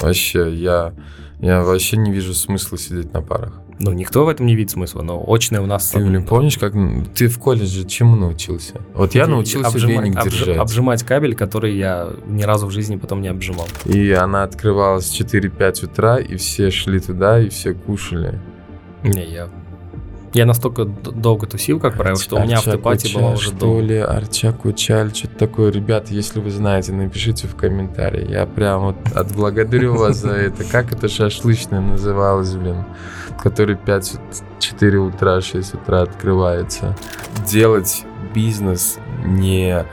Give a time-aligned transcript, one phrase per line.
[0.00, 0.94] Вообще, я,
[1.40, 3.60] я вообще не вижу смысла сидеть на парах.
[3.82, 5.88] Ну, никто в этом не видит смысла, но очное у нас...
[5.88, 6.74] Ты, блин, помнишь, как
[7.14, 8.74] ты в колледже чему научился?
[8.94, 10.56] Вот я научился обжимать, веник обж- держать.
[10.58, 13.66] обжимать кабель, который я ни разу в жизни потом не обжимал.
[13.86, 18.38] И она открывалась в 4-5 утра, и все шли туда, и все кушали.
[19.02, 19.48] Не, я...
[20.32, 23.80] Я настолько долго тусил, как правило, что у меня автопати была уже что дома.
[23.80, 25.72] ли, Арчак Учаль, что-то такое.
[25.72, 28.30] Ребят, если вы знаете, напишите в комментарии.
[28.30, 30.64] Я прям вот отблагодарю вас за это.
[30.64, 32.84] Как это шашлычное называлось, блин?
[33.42, 36.96] Который 5-4 утра, 6 утра открывается.
[37.46, 39.84] Делать бизнес не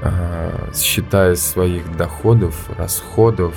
[0.00, 3.54] а, считая своих доходов, расходов,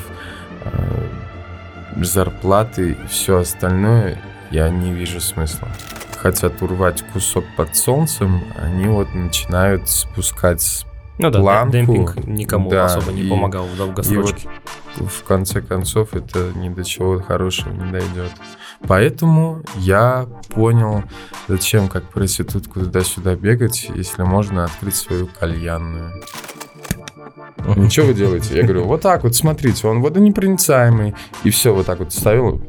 [0.65, 5.67] а, зарплаты и все остальное, я не вижу смысла.
[6.17, 10.85] Хотят урвать кусок под солнцем, они вот начинают спускать
[11.19, 11.73] Ну да, планку.
[11.73, 14.49] демпинг никому Да, особо не и- помогал в долгосрочке.
[14.95, 18.31] в конце концов это ни до чего хорошего не дойдет.
[18.87, 21.03] Поэтому я понял,
[21.47, 26.23] зачем как проститутку туда-сюда бегать, если можно открыть свою кальянную.
[27.65, 28.55] Ну, что вы делаете?
[28.55, 31.15] Я говорю, вот так вот, смотрите, он водонепроницаемый.
[31.43, 32.61] И все, вот так вот ставил.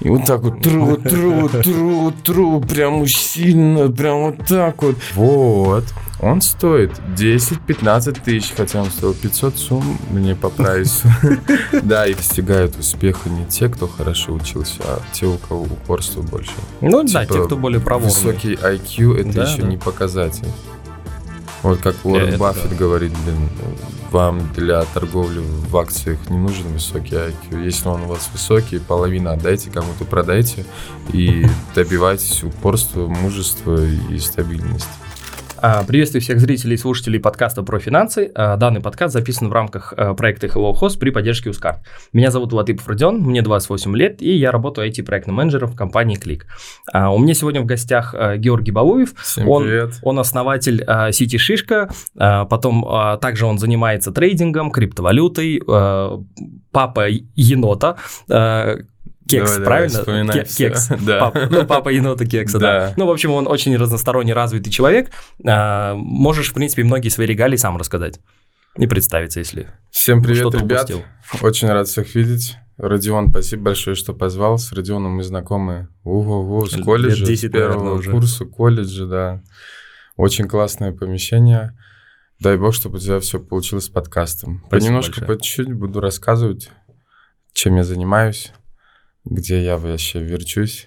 [0.00, 4.96] И вот так вот тру, тру, тру, тру, прям сильно, прям вот так вот.
[5.14, 5.84] Вот.
[6.20, 11.08] Он стоит 10-15 тысяч, хотя он стоил 500 сумм мне по прайсу.
[11.82, 16.52] Да, и достигают успеха не те, кто хорошо учился, а те, у кого упорства больше.
[16.80, 18.12] Ну да, Типа, те, кто более проворный.
[18.12, 20.48] Высокий IQ это еще не показатель.
[21.62, 23.48] Вот как Уоррен это Баффет говорит, блин,
[24.10, 27.64] вам для торговли в акциях не нужен высокий IQ.
[27.64, 30.64] Если он у вас высокий, половина отдайте, кому-то продайте
[31.12, 34.88] и добивайтесь упорства, мужества и стабильности.
[35.60, 38.30] А, Приветствую всех зрителей и слушателей подкаста про финансы.
[38.34, 41.80] А, Данный подкаст записан в рамках а, проекта Hello Host при поддержке Ускарт.
[42.12, 46.42] Меня зовут Латыпов Родион, мне 28 лет, и я работаю IT-проектным менеджером в компании Click.
[46.92, 49.14] А, У меня сегодня в гостях Георгий Балуев.
[49.20, 49.98] Всем Он- привет.
[50.02, 52.86] Он основатель сети Шишка, потом
[53.20, 55.60] также он занимается трейдингом, криптовалютой,
[56.72, 57.96] папа енота,
[59.28, 59.98] Кекс, Давай, давай, правильно?
[59.98, 60.68] вспоминай Ке- всё.
[60.68, 60.88] Кекс.
[61.06, 61.20] Да.
[61.30, 62.78] Папа, ну, папа енота Кекса, да.
[62.88, 62.94] Да.
[62.96, 65.10] Ну, в общем, он очень разносторонне развитый человек.
[65.46, 68.20] А, можешь, в принципе, многие свои регалии сам рассказать.
[68.76, 70.90] И представиться, если Всем привет, ребят.
[70.90, 71.02] упустил.
[71.42, 72.56] Очень рад всех видеть.
[72.76, 74.56] Родион, спасибо большое, что позвал.
[74.56, 78.10] С Родионом мы знакомы ого-го, с колледжа, 10, с первого уже.
[78.12, 79.42] курса колледжа, да.
[80.16, 81.76] Очень классное помещение.
[82.38, 84.62] Дай бог, чтобы у тебя все получилось с подкастом.
[84.68, 85.26] Спасибо Понемножку, большое.
[85.38, 86.70] по чуть-чуть буду рассказывать,
[87.52, 88.52] чем я занимаюсь,
[89.30, 90.86] где я вообще верчусь.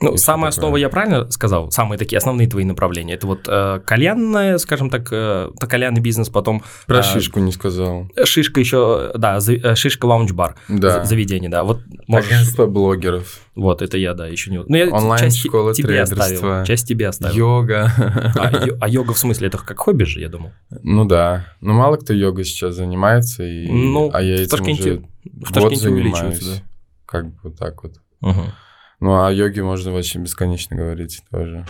[0.00, 0.48] Ну, И такое.
[0.48, 1.70] основа я правильно сказал?
[1.70, 3.14] Самые такие основные твои направления.
[3.14, 7.52] Это вот э, кальянная, скажем так, э, это кальянный бизнес, потом Про А, шишку не
[7.52, 8.08] сказал.
[8.24, 10.90] шишка еще, да, за- э, шишка лаунж-бар, Да.
[10.90, 11.62] за- заведение, да.
[11.62, 14.58] Вот можешь, Агентство блогеров, вот это я, да, еще не...
[14.66, 17.36] Ну, я Онлайн-школа часть тебе оставил, часть тебе оставил.
[17.36, 17.92] йога.
[18.36, 20.50] А, ё- а йога в смысле, это как хобби же, я думал.
[20.82, 21.46] Ну да.
[21.60, 23.68] Ну мало кто йогой сейчас занимается, и...
[23.70, 26.62] Ну, а я в этим Ташкенте- уже В год Ташкенте занимаюсь.
[27.12, 27.92] Как бы вот так вот.
[28.22, 28.52] Мгм.
[29.00, 31.66] Ну, о йоге можно вообще бесконечно говорить тоже.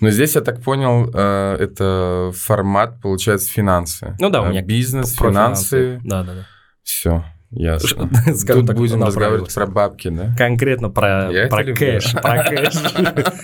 [0.00, 4.16] Но здесь, я так понял, э, это формат, получается, финансы.
[4.20, 6.46] Ну да, у А меня Бизнес, Про финансы, Да, да, да.
[6.82, 8.10] все, ясно.
[8.34, 10.34] Скажем Тут так, будем разговаривать про бабки, да?
[10.36, 12.74] Конкретно про, Я про кэш, про кэш.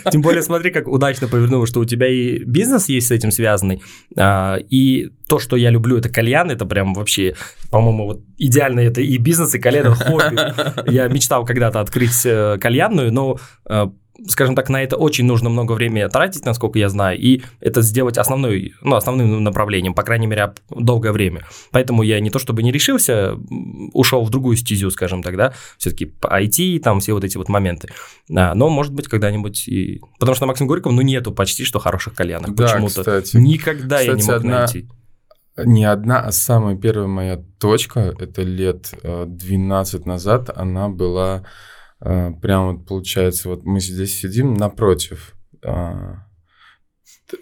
[0.11, 3.83] Тем более, смотри, как удачно повернуло, что у тебя и бизнес есть с этим связанный,
[4.17, 7.35] а, и то, что я люблю, это кальян, это прям вообще,
[7.71, 10.91] по-моему, вот идеально это и бизнес, и кальян, это хобби.
[10.91, 13.39] Я мечтал когда-то открыть э, кальянную, но
[13.69, 13.87] э,
[14.29, 18.19] скажем так, на это очень нужно много времени тратить, насколько я знаю, и это сделать
[18.19, 21.43] основной, ну, основным направлением, по крайней мере, долгое время.
[21.71, 23.37] Поэтому я не то чтобы не решился,
[23.93, 27.89] ушел в другую стезю, скажем так, да, все-таки IT, там все вот эти вот моменты.
[28.35, 30.01] А, но, может быть, когда-нибудь и...
[30.19, 33.01] Потому что на Максим Горьком, ну, нету почти что хороших кальянов Да, почему-то.
[33.01, 33.37] кстати.
[33.37, 34.89] Никогда я не Кстати, мог одна- найти.
[35.65, 41.45] Не одна, а самая первая моя точка, это лет э, 12 назад, она была э,
[42.01, 45.37] прям вот получается, вот мы здесь сидим напротив.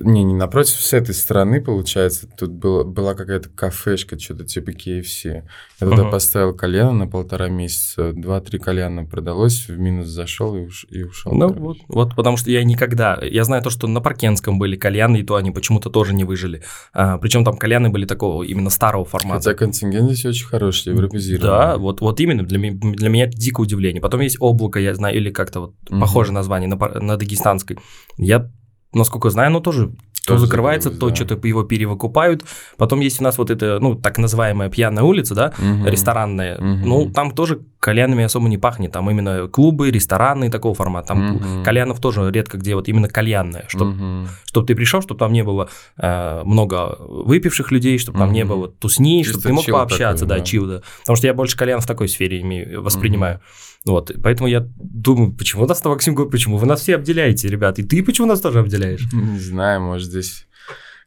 [0.01, 5.43] Не, не напротив, с этой стороны, получается, тут было, была какая-то кафешка, что-то типа KFC.
[5.81, 6.11] Я туда Ага.
[6.11, 11.33] поставил кальян на полтора месяца, два-три кальяна продалось, в минус зашел и, уш- и ушел.
[11.33, 11.61] Ну короче.
[11.61, 15.23] вот, вот потому что я никогда, я знаю то, что на Паркенском были кальяны, и
[15.23, 16.63] то они почему-то тоже не выжили.
[16.95, 19.51] А, причем там кальяны были такого именно старого формата.
[19.51, 21.47] Хотя контингент здесь очень хороший, европезированный.
[21.59, 24.01] Да, вот, вот именно для, для меня это дикое удивление.
[24.01, 26.01] Потом есть облако, я знаю, или как-то вот Мгм.
[26.01, 27.77] похожее название на, на дагестанской.
[28.17, 28.51] Я,
[28.95, 29.93] насколько знаю, оно тоже
[30.27, 31.15] то закрывается, то да.
[31.15, 32.45] что-то его перевыкупают.
[32.79, 35.87] Потом есть у нас вот это, ну, так называемая пьяная улица, да, угу.
[35.87, 36.57] ресторанная.
[36.57, 36.65] Угу.
[36.65, 38.93] Ну, там тоже кальянами особо не пахнет.
[38.93, 41.09] Там именно клубы, рестораны такого формата.
[41.09, 41.65] Там угу.
[41.65, 43.67] кальянов тоже редко где вот именно кальянная.
[43.69, 44.29] Чтобы угу.
[44.47, 48.25] чтоб ты пришел, чтобы там не было э, много выпивших людей, чтобы угу.
[48.25, 50.83] там не было тусни, чтобы ты мог пообщаться, такой, да, да, чил, да.
[51.01, 53.37] Потому что я больше кальян в такой сфере имею, воспринимаю.
[53.37, 53.93] Угу.
[53.93, 57.83] Вот, поэтому я думаю, почему нас Максим говорит, почему вы нас все обделяете, ребят, и
[57.83, 59.07] ты почему нас тоже обделяешь?
[59.13, 60.47] Не знаю, может здесь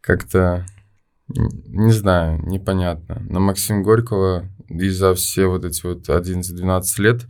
[0.01, 0.63] как-то,
[1.27, 3.25] не знаю, непонятно.
[3.27, 7.27] Но Максим Горького и за все вот эти вот 11-12 лет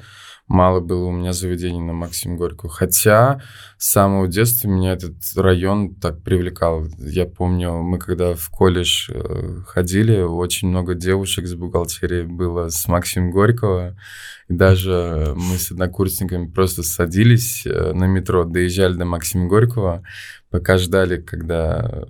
[0.47, 2.71] мало было у меня заведений на Максим Горького.
[2.71, 3.41] Хотя
[3.77, 6.85] с самого детства меня этот район так привлекал.
[6.97, 12.87] Я помню, мы когда в колледж э, ходили, очень много девушек с бухгалтерии было с
[12.87, 13.97] Максим Горького.
[14.47, 20.03] И даже мы с однокурсниками просто садились э, на метро, доезжали до Максима Горького,
[20.49, 22.05] пока ждали, когда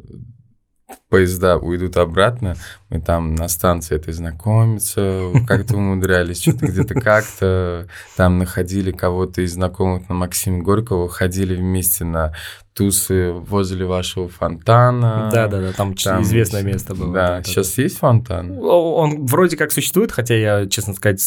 [1.10, 2.56] поезда уйдут обратно,
[2.90, 9.54] мы там на станции этой знакомиться, как-то умудрялись, что-то где-то как-то там находили кого-то из
[9.54, 12.34] знакомых на Максиме Горького, ходили вместе на
[12.74, 15.32] тусы возле вашего фонтана.
[15.34, 17.12] Да-да-да, там, там известное место было.
[17.12, 17.82] Да, да сейчас да.
[17.82, 18.52] есть фонтан?
[18.60, 21.20] Он вроде как существует, хотя я, честно сказать,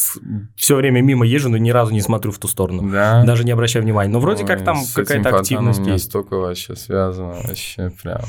[0.55, 2.89] все время мимо езжу, но ни разу не смотрю в ту сторону.
[2.89, 3.25] Да?
[3.25, 4.11] Даже не обращаю внимания.
[4.11, 6.05] Но вроде Ой, как там какая-то активность есть.
[6.05, 8.21] столько вообще связано, вообще прям...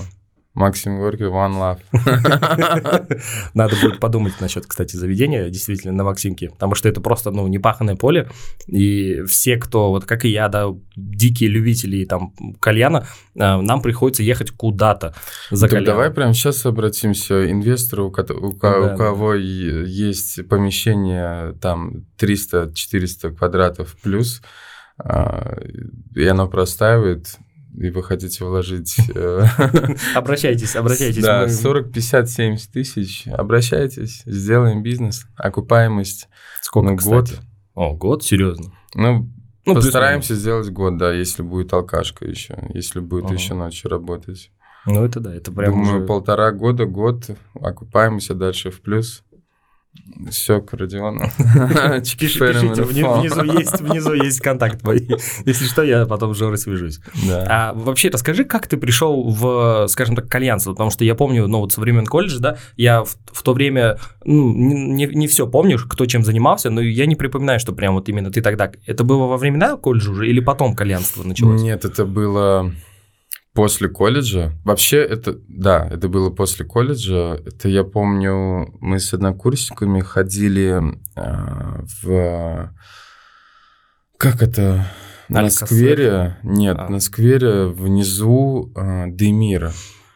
[0.54, 1.80] Максим Горький, One Love.
[3.54, 7.96] Надо будет подумать насчет, кстати, заведения действительно на Максимке, потому что это просто, ну, непаханное
[7.96, 8.28] поле,
[8.66, 14.22] и все, кто, вот как и я, да, дикие любители там кальяна, э, нам приходится
[14.22, 15.14] ехать куда-то
[15.50, 17.50] за так давай прямо сейчас обратимся.
[17.50, 24.42] Инвестору, у, у, да, у кого есть помещение там 300-400 квадратов плюс,
[24.98, 25.56] а,
[26.14, 27.38] и оно простаивает,
[27.76, 28.96] и вы хотите вложить...
[29.14, 29.44] Э,
[30.14, 31.22] обращайтесь, обращайтесь.
[31.22, 33.26] Да, 40, 50, 70 тысяч.
[33.28, 35.26] Обращайтесь, сделаем бизнес.
[35.36, 36.28] Окупаемость.
[36.60, 37.40] Сколько, год.
[37.74, 38.22] О, год?
[38.22, 38.72] Серьезно?
[38.94, 39.30] Ну,
[39.64, 43.34] ну постараемся сделать год, да, если будет алкашка еще, если будет ага.
[43.34, 44.50] еще ночью работать.
[44.84, 46.06] Ну, это да, это прям Думаю, уже...
[46.06, 49.24] полтора года, год, окупаемся дальше в плюс.
[50.30, 51.20] Все, к Родиону.
[52.18, 55.06] Пишите, внизу есть, внизу есть контакт мой.
[55.46, 57.00] Если что, я потом с Жорой свяжусь.
[57.26, 57.46] Да.
[57.48, 61.58] А вообще, расскажи, как ты пришел в, скажем так, кальянство, потому что я помню, ну
[61.58, 65.78] вот со времен колледжа, да, я в, в то время, ну, не, не все помню,
[65.78, 69.26] кто чем занимался, но я не припоминаю, что прям вот именно ты тогда, это было
[69.26, 71.60] во времена колледжа уже или потом кальянство началось?
[71.60, 72.72] Нет, это было
[73.54, 74.52] После колледжа?
[74.64, 77.38] Вообще, это, да, это было после колледжа.
[77.44, 80.80] Это я помню, мы с однокурсниками ходили
[81.16, 82.74] э, в...
[84.16, 84.86] Как это?
[85.28, 86.38] На сквере?
[86.42, 86.88] Нет, а.
[86.88, 89.72] на сквере внизу э, Демира.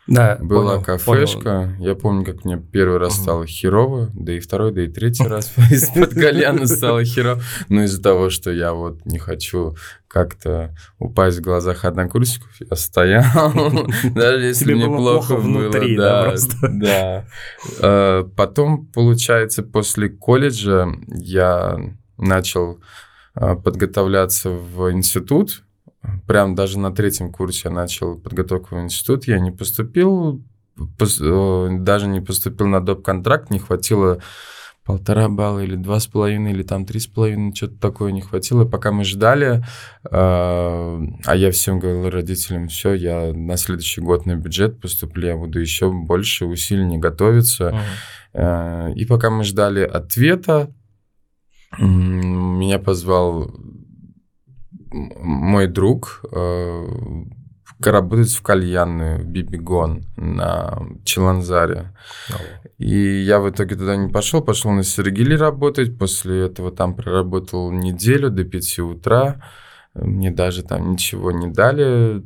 [0.07, 1.41] Да, Была понял, кафешка.
[1.43, 1.85] Понял.
[1.85, 5.53] Я помню, как мне первый раз стало херово, да и второй, да и третий раз
[5.71, 7.43] из-под кальяна стало херово.
[7.69, 9.77] Но из-за того, что я вот не хочу
[10.07, 13.53] как-то упасть в глазах однокурсников, я стоял,
[14.15, 17.27] даже если мне плохо внутри, да, Да.
[17.83, 21.79] А, потом, получается, после колледжа я
[22.17, 22.81] начал
[23.35, 25.65] а, подготовляться в институт,
[26.27, 30.43] прям даже на третьем курсе я начал подготовку в институт, я не поступил,
[30.79, 33.03] э, даже не поступил на доп.
[33.03, 34.21] контракт, не хватило
[34.85, 38.65] полтора балла или два с половиной, или там три с половиной, что-то такое не хватило.
[38.65, 39.65] Пока мы ждали,
[40.05, 45.37] э, а я всем говорил родителям, все, я на следующий год на бюджет поступлю, я
[45.37, 47.81] буду еще больше усиленнее готовиться.
[48.35, 48.95] Uh-huh.
[48.95, 50.71] И пока мы ждали ответа,
[51.79, 53.51] меня позвал
[54.91, 56.87] мой друг э,
[57.81, 61.95] работает в кальянную Бибигон на Челанзаре.
[62.31, 62.67] Oh.
[62.79, 65.99] И я в итоге туда не пошел, пошел на Сергели работать.
[65.99, 69.43] После этого там проработал неделю до 5 утра.
[69.95, 72.23] Мне даже там ничего не дали,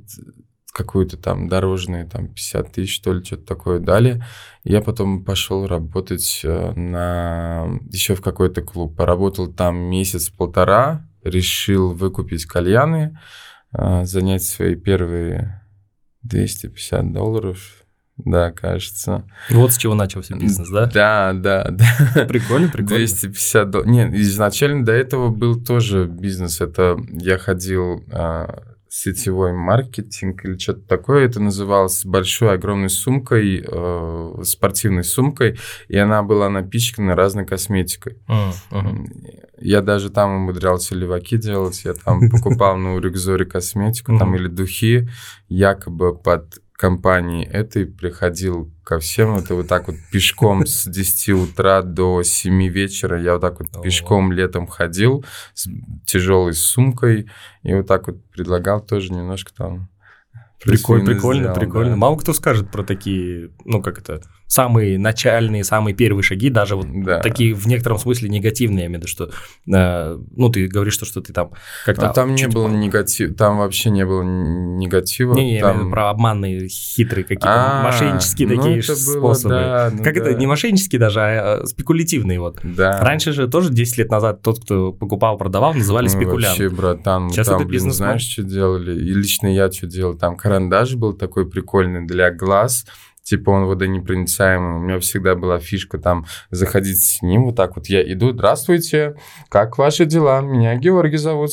[0.73, 4.23] какую-то там дорожные, там 50 тысяч, что ли, что-то такое дали.
[4.65, 8.97] Я потом пошел работать э, на еще в какой-то клуб.
[8.97, 13.19] Поработал там месяц-полтора, решил выкупить кальяны,
[13.73, 15.63] а, занять свои первые
[16.23, 17.59] 250 долларов,
[18.25, 19.25] да, кажется.
[19.49, 20.87] Вот с чего начался бизнес, да?
[20.87, 22.25] Да, да, да.
[22.27, 22.99] Прикольно, прикольно.
[22.99, 23.91] 250 долларов.
[23.91, 26.61] Нет, изначально до этого был тоже бизнес.
[26.61, 31.25] Это я ходил а, сетевой маркетинг или что-то такое.
[31.25, 38.19] Это называлось большой огромной сумкой, э, спортивной сумкой, и она была напичкана разной косметикой.
[38.29, 39.07] Uh-huh.
[39.61, 41.83] Я даже там умудрялся леваки делать.
[41.85, 45.09] Я там покупал на Урикзоре косметику, там или духи,
[45.49, 51.83] якобы под компании этой приходил ко всем, это вот так вот пешком с 10 утра
[51.83, 55.23] до 7 вечера, я вот так вот пешком летом ходил
[55.53, 55.69] с
[56.07, 57.29] тяжелой сумкой,
[57.63, 59.91] и вот так вот предлагал тоже немножко там
[60.63, 61.91] Прикольно, прикольно, сделал, прикольно.
[61.91, 61.97] Да.
[61.97, 66.87] Мало кто скажет про такие, ну как это, самые начальные, самые первые шаги, даже вот
[67.05, 67.21] да.
[67.21, 69.31] такие в некотором смысле негативные, я имею в виду, что,
[69.73, 71.53] э, ну ты говоришь, что, что ты там
[71.87, 72.11] как-то...
[72.11, 75.35] А там не было негатива, там вообще не было негатива.
[75.35, 75.69] Не, не там...
[75.69, 79.55] я имею в виду про обманные, хитрые какие-то, а, мошеннические ну, такие способы.
[79.55, 80.21] Да, ну, как да.
[80.21, 82.59] это, не мошеннические даже, а, а спекулятивные вот.
[82.65, 83.01] Да.
[83.01, 86.59] Раньше же тоже 10 лет назад тот, кто покупал, продавал, называли ну, спекулянт.
[86.59, 88.99] Вообще, братан, Сейчас там, это блин, знаешь, что делали?
[88.99, 90.15] И лично я что делал?
[90.15, 92.85] Там карандаш был такой прикольный для глаз,
[93.23, 94.77] типа он водонепроницаемый.
[94.77, 99.15] У меня всегда была фишка там заходить с ним, вот так вот я иду, здравствуйте,
[99.49, 100.41] как ваши дела?
[100.41, 101.51] Меня Георгий зовут,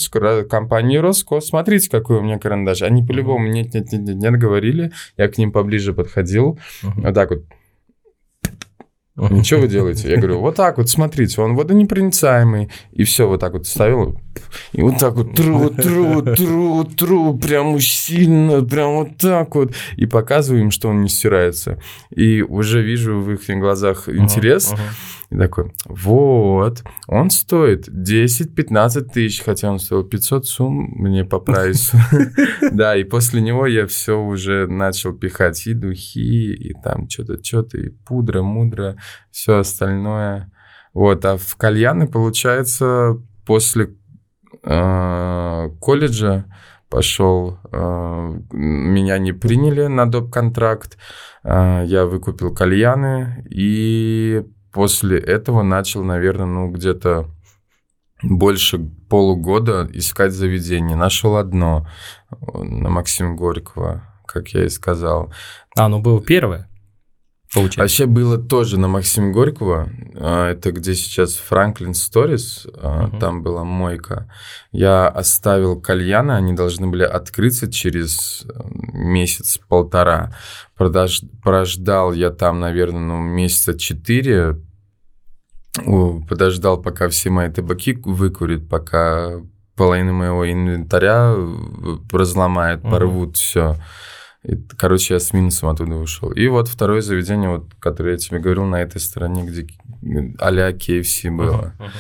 [0.50, 2.82] компания Роскос, смотрите, какой у меня карандаш.
[2.82, 7.32] Они по-любому нет, нет, нет, нет, нет, говорили, я к ним поближе подходил, вот так
[7.32, 7.44] вот
[9.18, 10.12] Ничего вы делаете?
[10.12, 12.70] Я говорю, вот так вот, смотрите, он водонепроницаемый.
[12.92, 14.20] И все, вот так вот ставил.
[14.74, 19.74] И вот так вот тру, тру, тру, тру, прям сильно, прям вот так вот.
[19.96, 21.82] И показываю им, что он не стирается.
[22.16, 24.72] И уже вижу в их глазах интерес.
[24.72, 25.17] Uh-huh, uh-huh.
[25.30, 31.98] И такой, вот, он стоит 10-15 тысяч, хотя он стоил 500 сумм мне по прайсу.
[32.72, 37.78] Да, и после него я все уже начал пихать и духи, и там что-то, что-то,
[37.78, 38.98] и пудра, мудра,
[39.32, 40.52] все остальное.
[40.94, 43.96] Вот, а в кальяны, получается, после
[44.64, 46.46] э, колледжа
[46.90, 50.32] пошел, э, меня не приняли на доп.
[50.32, 50.98] контракт,
[51.44, 57.30] э, я выкупил кальяны и после этого начал, наверное, ну, где-то
[58.24, 60.96] больше полугода искать заведение.
[60.96, 61.88] Нашел одно
[62.54, 65.32] на Максима Горького, как я и сказал.
[65.78, 66.70] А, ну было первое?
[67.54, 67.80] Получается.
[67.80, 73.18] Вообще было тоже на Максима Горького, а, это где сейчас Франклин Сторис, угу.
[73.20, 74.30] там была мойка.
[74.72, 78.50] Я оставил кальяны, они должны были открыться через э,
[78.94, 80.36] месяц-полтора.
[80.76, 84.58] Прождал я там, наверное, ну, месяца четыре,
[86.28, 89.40] подождал, пока все мои табаки выкурят, пока
[89.76, 91.34] половину моего инвентаря
[92.12, 92.90] разломает, угу.
[92.90, 93.78] порвут все.
[94.48, 96.32] И, короче, я с минусом оттуда ушел.
[96.32, 99.68] И вот второе заведение, вот, которое я тебе говорил, на этой стороне, где
[100.40, 101.74] а-ля KFC было.
[101.78, 101.92] Uh-huh, uh-huh.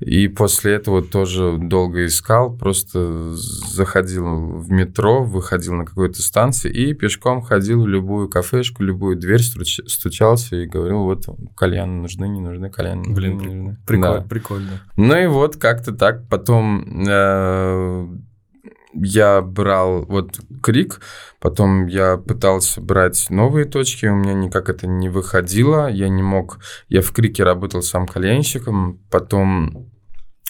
[0.00, 6.92] И после этого тоже долго искал, просто заходил в метро, выходил на какой-то станции и
[6.92, 11.24] пешком ходил в любую кафешку, любую дверь, стучался и говорил, вот
[11.56, 13.76] кальяны нужны, не нужны, кальяны нужны, Блин, не нужны.
[13.86, 14.26] Прикольно, да.
[14.28, 14.80] прикольно.
[14.96, 16.28] Ну и вот как-то так.
[16.28, 18.06] Потом э,
[19.02, 21.00] я брал вот крик,
[21.40, 26.58] потом я пытался брать новые точки, у меня никак это не выходило, я не мог,
[26.88, 29.90] я в крике работал сам кальянщиком, потом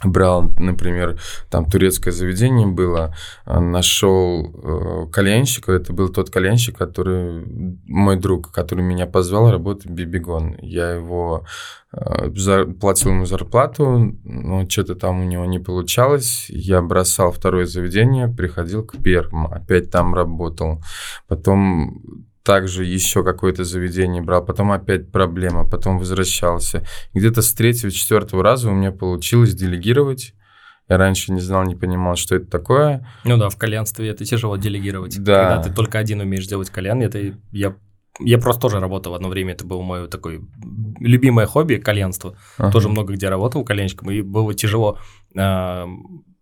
[0.04, 3.14] брал, например, там турецкое заведение было,
[3.46, 7.44] а, нашел э, кальянщика, это был тот кальянщик, который
[7.86, 10.56] мой друг, который меня позвал работать Бибигон.
[10.60, 11.46] Я его
[11.92, 12.30] э,
[12.78, 16.46] платил ему зарплату, но что-то там у него не получалось.
[16.50, 20.82] Я бросал второе заведение, приходил к первому, опять там работал.
[21.26, 26.86] Потом также еще какое-то заведение брал, потом опять проблема, потом возвращался.
[27.12, 30.32] Где-то с третьего, четвертого раза у меня получилось делегировать.
[30.88, 33.04] Я раньше не знал, не понимал, что это такое.
[33.24, 35.20] Ну да, в кальянстве это тяжело делегировать.
[35.20, 35.56] Да.
[35.56, 37.74] Когда ты только один умеешь делать кальян, это я
[38.20, 40.40] я просто тоже работал одно время, это было мое такое
[41.00, 42.38] любимое хобби, кальянство.
[42.58, 42.70] Ага.
[42.70, 44.98] Тоже много где работал кальянщиком, и было тяжело,
[45.34, 45.86] э,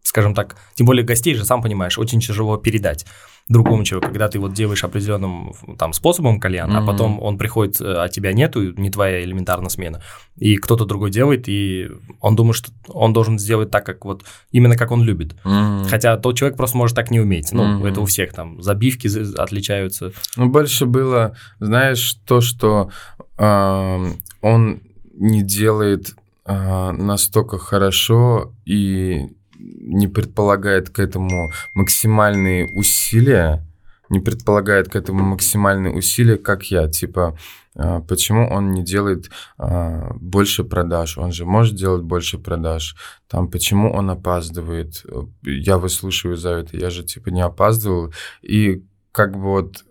[0.02, 3.06] скажем так, тем более гостей же, сам понимаешь, очень тяжело передать
[3.48, 6.82] другому человеку, когда ты вот делаешь определенным там способом кальян, mm-hmm.
[6.82, 10.00] а потом он приходит, э, а тебя нету, не твоя элементарная смена,
[10.36, 14.76] и кто-то другой делает, и он думает, что он должен сделать так, как вот именно
[14.76, 15.36] как он любит.
[15.44, 15.88] Mm-hmm.
[15.88, 17.52] Хотя тот человек просто может так не уметь.
[17.52, 17.88] Ну, mm-hmm.
[17.88, 19.08] это у всех там забивки
[19.38, 20.12] отличаются.
[20.36, 22.90] Ну, больше было, знаешь, то, что
[23.36, 24.06] э,
[24.40, 24.80] он
[25.12, 26.14] не делает
[26.46, 29.28] э, настолько хорошо и
[29.64, 33.66] не предполагает к этому максимальные усилия,
[34.10, 36.88] не предполагает к этому максимальные усилия, как я.
[36.88, 37.36] Типа,
[37.76, 41.18] а, почему он не делает а, больше продаж?
[41.18, 42.96] Он же может делать больше продаж.
[43.28, 45.04] Там, почему он опаздывает?
[45.42, 46.76] Я выслушиваю за это.
[46.76, 48.12] Я же, типа, не опаздывал.
[48.42, 49.84] И как бы вот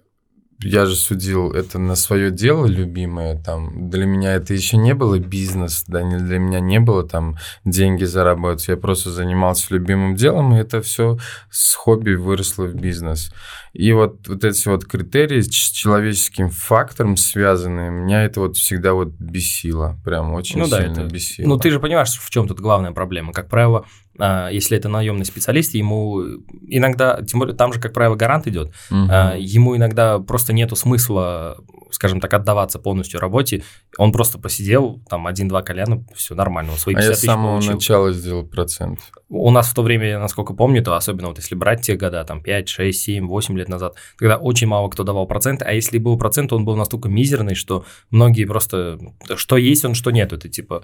[0.63, 5.19] я же судил это на свое дело любимое, там, для меня это еще не было
[5.19, 10.55] бизнес, да, не для меня не было там деньги заработать, я просто занимался любимым делом,
[10.55, 11.17] и это все
[11.49, 13.31] с хобби выросло в бизнес.
[13.73, 19.09] И вот, вот эти вот критерии с человеческим фактором связанные, меня это вот всегда вот
[19.09, 21.11] бесило, прям очень ну, сильно да, это...
[21.11, 21.47] бесило.
[21.47, 23.33] Ну, ты же понимаешь, в чем тут главная проблема.
[23.33, 23.85] Как правило,
[24.19, 26.21] если это наемный специалист, ему
[26.67, 28.97] иногда, тем более там же, как правило, гарант идет, угу.
[29.37, 31.57] ему иногда просто нету смысла,
[31.89, 33.63] скажем так, отдаваться полностью работе.
[33.97, 36.73] Он просто посидел, там, один-два кальяна, все нормально.
[36.77, 37.73] Свои а я с самого получил.
[37.73, 38.99] начала сделал процент.
[39.29, 42.41] У нас в то время, насколько помню, то особенно вот если брать те года, там,
[42.41, 46.17] 5, 6, 7, 8 лет назад, когда очень мало кто давал проценты, а если был
[46.17, 48.99] процент, он был настолько мизерный, что многие просто,
[49.35, 50.83] что есть он, что нет, это типа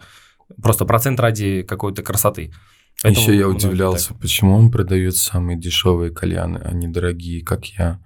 [0.62, 2.52] просто процент ради какой-то красоты.
[3.04, 4.20] Поэтому Еще я удивлялся, так.
[4.20, 8.00] почему он продает самые дешевые кальяны, а не дорогие, как я.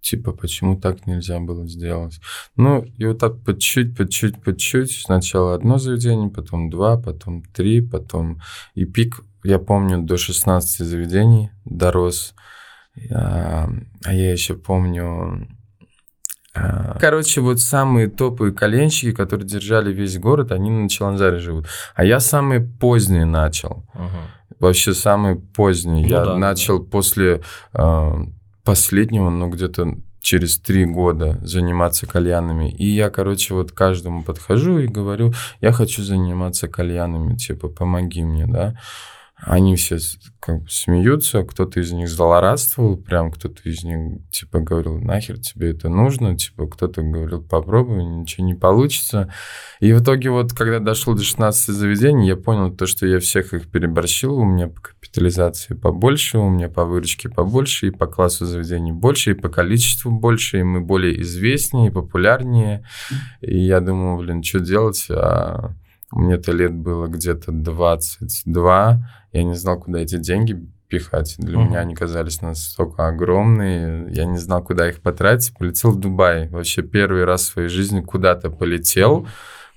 [0.00, 2.20] Типа, почему так нельзя было сделать?
[2.56, 4.90] Ну, и вот так по чуть, по чуть, по чуть.
[4.90, 8.40] Сначала одно заведение, потом два, потом три, потом...
[8.74, 12.34] И пик, я помню, до 16 заведений дорос.
[13.12, 13.68] А,
[14.04, 15.48] а я еще помню...
[16.54, 21.66] А, короче, вот самые топовые коленщики, которые держали весь город, они на Челанзаре живут.
[21.94, 23.84] А я самый поздний начал.
[23.94, 24.58] Угу.
[24.60, 26.02] Вообще самый поздний.
[26.02, 26.90] Ну, я да, начал да.
[26.90, 27.40] после
[27.72, 28.12] э,
[28.64, 32.70] последнего, ну где-то через три года заниматься кальянами.
[32.70, 38.46] И я, короче, вот каждому подхожу и говорю, я хочу заниматься кальянами, типа, помоги мне,
[38.46, 38.76] да.
[39.44, 39.98] Они все
[40.38, 45.70] как бы смеются, кто-то из них злорадствовал, прям кто-то из них типа говорил, нахер тебе
[45.70, 49.32] это нужно, типа кто-то говорил, попробуй, ничего не получится.
[49.80, 53.52] И в итоге вот, когда дошло до 16 заведений, я понял то, что я всех
[53.52, 58.46] их переборщил, у меня по капитализации побольше, у меня по выручке побольше, и по классу
[58.46, 62.84] заведений больше, и по количеству больше, и мы более известнее, популярнее.
[63.40, 65.74] И я думал, блин, что делать, а
[66.12, 69.08] мне-то лет было где-то 22.
[69.32, 71.36] Я не знал, куда эти деньги пихать.
[71.38, 71.68] Для uh-huh.
[71.68, 74.12] меня они казались настолько огромные.
[74.12, 75.56] Я не знал, куда их потратить.
[75.56, 76.48] Полетел в Дубай.
[76.50, 79.22] Вообще первый раз в своей жизни куда-то полетел.
[79.22, 79.28] Uh-huh.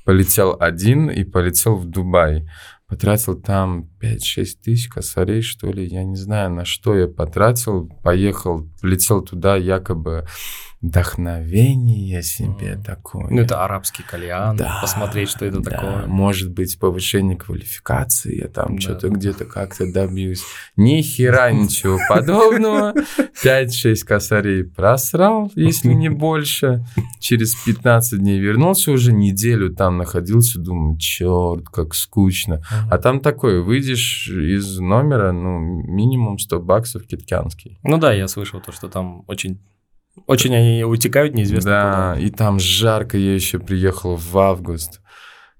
[0.03, 2.48] Полетел один и полетел в Дубай.
[2.87, 5.85] Потратил там 5-6 тысяч косарей, что ли.
[5.85, 7.89] Я не знаю, на что я потратил.
[8.03, 10.25] Поехал, полетел туда якобы
[10.85, 12.83] вдохновение себе mm.
[12.83, 13.27] такое.
[13.29, 16.05] Ну, это арабский кальян, да, посмотреть, что это да, такое.
[16.05, 18.81] Может быть, повышение квалификации, я там да.
[18.81, 20.44] что-то где-то как-то добьюсь.
[20.75, 22.94] Ни хера ничего подобного.
[23.44, 26.85] 5-6 косарей просрал, если не больше.
[27.20, 32.61] Через 15 дней вернулся, уже неделю там находился, думаю, черт, как скучно.
[32.89, 37.79] А там такое, выйдешь из номера, ну, минимум 100 баксов киткянский.
[37.84, 39.60] Ну да, я слышал то, что там очень
[40.27, 42.25] очень они утекают неизвестно да, куда.
[42.25, 45.01] и там жарко, я еще приехал в август.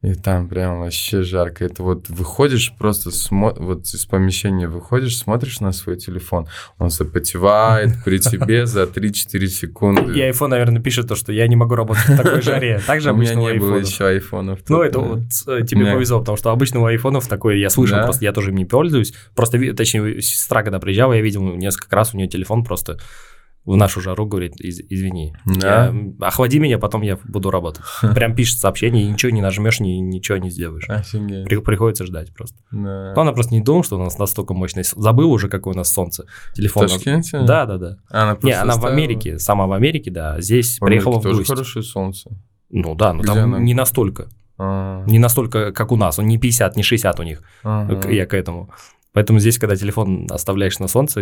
[0.05, 1.65] И там прям вообще жарко.
[1.65, 3.55] Это вот выходишь, просто смо...
[3.57, 10.13] вот из помещения выходишь, смотришь на свой телефон, он запотевает при тебе за 3-4 секунды.
[10.13, 12.79] И iPhone, наверное, пишет то, что я не могу работать в такой жаре.
[12.87, 14.59] Также обычно у меня не было еще айфонов.
[14.69, 18.25] Ну, это вот э, тебе повезло, потому что обычно у айфонов такой, я слышал, просто
[18.25, 19.13] я тоже им не пользуюсь.
[19.33, 22.99] Просто, точнее, сестра, когда приезжала, я видел несколько раз у нее телефон просто
[23.65, 25.88] в нашу жару говорит, из, извини, да.
[25.88, 27.84] я, охлади меня, потом я буду работать.
[28.15, 30.86] Прям пишет сообщение, и ничего не нажмешь, ни, ничего не сделаешь.
[30.88, 31.45] Офигеть.
[31.45, 32.58] При, приходится ждать просто.
[32.71, 33.13] Да.
[33.15, 34.84] Но она просто не думала, что у нас настолько мощный.
[34.84, 36.25] Забыл уже, какое у нас солнце.
[36.54, 36.88] Телефон.
[36.88, 37.39] В Ташкенте?
[37.39, 37.97] Да, да, да.
[38.10, 38.89] А она не, она ставила...
[38.89, 40.39] в Америке, сама в Америке, да.
[40.39, 42.30] Здесь в приехала в тоже хорошее солнце.
[42.69, 43.60] Ну да, но Где там она?
[43.60, 44.30] не настолько.
[44.58, 45.10] А-а-а.
[45.10, 46.19] Не настолько, как у нас.
[46.19, 47.41] Он не 50, не 60 у них.
[47.63, 48.10] А-а-а.
[48.10, 48.69] Я к этому.
[49.15, 51.21] Поэтому здесь, когда телефон оставляешь на солнце,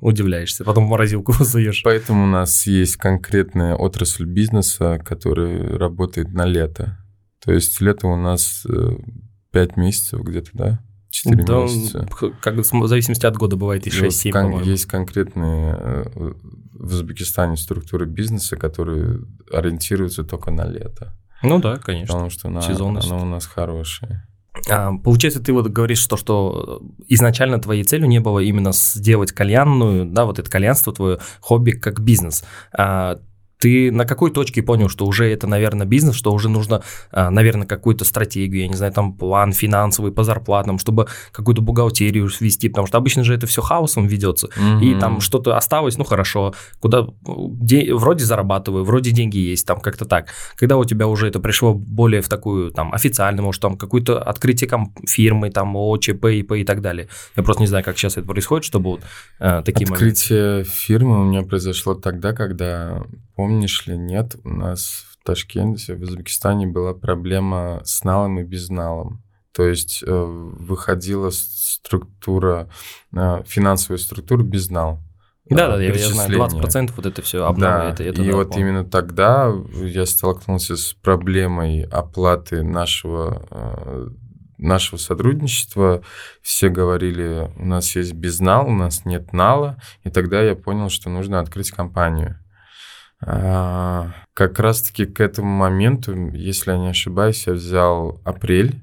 [0.00, 1.82] удивляешься, потом в морозилку суешь.
[1.84, 6.98] Поэтому у нас есть конкретная отрасль бизнеса, которая работает на лето.
[7.44, 8.66] То есть лето у нас
[9.52, 10.80] 5 э, месяцев где-то, да?
[11.10, 12.08] 4 да, месяца.
[12.42, 14.68] Как, в зависимости от года бывает и 6-7, кон- по-моему.
[14.68, 16.32] Есть конкретные э,
[16.72, 19.20] в Узбекистане структуры бизнеса, которые
[19.52, 21.16] ориентируются только на лето.
[21.44, 22.12] Ну да, конечно.
[22.12, 24.26] Потому что на, оно у нас хорошее.
[24.70, 30.06] А, получается, ты вот говоришь, то, что изначально твоей целью не было именно сделать кальянную,
[30.06, 32.44] да, вот это кальянство твое, хобби как бизнес.
[32.72, 33.18] А,
[33.64, 37.66] ты на какой точке понял, что уже это, наверное, бизнес, что уже нужно, а, наверное,
[37.66, 42.86] какую-то стратегию, я не знаю, там план финансовый по зарплатам, чтобы какую-то бухгалтерию свести, потому
[42.86, 44.84] что обычно же это все хаосом ведется, mm-hmm.
[44.84, 50.04] и там что-то осталось, ну хорошо, куда де, вроде зарабатываю, вроде деньги есть, там как-то
[50.04, 50.26] так.
[50.56, 54.68] Когда у тебя уже это пришло более в такую там официальную, может там какое-то открытие
[55.08, 57.08] фирмы, там ОЧП, ИП и так далее.
[57.34, 59.00] Я просто не знаю, как сейчас это происходит, чтобы вот
[59.40, 60.70] э, такие Открытие моменты.
[60.70, 66.66] фирмы у меня произошло тогда, когда помнишь ли, нет, у нас в Ташкенте, в Узбекистане
[66.66, 69.22] была проблема с налом и безналом.
[69.52, 72.68] То есть э, выходила структура,
[73.12, 75.00] э, финансовая структура без нал.
[75.48, 77.78] Да, да, я, я знаю, 20% вот это все обнова.
[77.78, 78.66] Да, это, это, и да, вот помню.
[78.66, 84.08] именно тогда я столкнулся с проблемой оплаты нашего, э,
[84.56, 86.02] нашего сотрудничества.
[86.40, 89.78] Все говорили, у нас есть безнал, у нас нет нала.
[90.02, 92.38] И тогда я понял, что нужно открыть компанию.
[93.20, 98.80] А, как раз-таки к этому моменту, если я не ошибаюсь, я взял апрель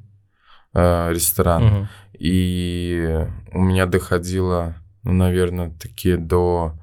[0.73, 1.87] э, ресторан, Мгм.
[2.17, 6.73] и у меня доходило, ну, наверное, такие до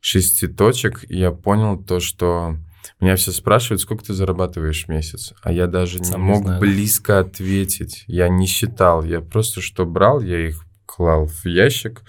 [0.00, 2.56] шести точек, и я понял то, что
[3.00, 6.42] меня все спрашивают, сколько ты зарабатываешь в месяц, а я даже Сам не не мог
[6.44, 6.60] знаю.
[6.60, 12.02] близко ответить, я не считал, я просто что брал, я их клал в ящик,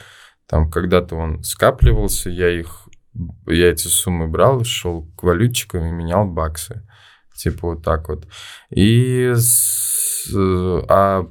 [0.47, 2.86] там когда-то он скапливался, я их,
[3.45, 6.87] я эти суммы брал, шел к валютчикам и менял баксы,
[7.35, 8.27] типа вот так вот.
[8.69, 9.33] И
[10.89, 11.27] а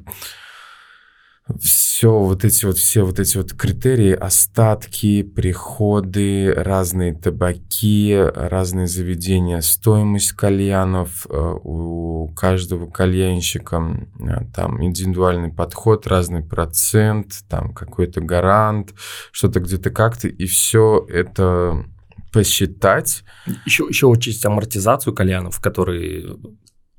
[1.60, 9.60] все вот эти вот все вот эти вот критерии остатки приходы разные табаки разные заведения
[9.60, 18.94] стоимость кальянов э, у каждого кальянщика э, там индивидуальный подход разный процент там какой-то гарант
[19.30, 21.84] что-то где-то как-то и все это
[22.32, 23.24] посчитать.
[23.64, 26.36] Еще, еще учесть амортизацию кальянов, которые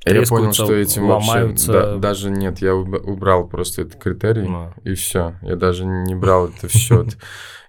[0.06, 1.72] я понял, что этим ломаются.
[1.72, 4.72] вообще да- даже нет, я уб- убрал просто этот критерий Ну.
[4.84, 7.18] и все, я даже не брал это в счет.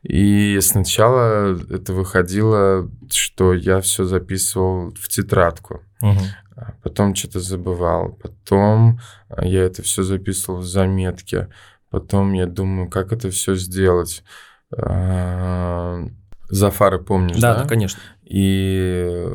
[0.03, 9.01] И сначала это выходило, что я все записывал в тетрадку, а потом что-то забывал, потом
[9.29, 11.49] а, я это все записывал в заметке,
[11.91, 14.23] потом я думаю, как это все сделать.
[14.77, 16.05] А,
[16.51, 17.63] Зафары помнишь, да?
[17.63, 18.01] да, конечно.
[18.25, 19.27] И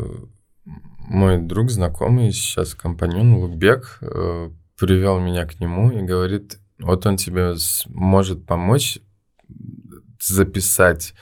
[1.07, 7.17] мой друг, знакомый, сейчас компаньон Лукбек, э, привел меня к нему и говорит, вот он
[7.17, 7.55] тебе
[7.87, 8.99] может помочь
[10.21, 11.13] записать,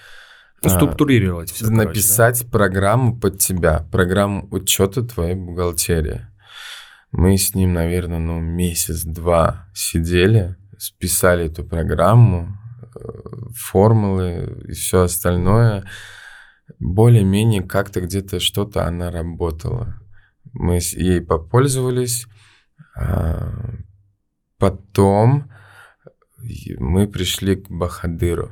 [0.64, 1.70] Ну, а, Структурировать все.
[1.70, 6.28] написать программу под тебя, программу учета твоей бухгалтерии.
[7.12, 12.58] Мы с ним, наверное, ну, месяц-два сидели, списали эту программу,
[12.96, 13.00] э,
[13.56, 15.84] формулы и все остальное.
[16.80, 20.00] Более-менее как-то где-то что-то она работала.
[20.54, 22.28] Мы ей попользовались.
[22.96, 23.52] а,
[24.58, 25.50] Потом
[26.78, 28.52] мы пришли к Бахадыру.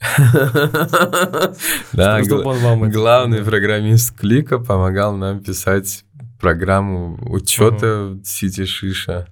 [1.92, 6.04] Да, главный программист Клика помогал нам писать
[6.40, 9.28] программу учета сети Шиша.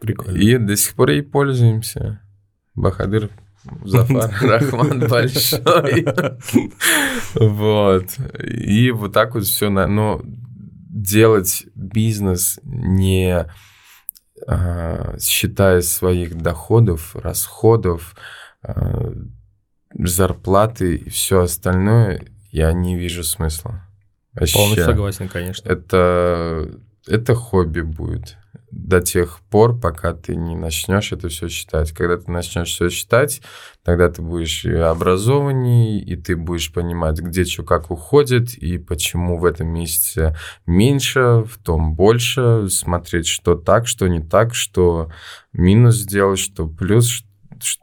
[0.00, 0.36] Прикольно.
[0.36, 2.20] И до сих пор ей пользуемся.
[2.74, 3.30] Бахадыр
[3.84, 6.06] Зафар Рахман большой.
[7.34, 8.06] Вот.
[8.44, 9.68] И вот так вот все.
[9.70, 13.46] Но делать бизнес не
[14.46, 18.14] а, считая своих доходов, расходов,
[18.62, 19.12] а,
[19.94, 23.82] зарплаты и все остальное, я не вижу смысла.
[24.34, 24.54] Вообще.
[24.54, 25.68] Полностью согласен, конечно.
[25.68, 26.70] Это,
[27.06, 28.36] это хобби будет
[28.70, 31.92] до тех пор, пока ты не начнешь это все считать.
[31.92, 33.40] Когда ты начнешь все считать,
[33.82, 34.76] тогда ты будешь и
[36.00, 41.58] и ты будешь понимать, где что как уходит, и почему в этом месяце меньше, в
[41.62, 45.10] том больше, смотреть, что так, что не так, что
[45.52, 47.24] минус сделать, что плюс,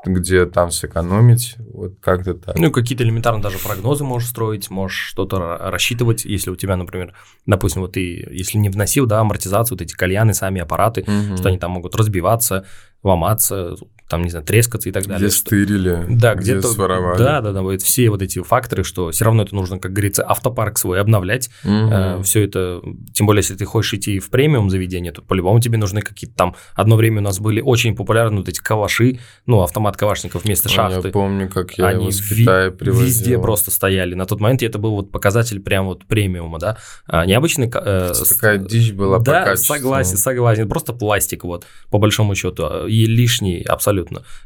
[0.06, 2.58] где там сэкономить, вот как-то так.
[2.58, 7.14] Ну, какие-то элементарно даже прогнозы можешь строить, можешь что-то ра- рассчитывать, если у тебя, например,
[7.46, 11.38] допустим, вот ты, если не вносил, да, амортизацию, вот эти кальяны, сами аппараты, Мгм.
[11.38, 12.66] что они там могут разбиваться,
[13.04, 13.76] ломаться,
[14.08, 15.28] там, не знаю, трескаться и так далее.
[15.28, 17.18] Где стырили, Да, где где-то своровали.
[17.18, 20.24] Да, да, да, вот все вот эти факторы, что все равно это нужно, как говорится,
[20.28, 21.50] автопарк свой обновлять.
[21.64, 22.22] Мгм.
[22.24, 22.82] все это,
[23.14, 26.56] тем более, если ты хочешь идти в премиум заведение, то по-любому тебе нужны какие-то там.
[26.76, 31.08] Одно время у нас были очень популярны вот эти каваши, ну, автомат кавашников вместо шахты.
[31.08, 33.06] Я помню, как я Они его ви- Китая привозил.
[33.06, 34.14] везде просто стояли.
[34.14, 36.78] На тот момент это был вот показатель прям вот премиума, да.
[37.08, 37.72] А, необычный...
[37.74, 40.70] э, Такая дичь была да, согласен, согласен.
[40.70, 42.86] Просто пластик, вот, по большому счету.
[42.88, 43.95] И лишний абсолютно.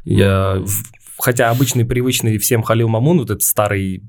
[0.04, 0.66] Я, Мгм.
[0.66, 0.82] в-
[1.18, 4.02] хотя обычный, привычный всем Халил Мамун, вот этот старый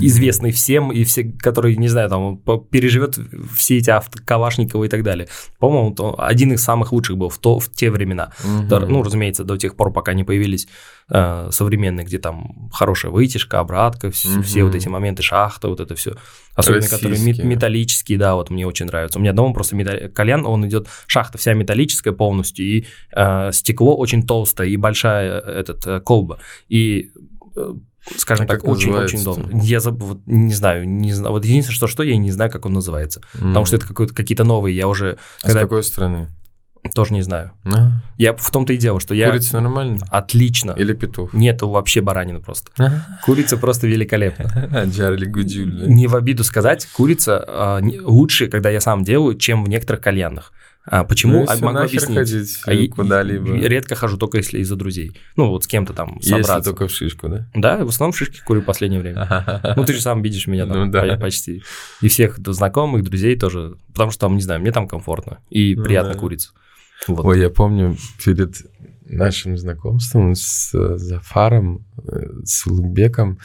[0.00, 2.38] Известный всем, и все, который, не знаю, там,
[2.70, 3.18] переживет
[3.56, 5.28] все эти авто, Калашникова и так далее.
[5.58, 8.32] По-моему, то один из самых лучших был в, то, в те времена.
[8.68, 10.66] Да, Ну, разумеется, до тех пор, пока не появились
[11.10, 14.42] э, современные, где там хорошая вытяжка, обратка, вс- Мгм.
[14.42, 16.14] все вот эти моменты, шахта, вот это все.
[16.56, 17.46] Особенно, которые Российские.
[17.46, 19.18] металлические, да, вот мне очень нравятся.
[19.18, 23.96] У меня дома просто металл- кальян, он идет, шахта вся металлическая полностью, и э, стекло
[23.96, 26.38] очень толстое, и большая э, этот, э, колба.
[26.68, 27.10] И
[27.56, 27.74] э,
[28.16, 29.48] скажем А так, очень-очень долго.
[29.62, 31.32] Я заб- вот не знаю, не знаю.
[31.32, 33.20] Вот единственное, что, что я не знаю, как он называется.
[33.32, 36.28] Потому что это какие-то новые, я уже А с когда- какой страны?
[36.94, 37.52] тоже не знаю.
[37.64, 39.30] А, Я в том-то и дело, что я...
[39.30, 40.00] Курица нормально?
[40.10, 40.72] Отлично.
[40.72, 41.32] Или петух?
[41.32, 42.70] Нету вообще баранины просто.
[43.24, 44.84] Курица просто великолепна.
[44.86, 45.88] Джарли Гудюль.
[45.88, 50.02] Не в обиду сказать, курица а, не- лучше, когда я сам делаю, чем в некоторых
[50.02, 50.52] кальянах.
[50.86, 51.40] А, почему?
[51.40, 52.58] Ну, А, если могу объяснить.
[52.62, 53.54] ходить А куда-либо.
[53.54, 55.16] Редко хожу, только если из-за друзей.
[55.36, 56.70] Ну, вот с кем-то там Если собраться.
[56.70, 57.48] только в шишку, да?
[57.54, 59.74] Да, в основном шишки курю в последнее время.
[59.76, 61.16] Ну, ты же сам видишь меня там Ну да.
[61.16, 61.62] почти.
[62.02, 63.76] И всех знакомых, друзей тоже.
[63.92, 65.38] Потому что там, не знаю, мне там комфортно.
[65.48, 66.18] И Ну приятно да.
[66.18, 66.50] куриться.
[67.08, 67.24] Вот.
[67.24, 68.54] Ой, я помню перед
[69.06, 73.38] нашим знакомством с э, Зафаром, э, с Улугбеком,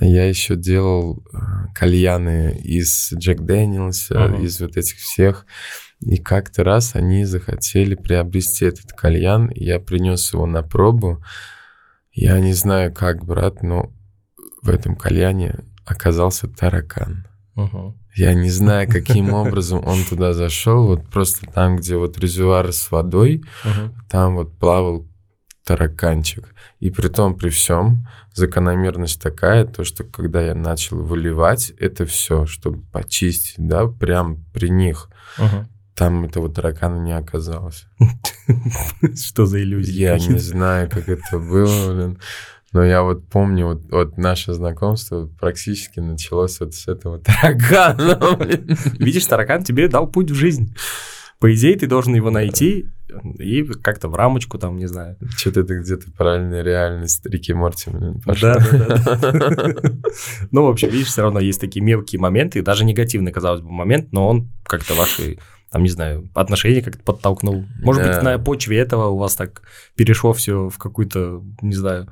[0.00, 1.36] я еще делал э,
[1.74, 5.44] кальяны из Джек Дэниелса, из вот этих всех.
[6.02, 11.22] И как-то раз они захотели приобрести этот кальян, я принес его на пробу.
[12.12, 13.92] Я не знаю, как, брат, но
[14.62, 17.26] в этом кальяне оказался таракан.
[17.54, 17.96] Мгм.
[18.14, 20.86] Я не знаю, каким образом он туда зашел.
[20.86, 23.94] Вот просто там, где вот резервуар с водой, Мгм.
[24.08, 25.06] там вот плавал
[25.64, 26.54] тараканчик.
[26.80, 32.46] И при том, при всем, закономерность такая, то, что когда я начал выливать это все,
[32.46, 35.68] чтобы почистить, да, прям при них, Мгм.
[36.02, 37.86] Там этого таракана не оказалось.
[39.14, 40.16] Что за иллюзия?
[40.16, 42.18] Я не знаю, как это было, блин.
[42.72, 48.76] Но я вот помню, вот, вот наше знакомство практически началось вот с этого таракана, блин.
[48.98, 50.74] Видишь, таракан тебе дал путь в жизнь.
[51.38, 52.88] По идее, ты должен его найти
[53.38, 55.16] и как-то в рамочку там, не знаю.
[55.36, 58.54] Что-то это где-то параллельная реальность Рики Морти, блин, пошла.
[58.54, 59.74] Да-да-да.
[60.50, 64.12] Ну, в общем, видишь, все равно есть такие мелкие моменты, даже негативный, казалось бы, момент,
[64.12, 65.38] но он как-то ваши,
[65.72, 67.64] там, не знаю, отношения как-то подтолкнул.
[67.82, 68.12] Может Да.
[68.14, 69.62] быть, на почве этого у вас так
[69.96, 72.08] перешло все в какую-то, не знаю,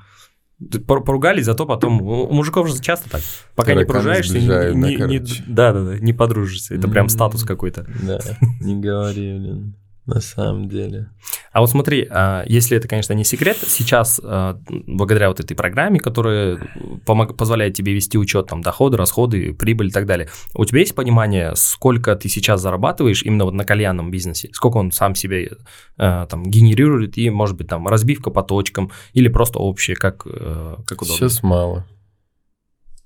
[0.86, 3.20] пор- поругались, зато потом у мужиков же часто так.
[3.54, 5.44] Пока не Тараканы не, сближают, да, не- не- короче.
[5.46, 6.74] да-да-да, не подружишься.
[6.74, 7.08] Это прям М.
[7.10, 7.86] статус какой-то.
[8.02, 8.18] Да,
[8.60, 9.74] не говори, блин,
[10.10, 11.08] на самом деле.
[11.52, 16.00] А вот смотри, а, если это, конечно, не секрет, сейчас а, благодаря вот этой программе,
[16.00, 16.58] которая
[17.06, 20.94] помог- позволяет тебе вести учет там доходы, расходы, прибыль и так далее, у тебя есть
[20.94, 24.50] понимание, сколько ты сейчас зарабатываешь именно вот на кальянном бизнесе?
[24.52, 25.52] Сколько он сам себе
[25.96, 30.76] а, там генерирует и, может быть, там разбивка по точкам или просто общее, как, э,
[30.86, 31.28] как удобно?
[31.28, 31.86] Сейчас мало.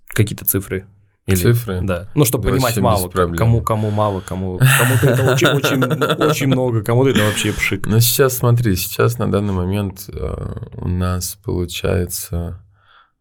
[0.06, 0.86] Какие-то цифры?
[1.26, 1.80] Или- Цифры?
[1.82, 2.10] Да.
[2.14, 5.82] Ну, чтобы понимать мало, кому, кому мало, кому, кому-то это очень, очень,
[6.22, 7.86] очень много, кому-то это вообще пшик.
[7.86, 12.62] Ну, сейчас смотри, сейчас на данный момент э, у нас получается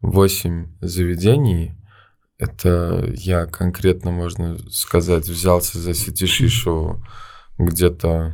[0.01, 1.77] 8 заведений.
[2.37, 7.01] Это я конкретно, можно сказать, взялся за сети шишу
[7.57, 8.33] где-то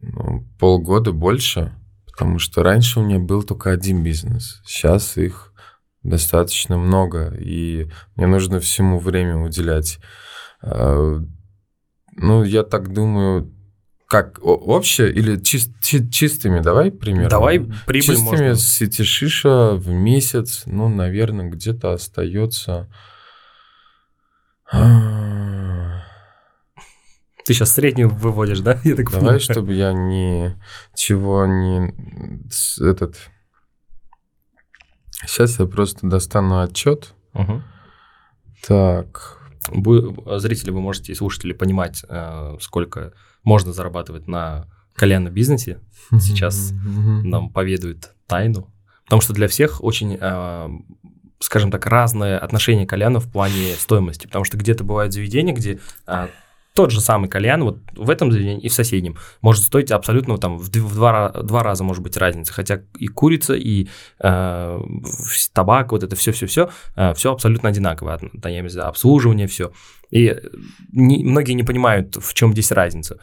[0.00, 1.72] ну, полгода больше,
[2.06, 4.60] потому что раньше у меня был только один бизнес.
[4.66, 5.53] Сейчас их
[6.04, 9.98] достаточно много, и мне нужно всему время уделять.
[10.62, 11.18] Э,
[12.16, 13.50] Ну, я так думаю,
[14.06, 17.28] как общее или чис- чи- чистыми, давай примерно.
[17.30, 18.54] Давай прибыль Чистыми можно.
[18.54, 22.88] с сети шиша в месяц, ну, наверное, где-то остается...
[24.72, 26.02] а,
[27.44, 28.78] Ты сейчас среднюю выводишь, да?
[28.84, 29.40] Я так Давай, понимаю.
[29.40, 30.56] чтобы я ни
[30.94, 31.92] чего не
[32.80, 33.16] этот.
[35.26, 37.14] Сейчас я просто достану отчет.
[37.32, 37.62] Мгм.
[38.66, 39.38] Так.
[39.68, 45.80] Вы, зрители, вы можете, и слушатели, понимать, э, сколько можно зарабатывать на кальянном бизнесе.
[46.18, 46.72] Сейчас.
[46.82, 48.70] Нам поведают тайну.
[49.04, 50.68] Потому что для всех очень, э,
[51.40, 54.26] скажем так, разное отношение к кальяну в плане стоимости.
[54.26, 56.28] Потому что где-то бывают заведения, где э,
[56.74, 60.58] тот же самый кальян вот в этом заведении и в соседнем может стоить абсолютно там
[60.58, 62.52] в, два, два раза может быть разница.
[62.52, 63.88] Хотя и курица, и
[64.20, 64.80] э,
[65.52, 66.70] табак, вот это все-все-все,
[67.14, 68.14] все абсолютно одинаковое.
[68.14, 69.70] От- да, я имею в виду обслуживание, все.
[70.10, 70.40] И э,
[70.92, 73.20] не- многие не понимают, в чем здесь разница.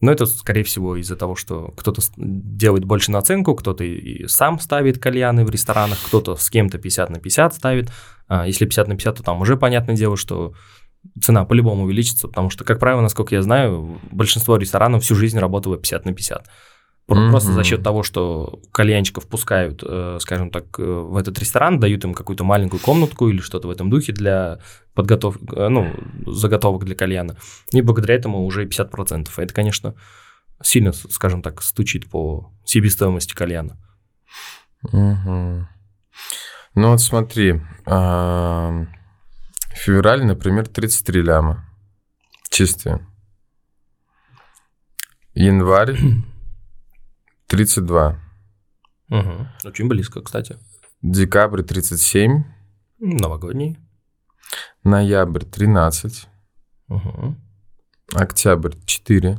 [0.00, 4.98] Но это, скорее всего, из-за того, что кто-то делает больше наценку, кто-то и сам ставит
[4.98, 7.90] кальяны в ресторанах, кто-то с кем-то 50 на 50 ставит.
[8.28, 10.54] А если 50 на 50, то там уже понятное дело, что
[11.20, 15.76] цена по-любому увеличится, потому что, как правило, насколько я знаю, большинство ресторанов всю жизнь работало
[15.76, 16.46] 50 на 50.
[17.06, 17.30] Про- Мгм.
[17.30, 22.04] Просто за счет того, что кальянчиков пускают, э, скажем так, э, в этот ресторан, дают
[22.04, 24.58] им какую-то маленькую комнатку или что-то в этом духе для
[24.94, 25.94] подготовки, э, ну,
[26.26, 27.36] заготовок для кальяна.
[27.72, 29.38] И благодаря этому уже 50%.
[29.38, 29.94] А это, конечно,
[30.62, 33.78] сильно, скажем так, стучит по себестоимости кальяна.
[34.92, 35.66] Мгм.
[36.74, 38.84] Ну вот смотри, а,
[39.78, 41.64] февраль, например, 33 ляма.
[42.50, 43.06] Чистые.
[45.34, 45.96] Январь
[47.46, 48.20] 32.
[49.64, 50.58] Очень близко, кстати.
[51.02, 52.44] Декабрь 37.
[52.98, 53.78] Новогодний.
[54.84, 56.28] Ноябрь 13.
[56.88, 57.36] Угу.
[58.14, 59.38] Октябрь 4.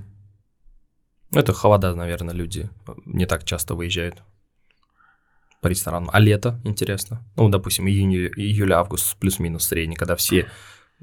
[1.32, 2.69] Это холода, наверное, люди
[3.06, 4.23] не так часто выезжают
[5.61, 6.09] по ресторанам.
[6.13, 7.23] А лето, интересно?
[7.35, 10.47] Ну, допустим, июнь, июль, август плюс-минус средний, когда все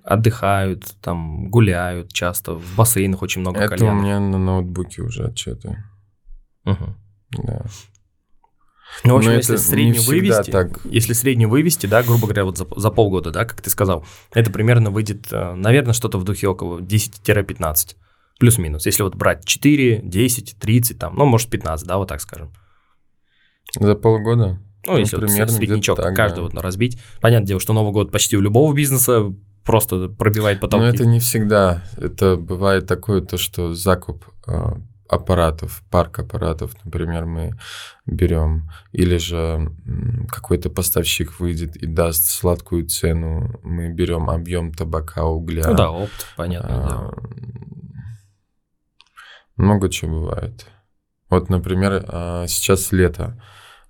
[0.03, 3.99] отдыхают, там гуляют часто, в бассейнах очень много Это кальянов.
[3.99, 5.83] у меня на ноутбуке уже отчеты.
[6.65, 6.95] Угу.
[7.45, 7.63] Да.
[9.05, 10.81] Ну, в общем, Но если среднюю вывести, так.
[10.85, 14.51] если среднюю вывести, да, грубо говоря, вот за, за полгода, да, как ты сказал, это
[14.51, 17.97] примерно выйдет, э, наверное, что-то в духе около 10-15,
[18.39, 18.87] плюс-минус.
[18.87, 22.53] Если вот брать 4, 10, 30, там, ну, может, 15, да, вот так скажем.
[23.79, 24.59] За полгода?
[24.87, 26.43] Ну, если вот примерно среднячок где-то так, каждый да.
[26.43, 26.99] вот разбить.
[27.21, 29.35] Понятное дело, что Новый год почти у любого бизнеса
[29.65, 30.85] просто пробивает потолки.
[30.85, 31.83] Но это не всегда.
[31.97, 34.75] Это бывает такое, то, что закуп э,
[35.09, 37.59] аппаратов, парк аппаратов, например, мы
[38.07, 39.73] берем, или же
[40.29, 45.65] какой-то поставщик выйдет и даст сладкую цену, мы берем объем табака, угля.
[45.67, 47.15] Ну да, опт, понятное А, дело.
[49.57, 50.67] Много чего бывает.
[51.29, 53.41] Вот, например, а, сейчас лето.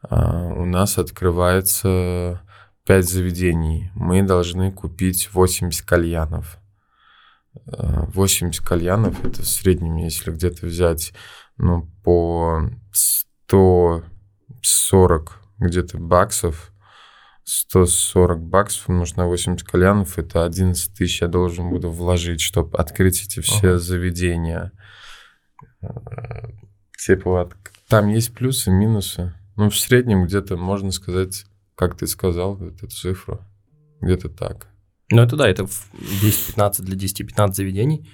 [0.02, 2.40] А, У нас открывается
[2.84, 3.90] 5 заведений.
[3.94, 6.58] Мы должны купить 80 кальянов.
[7.66, 11.12] А, 80 кальянов это в среднем, если где-то взять
[11.56, 16.72] ну, по 140 где-то баксов,
[17.44, 23.22] 140 баксов умножить на 80 кальянов, это 11 тысяч я должен буду вложить, чтобы открыть
[23.24, 23.78] эти все Ага.
[23.78, 24.72] заведения.
[26.98, 27.48] Типа
[27.88, 29.32] там есть плюсы, минусы.
[29.56, 33.40] Ну, в среднем где-то, можно сказать, как ты сказал, эту цифру,
[34.00, 34.68] где-то так.
[35.10, 38.10] Ну это да, это в 10-15 для 10-15 заведений.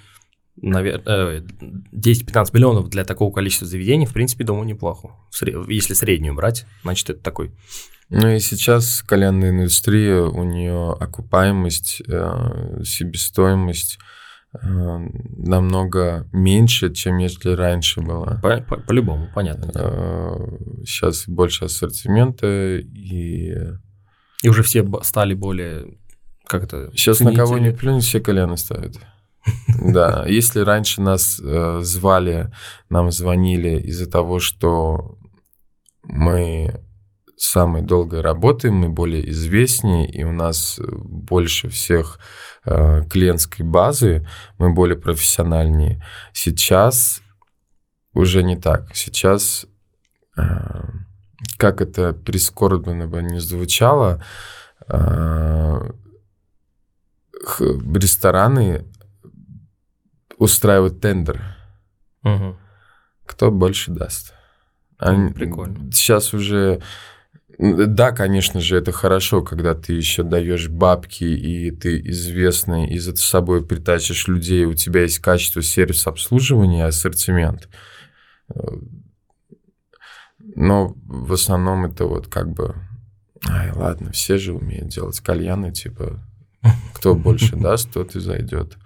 [0.57, 5.11] Наверное, 10-15 миллионов для такого количества заведений, в принципе, думаю, неплохо.
[5.69, 7.53] Если среднюю брать, значит, это такой.
[8.11, 14.22] Ну и сейчас кальянная индустрия, у нее окупаемость, э, себестоимость э,
[14.63, 18.39] намного меньше, чем если раньше была.
[18.43, 19.69] по- по- По-любому, понятно.
[20.85, 23.55] Сейчас больше ассортимента, и
[24.43, 25.97] И уже все стали более,
[26.47, 27.79] как это, сейчас на кого не ценители.
[27.81, 28.97] плюнь, все кальяны ставят.
[29.83, 32.53] Да, если раньше нас э, звали,
[32.91, 35.19] нам звонили из-за того, что
[36.05, 36.81] мы
[37.37, 42.23] самой долгой работаем, мы более известнее, и у нас больше всех э,
[42.65, 44.27] клиентской базы,
[44.59, 46.05] мы более профессиональнее.
[46.33, 47.21] Сейчас
[48.15, 48.95] уже не так.
[48.95, 49.67] Сейчас,
[50.37, 50.43] э,
[51.59, 54.23] как это прискорбно бы не звучало,
[54.89, 55.91] э,
[57.59, 58.85] рестораны
[60.39, 61.43] устраивают тендер.
[62.23, 62.57] Мгм.
[63.27, 64.35] Кто больше даст?
[64.99, 65.91] Они- прикольно.
[65.93, 66.81] Сейчас уже...
[67.59, 73.15] Да, конечно же, это хорошо, когда ты еще даешь бабки, и ты известный, и за
[73.17, 77.69] собой притащишь людей, у тебя есть качество сервис обслуживания, ассортимент.
[80.39, 82.75] Но в основном это вот как бы...
[83.49, 86.25] Ай, ладно, все же умеют делать кальяны, типа,
[86.95, 88.77] кто больше даст, тот и зайдет.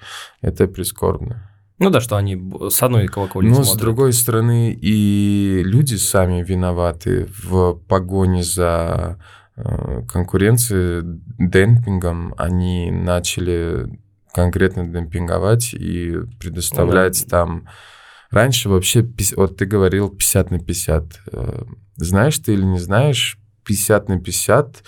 [0.40, 1.50] Это прискорбно.
[1.78, 3.80] Ну да, что они с одной колокольни Но с смотрят.
[3.82, 9.18] другой стороны, и люди сами виноваты в погоне за
[9.56, 11.02] э, конкуренцией,
[11.38, 12.34] демпингом.
[12.38, 14.00] Они начали
[14.32, 17.68] конкретно демпинговать и предоставлять Ну там...
[18.30, 21.04] Раньше вообще, вот ты говорил 50 на 50.
[21.32, 21.62] Э,
[21.96, 24.82] Знаешь ты или не знаешь, 50 на 50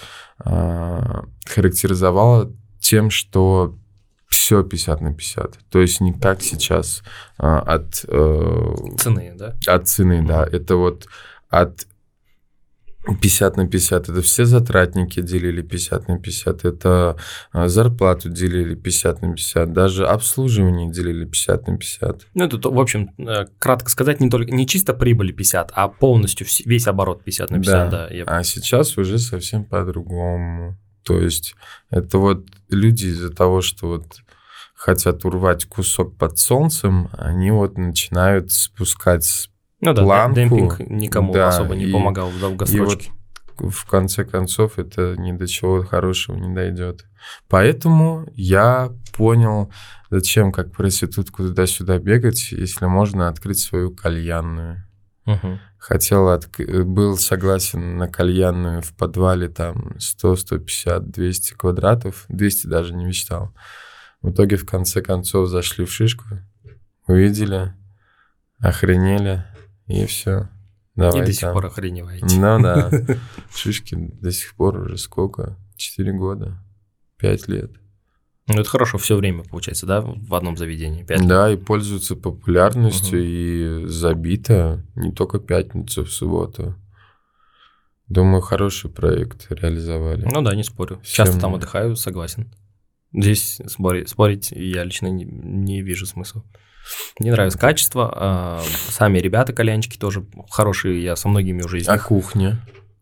[0.44, 3.76] э, характеризовало тем, что
[4.28, 5.58] все 50 на 50.
[5.70, 7.02] То есть не как сейчас
[7.38, 9.56] а, от, э, Цены, да?
[9.66, 10.46] от цены, да.
[10.50, 11.06] Это вот
[11.48, 11.86] от
[13.22, 14.08] 50 на 50.
[14.10, 16.64] Это все затратники делили 50 на 50.
[16.66, 17.16] Это
[17.52, 19.72] а, зарплату делили 50 на 50.
[19.72, 22.26] Даже обслуживание делили 50 на 50.
[22.34, 25.88] Ну, это, то, в общем, э, кратко сказать, не только не чисто прибыли 50, а
[25.88, 28.08] полностью весь оборот 50 на 50, да.
[28.10, 30.76] я- А сейчас уже совсем по-другому.
[31.02, 31.54] То есть
[31.88, 34.20] это вот люди из-за того, что вот
[34.74, 39.50] хотят урвать кусок под солнцем, они вот начинают спускать
[39.80, 43.10] Ну да, планку, демпинг никому да, особо не и- помогал в долгосрочке.
[43.58, 47.04] в конце концов это ни до чего хорошего не дойдет.
[47.48, 49.72] Поэтому я понял,
[50.10, 54.84] зачем как проститутку туда-сюда бегать, если можно открыть свою кальянную.
[55.24, 55.58] Мгм.
[55.78, 62.94] Хотел, отк- был согласен на кальянную в подвале там 100, 150, 200 квадратов, 200 даже
[62.94, 63.54] не мечтал.
[64.20, 66.24] В итоге в конце концов зашли в шишку,
[67.06, 67.72] увидели,
[68.58, 69.44] охренели
[69.86, 70.48] и все.
[70.96, 71.52] Давай И до сих там.
[71.54, 72.26] пор охреневаете.
[72.40, 72.90] Ну да.
[73.54, 75.56] Шишки до сих пор уже сколько?
[75.76, 76.60] Четыре года?
[77.16, 77.70] Пять лет.
[78.48, 81.02] Ну, это хорошо, все время, получается, да, в одном заведении?
[81.04, 81.26] Пять?
[81.26, 83.28] Да, и пользуются популярностью, Мгм.
[83.28, 86.74] и забито не только пятницу, в субботу.
[88.08, 90.26] Думаю, хороший проект реализовали.
[90.32, 90.98] Ну да, не спорю.
[91.02, 92.50] Всем Часто там отдыхаю, согласен.
[93.12, 96.42] Здесь спорить, спорить я лично не, не вижу смысла.
[97.18, 98.10] Мне нравится качество.
[98.14, 101.02] а, Сами ребята, кальянчики тоже хорошие.
[101.02, 102.02] Я со многими уже из А них.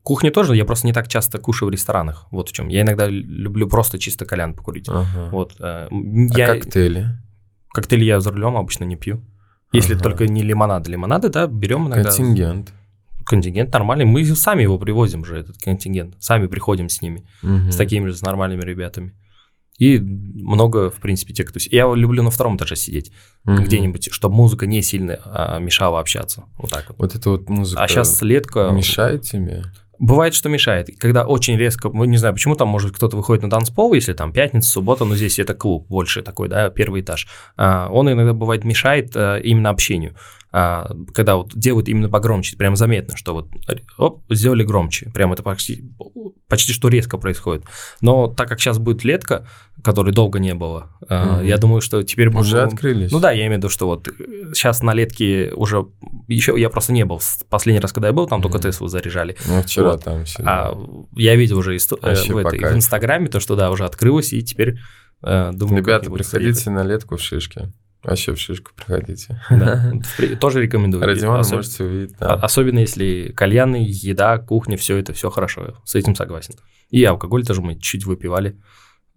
[0.06, 0.30] Кухня?
[0.30, 2.26] Кухни тоже, я просто не так часто кушаю в ресторанах.
[2.30, 2.68] Вот в чем.
[2.68, 4.88] Я иногда люблю просто чисто кальян покурить.
[4.88, 5.28] Ага.
[5.32, 5.56] Вот.
[5.60, 5.88] э, А
[6.38, 7.06] Я коктейли?
[7.74, 9.20] коктейли я за рулем обычно не пью.
[9.72, 10.02] Если Ага.
[10.02, 10.90] только не лимонады.
[10.92, 12.04] Лимонады, да, берем иногда.
[12.10, 12.72] Контингент.
[13.24, 14.04] Контингент нормальный.
[14.04, 16.14] Мы сами его привозим же, этот контингент.
[16.20, 17.22] Сами приходим с ними.
[17.42, 17.70] Мгм.
[17.72, 19.12] с такими же, с нормальными ребятами.
[19.78, 21.58] И много, в принципе, тех, кто...
[21.70, 23.12] Я люблю на втором этаже сидеть
[23.44, 23.64] Мгм.
[23.64, 26.44] где-нибудь, чтобы музыка не сильно а, мешала общаться.
[26.56, 26.98] Вот так вот.
[26.98, 28.70] Вот это вот музыка А сейчас летка...
[28.70, 29.64] мешает тебе?
[29.98, 30.88] Бывает, что мешает.
[30.98, 34.32] Когда очень резко, ну, не знаю, почему там, может, кто-то выходит на танцпол, если там
[34.32, 37.26] пятница, суббота, но здесь это клуб больше такой, да, первый этаж.
[37.56, 40.14] А, он иногда бывает мешает а, именно общению.
[40.52, 43.48] А, когда вот делают именно погромче, прям заметно, что вот
[43.98, 45.10] оп, сделали громче.
[45.10, 45.84] Прям это почти,
[46.48, 47.64] почти что резко происходит.
[48.00, 49.46] Но так как сейчас будет летка,
[49.86, 51.46] которой долго не было, а, Мгм.
[51.46, 53.10] я думаю, что теперь Уже открылись?
[53.10, 54.08] ну да, я имею в виду, что вот
[54.52, 55.86] сейчас на летке уже
[56.28, 57.20] еще я просто не был.
[57.48, 58.68] Последний раз, когда я был, там только Мгм.
[58.70, 59.36] Теслу заряжали.
[59.46, 60.04] Ну, вчера Вот.
[60.04, 60.42] там все.
[60.44, 60.76] А
[61.16, 62.76] я видел уже исто- э, Вообще в, этой- в.
[62.76, 64.76] Инстаграме то, что да, уже открылось, и теперь
[65.22, 67.72] э, думаю, Ребята, приходите на летку в Шишке.
[68.04, 69.40] Вообще в Шишку приходите.
[69.46, 69.64] сходить.
[69.64, 69.92] Да,
[70.40, 71.02] тоже рекомендую.
[71.04, 72.14] Родиона Особ- можете увидеть.
[72.20, 72.34] а- да.
[72.34, 75.74] Особенно если кальяны, еда, кухня, все это все хорошо.
[75.84, 76.54] С этим согласен.
[76.90, 78.56] И алкоголь тоже мы чуть выпивали.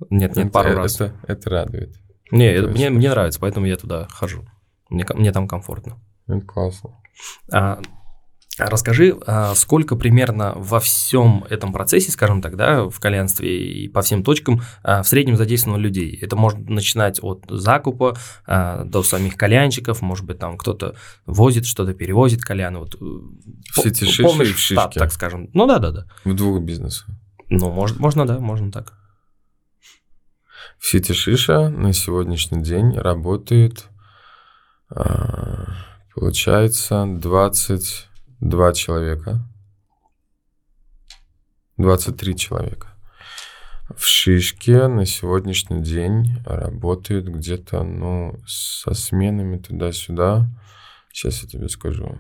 [0.09, 0.95] Нет, нет, Это- пару раз.
[1.01, 1.95] Это, это радует.
[2.31, 4.45] Не, то это- мне, мне нравится, поэтому я туда хожу.
[4.89, 5.99] Мне, мне там комфортно.
[6.27, 6.91] Это классно.
[7.51, 7.79] А,
[8.57, 14.01] Расскажи, а, сколько примерно во всем этом процессе, скажем так, да, в кальянстве и по
[14.01, 16.13] всем точкам а, в среднем задействовано людей?
[16.21, 20.95] Это может начинать от закупа а, до самих кальянщиков, может быть, там кто-то
[21.25, 22.79] возит что-то, перевозит кальяны.
[22.79, 22.95] Вот,
[23.71, 24.99] Все по- эти шиши полный штат, Шишке.
[24.99, 25.49] так скажем.
[25.53, 26.05] Ну да, да, да.
[26.25, 27.07] В двух бизнесах.
[27.47, 28.93] Ну, может, можно, да, можно так.
[30.79, 33.89] В Сити Шиша на сегодняшний день работает,
[34.89, 35.65] а,
[36.15, 39.45] получается, 22 человека.
[41.75, 42.87] 23 человека.
[43.93, 50.49] В Шишке на сегодняшний день работают где-то, ну, со сменами туда-сюда.
[51.11, 52.17] Сейчас я тебе скажу.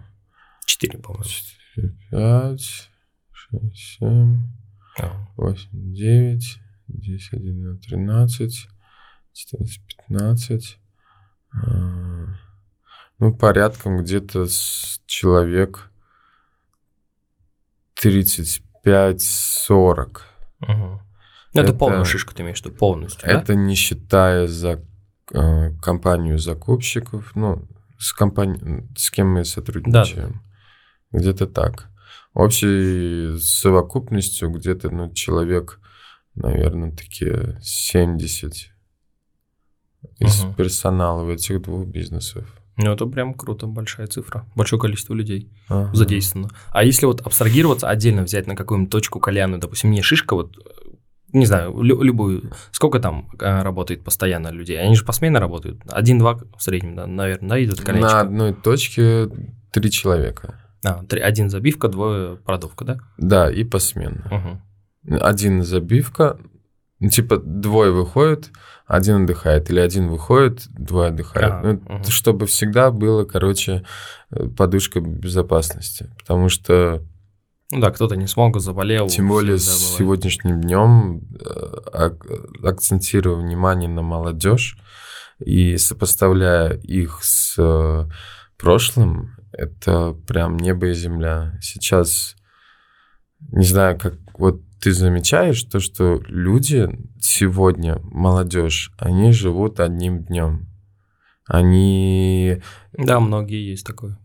[0.65, 1.23] Четыре, по-моему.
[1.23, 2.89] 4, 5,
[3.31, 4.39] 6, 7,
[4.99, 8.67] А, 8, 9, 10, 11, 13,
[9.33, 10.79] 14, 15.
[11.53, 12.25] а,
[13.19, 14.47] Ну, порядком где-то
[15.05, 15.91] человек
[18.99, 20.21] 35-40.
[20.59, 21.01] мгм.
[21.51, 23.33] Ну, Это, Это- полную шишку ты имеешь в виду, полностью, да?
[23.41, 24.83] Это не считая за
[25.31, 27.67] э, компанию закупщиков, ну,
[27.99, 28.87] с, компани...
[28.95, 30.41] с кем мы сотрудничаем.
[31.11, 31.89] Где-то так.
[32.33, 35.79] Общей совокупностью где-то, ну, человек,
[36.39, 38.71] наверное, такие 70
[40.19, 40.53] из Мгм.
[40.55, 42.45] персонала в этих двух бизнесов.
[42.77, 44.45] Ну, это прям круто, большая цифра.
[44.55, 45.51] Большое количество людей.
[45.67, 45.93] Ага.
[45.93, 46.49] задействовано.
[46.71, 50.61] А если вот абстрагироваться, отдельно взять на какую-нибудь точку кальянную, допустим, не шишка, вот, э,
[51.33, 54.79] не знаю, лю- любую, сколько там э, работает постоянно людей?
[54.81, 55.81] Они же посменно работают.
[55.89, 58.19] Один-два в среднем, да, наверное, да, идут На кальянчика.
[58.21, 59.29] одной точке
[59.71, 60.55] три человека.
[60.85, 62.97] А, три- один забивка, двое продувка, да?
[63.17, 64.23] Да, и посменно.
[64.31, 64.61] Угу.
[65.07, 66.37] Один забивка,
[66.99, 68.51] ну, типа двое выходят,
[68.85, 71.53] один отдыхает, или один выходит, двое отдыхают.
[71.53, 72.03] А, Ну, мгм.
[72.05, 73.85] Чтобы всегда было, короче,
[74.31, 76.09] э, подушка безопасности.
[76.17, 77.03] Потому что,
[77.71, 79.07] Ну да, кто-то не смог, заболел.
[79.07, 81.21] тем более, с сегодняшним днем
[82.63, 84.77] акцентирую внимание на молодежь
[85.39, 88.09] и сопоставляя их с э,
[88.57, 91.57] прошлым, это прям небо и земля.
[91.61, 92.35] Сейчас,
[93.51, 100.67] не знаю, как вот ты замечаешь то, что люди сегодня, молодежь, они живут одним днем.
[101.45, 102.61] Они
[102.93, 104.17] Да, многие есть такое.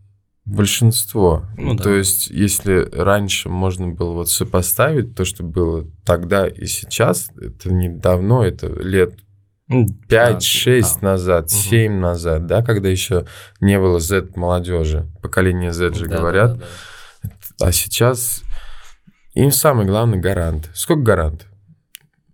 [0.45, 1.43] большинство.
[1.57, 1.83] Ну да.
[1.83, 7.73] То есть, если раньше можно было вот сопоставить то, что было тогда и сейчас, это
[7.73, 9.15] не давно, это лет
[9.67, 11.49] Ну, 5-6 да, назад, Мгм.
[11.49, 13.25] 7 назад, да, когда еще
[13.59, 16.65] не было Z молодежи, поколение Z же да, говорят, да,
[17.59, 18.43] да, а сейчас
[19.35, 20.69] им самый главный гарант.
[20.73, 21.47] Сколько гарант?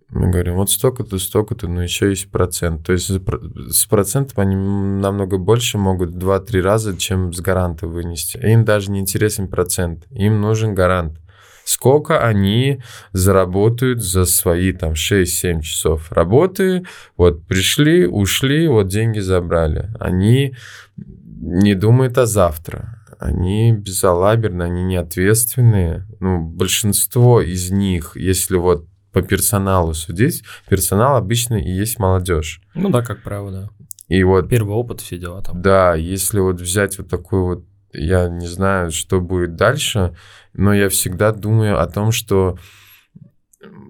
[0.08, 2.84] Мы говорим, вот столько-то, столько-то, но еще есть процент.
[2.84, 8.36] То есть с процентом они намного больше могут 2-3 раза, чем с гаранта вынести.
[8.36, 11.18] Им даже не интересен процент, им нужен гарант.
[11.64, 12.82] Сколько они
[13.12, 16.84] заработают за свои там 6-7 часов работы,
[17.16, 19.90] вот пришли, ушли, вот деньги забрали.
[19.98, 20.54] Они
[20.96, 22.98] не думают о завтра.
[23.18, 26.06] Они безалаберны, они неответственные.
[26.22, 32.60] Ну, большинство из них, если вот по персоналу судить, персонал обычно и есть молодежь.
[32.74, 33.68] Ну да, как правило, да.
[34.06, 34.48] И вот...
[34.48, 35.60] Первый опыт, все дела там.
[35.60, 40.16] Да, если вот взять вот такой вот, я не знаю, что будет дальше,
[40.52, 42.56] но я всегда думаю о том, что,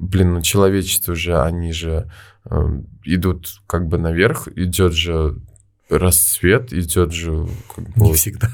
[0.01, 2.11] блин, ну человечество же, они же
[2.47, 5.37] э, идут как бы наверх, идет же
[5.99, 7.47] расцвет идет же...
[7.75, 8.51] Как бы, не всегда.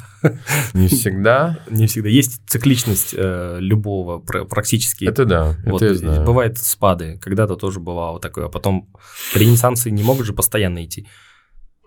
[0.74, 1.58] Не всегда.
[1.70, 2.08] Не всегда.
[2.08, 5.04] Есть цикличность э, любого практически.
[5.04, 6.24] Это да, вот, это я знаю.
[6.24, 7.18] Бывают спады.
[7.22, 8.46] Когда-то тоже бывало такое.
[8.46, 8.88] А потом
[9.34, 11.06] ренессансы не могут же постоянно идти.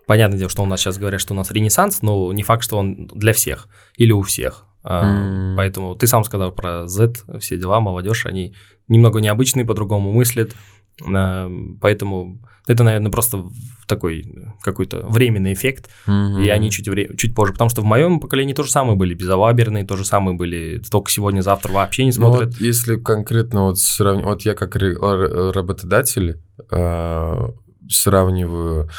[0.07, 2.77] Понятное дело, что у нас сейчас говорят, что у нас ренессанс, но не факт, что
[2.77, 4.65] он для всех или у всех.
[4.83, 5.55] Mm.
[5.57, 8.55] Поэтому ты сам сказал про Z, все дела, молодежь, они
[8.87, 10.53] немного необычные, по-другому мыслят.
[10.99, 13.43] Поэтому это, наверное, просто
[13.87, 16.43] такой какой-то временный эффект, mm-hmm.
[16.43, 16.87] и они чуть,
[17.17, 20.37] чуть позже, потому что в моем поколении то же самое были, безалаберные, то же самое
[20.37, 22.49] были, только сегодня, завтра вообще не смотрят.
[22.49, 26.39] Ну, вот если конкретно вот сравнивать, вот я как работодатель
[26.71, 27.49] э,
[27.89, 28.89] сравниваю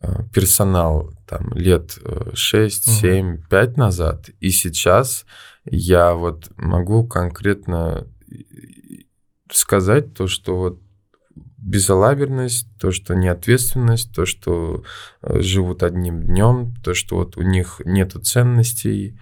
[0.00, 1.98] э, персонал там лет
[2.32, 3.42] 6, 7, mm-hmm.
[3.50, 5.26] 5 назад, и сейчас
[5.64, 8.06] я вот могу конкретно
[9.50, 10.80] сказать то, что вот
[11.68, 14.84] безалаберность, то, что неответственность, то, что
[15.22, 19.18] э, живут одним днем, то, что вот у них нету ценностей,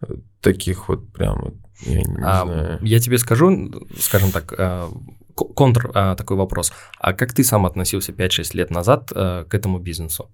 [0.00, 2.78] э, таких вот прям вот, я не а, знаю.
[2.82, 4.88] Я тебе скажу, скажем так, э,
[5.34, 6.72] контр такой вопрос.
[6.98, 10.30] А как ты сам относился 5-6 лет назад к этому бизнесу?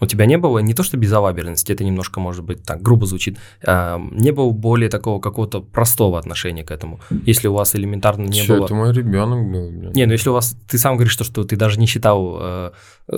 [0.00, 3.38] У тебя не было не то что безалаберности, это немножко, может быть, так грубо звучит,
[3.66, 7.00] а, не было более такого какого-то простого отношения к этому.
[7.10, 8.64] Если у вас элементарно не Чё, было...
[8.66, 9.70] это мой ребенок был.
[9.70, 9.92] Блин.
[9.94, 10.56] Не, ну если у вас...
[10.68, 12.70] Ты сам говоришь, что, что ты даже не считал, э,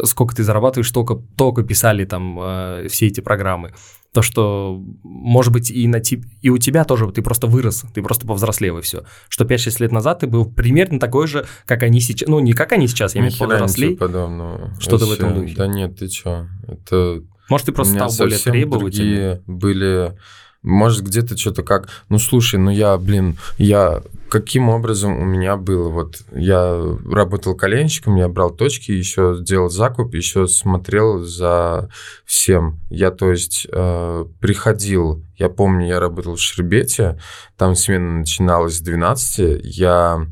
[0.05, 3.73] сколько ты зарабатываешь, только, только писали там э, все эти программы
[4.13, 8.03] то, что, может быть, и, на тип, и у тебя тоже, ты просто вырос, ты
[8.03, 9.05] просто повзрослел и все.
[9.29, 12.73] Что 5-6 лет назад ты был примерно такой же, как они сейчас, ну, не как
[12.73, 13.97] они сейчас, я имею в виду повзрослей.
[13.97, 14.75] подобного.
[14.81, 15.55] Что-то в этом духе.
[15.57, 17.23] Да нет, ты чё, это...
[17.49, 19.43] Может, ты просто стал более требовательным?
[19.47, 20.17] были
[20.63, 21.89] может, где-то что-то как...
[22.11, 24.03] Ну, слушай, ну я, блин, я...
[24.29, 25.89] Каким образом у меня было?
[25.89, 31.89] Вот я работал коленщиком, я брал точки, еще делал закуп, еще смотрел за
[32.27, 32.79] всем.
[32.91, 35.25] Я, то есть, э, приходил...
[35.37, 37.19] Я помню, я работал в Шербете,
[37.57, 40.27] там смена начиналась с 12, я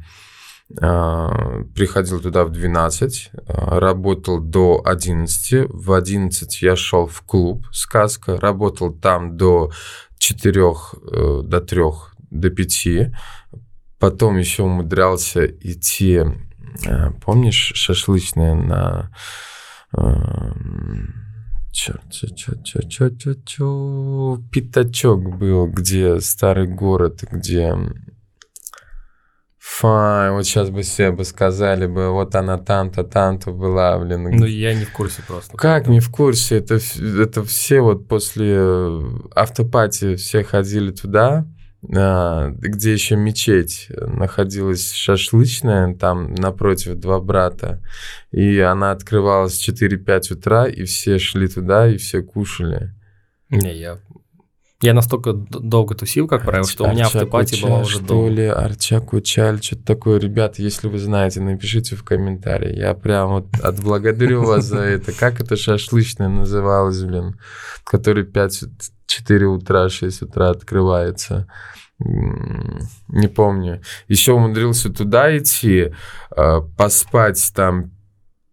[0.78, 7.64] э, приходил туда в 12, э, работал до 11, в 11 я шел в клуб
[7.72, 9.72] «Сказка», работал там до
[10.18, 13.14] четырех э, до трех до пяти.
[13.98, 16.22] Потом еще умудрялся идти,
[16.86, 19.10] э, помнишь, шашлычная на...
[19.96, 20.52] Э,
[24.50, 27.76] пятачок был, где старый город, где
[29.76, 34.24] Фай, вот сейчас бы все бы сказали бы, вот она там-то, там-то была, блин.
[34.24, 35.56] Ну, я не в курсе просто.
[35.56, 36.56] Как не в курсе?
[36.56, 39.02] Это, это все вот после э,
[39.36, 41.46] автопати все ходили туда,
[41.94, 47.80] а, где еще мечеть находилась шашлычная, там напротив два брата,
[48.32, 52.94] и она открывалась в 4-5 утра, и все шли туда, и все кушали.
[53.50, 53.98] Не, я
[54.80, 59.12] я настолько долго тусил, как правило, что у меня автопати была уже что ли, Арчак
[59.12, 60.20] Учаль, что-то такое.
[60.20, 62.76] Ребята, если вы знаете, напишите в комментарии.
[62.76, 65.12] Я прям вот отблагодарю вас за это.
[65.12, 67.40] Как это шашлычное называлось, блин,
[67.82, 71.48] который 5-4 утра, 6 утра открывается.
[71.98, 73.82] Не помню.
[74.06, 75.92] Еще умудрился туда идти,
[76.30, 77.90] а, поспать там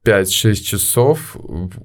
[0.06, 1.36] 5-6 часов,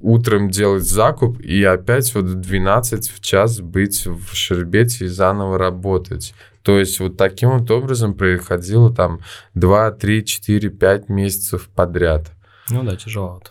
[0.02, 5.58] утром делать закуп и опять вот в 12 в час быть в Шербете и заново
[5.58, 6.34] работать.
[6.62, 9.20] То есть вот таким вот образом происходило там
[9.54, 12.30] 2, 3, 4, 5 месяцев подряд.
[12.68, 13.42] Ну да, тяжело.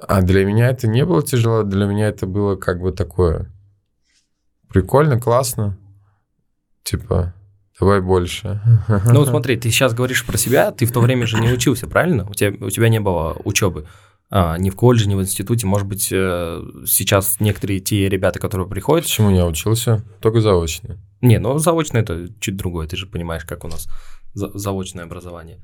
[0.00, 3.50] А для меня это не было тяжело, для меня это было как бы такое
[4.74, 5.78] прикольно, классно.
[6.82, 7.32] Типа,
[7.78, 8.60] Давай больше.
[8.88, 11.86] Ну вот смотри, ты сейчас говоришь про себя, ты в то время же не учился,
[11.86, 12.28] правильно?
[12.28, 13.86] У тебя, у тебя не было учебы.
[14.30, 15.66] А, ни в колледже, ни в институте.
[15.66, 19.04] Может быть, э, сейчас некоторые те ребята, которые приходят...
[19.04, 20.02] Почему не учился?
[20.20, 20.98] Только заочно.
[21.20, 23.86] Не, ну заочно это чуть другое, ты же понимаешь, как у нас
[24.32, 25.60] за заочное образование.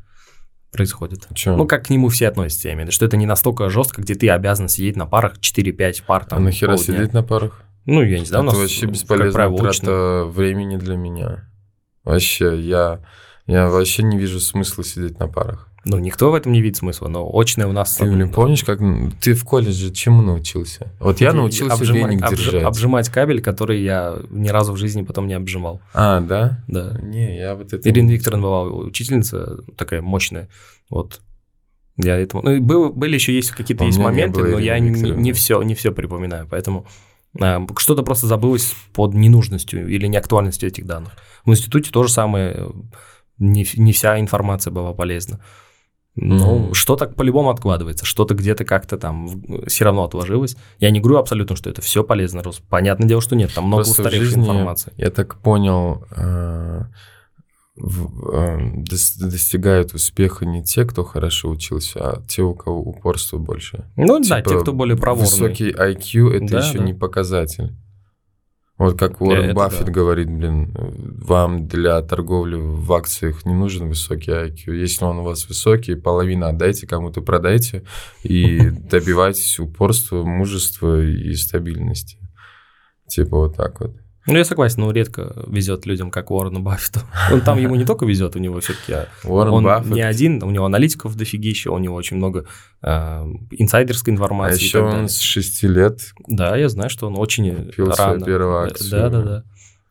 [0.72, 1.26] происходит.
[1.34, 1.56] Чё?
[1.56, 4.02] Ну, как к нему все относятся, я имею в виду, что это не настолько жестко,
[4.02, 6.22] где ты обязан сидеть на парах 4-5 пар.
[6.26, 6.94] а Там, нахера полдня.
[6.94, 7.62] сидеть на парах?
[7.86, 11.49] Ну, я не знаю, у это нас, вообще как бесполезная правило, трата времени для меня.
[12.04, 13.00] Вообще, я,
[13.46, 15.66] я вообще не вижу смысла сидеть на парах.
[15.84, 17.96] Ну, никто в этом не видит смысла, но очное у нас...
[17.96, 18.80] Ты, блин, помнишь, как
[19.22, 20.92] ты в колледже чему научился?
[21.00, 22.62] Вот я научился обжимать, веник обж- держать.
[22.64, 25.80] обжимать кабель, который я ни разу в жизни потом не обжимал.
[25.94, 26.62] А, да?
[26.68, 26.98] Да.
[27.02, 27.88] Не, я вот это...
[27.88, 30.50] Ирина Викторовна была учительница такая мощная.
[30.90, 31.22] Вот.
[31.96, 32.42] Я этому...
[32.42, 35.92] Ну, был- были еще есть какие-то есть моменты, но я не, не все, не все
[35.92, 36.46] припоминаю.
[36.50, 36.86] Поэтому
[37.78, 41.12] что-то просто забылось под ненужностью или неактуальностью этих данных.
[41.44, 42.54] В институте то же самое.
[42.56, 42.70] э,
[43.38, 45.40] Не, не вся информация была полезна.
[46.16, 46.74] Ну, Мгм.
[46.74, 50.56] что-то по-любому откладывается, что-то где-то как-то там все равно отложилось.
[50.78, 52.60] Я не говорю абсолютно, что это все полезно, Рус.
[52.68, 54.92] Понятное дело, что нет, там много Просто устаревшей информации.
[54.98, 56.82] Я так понял, э,
[57.80, 63.38] в- э, дос- достигают успеха не те, кто хорошо учился, а те, у кого упорство
[63.38, 63.84] больше.
[63.96, 65.30] Ну да, Типа, те, кто более проворный.
[65.30, 66.84] Высокий IQ это Да, еще да.
[66.84, 67.74] не показатель.
[68.78, 69.92] Вот как Уоррен Это Баффет да.
[69.92, 74.74] говорит, блин, вам для торговли в акциях не нужен высокий IQ.
[74.74, 77.82] Если он у вас высокий, половину отдайте, кому-то продайте
[78.22, 82.16] и добивайтесь упорства, мужества и стабильности.
[83.06, 83.96] Типа вот так вот.
[84.26, 87.00] Ну, я согласен, но редко везет людям, как Уоррену Баффету.
[87.32, 89.90] Он там ему не только везет, у него все-таки Уоррен он Баффет.
[89.92, 92.44] не один, у него аналитиков дофигища, у него очень много
[92.82, 92.88] э,
[93.50, 94.60] инсайдерской А информации.
[94.60, 98.24] и еще он с 6 лет Да, я знаю, что он очень свою рано.
[98.24, 98.90] первую акцию.
[98.90, 99.44] Да, да, да.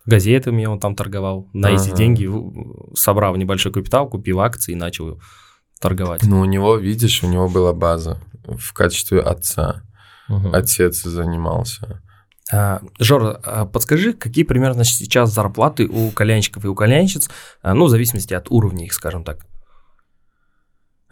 [0.06, 1.48] Газетами он там торговал.
[1.54, 1.98] На эти Ага.
[1.98, 5.20] деньги, в- собрав небольшой капитал, купил акции и начал
[5.82, 6.22] торговать.
[6.24, 9.82] Ну, у него, видишь, у него была база в качестве отца.
[10.28, 10.54] Мгм.
[10.54, 12.02] Отец занимался.
[12.52, 17.30] А, Жор, а подскажи, какие примерно сейчас зарплаты у кальянщиков и у кальянщиц,
[17.62, 19.45] а, ну, в зависимости от уровня их, скажем так.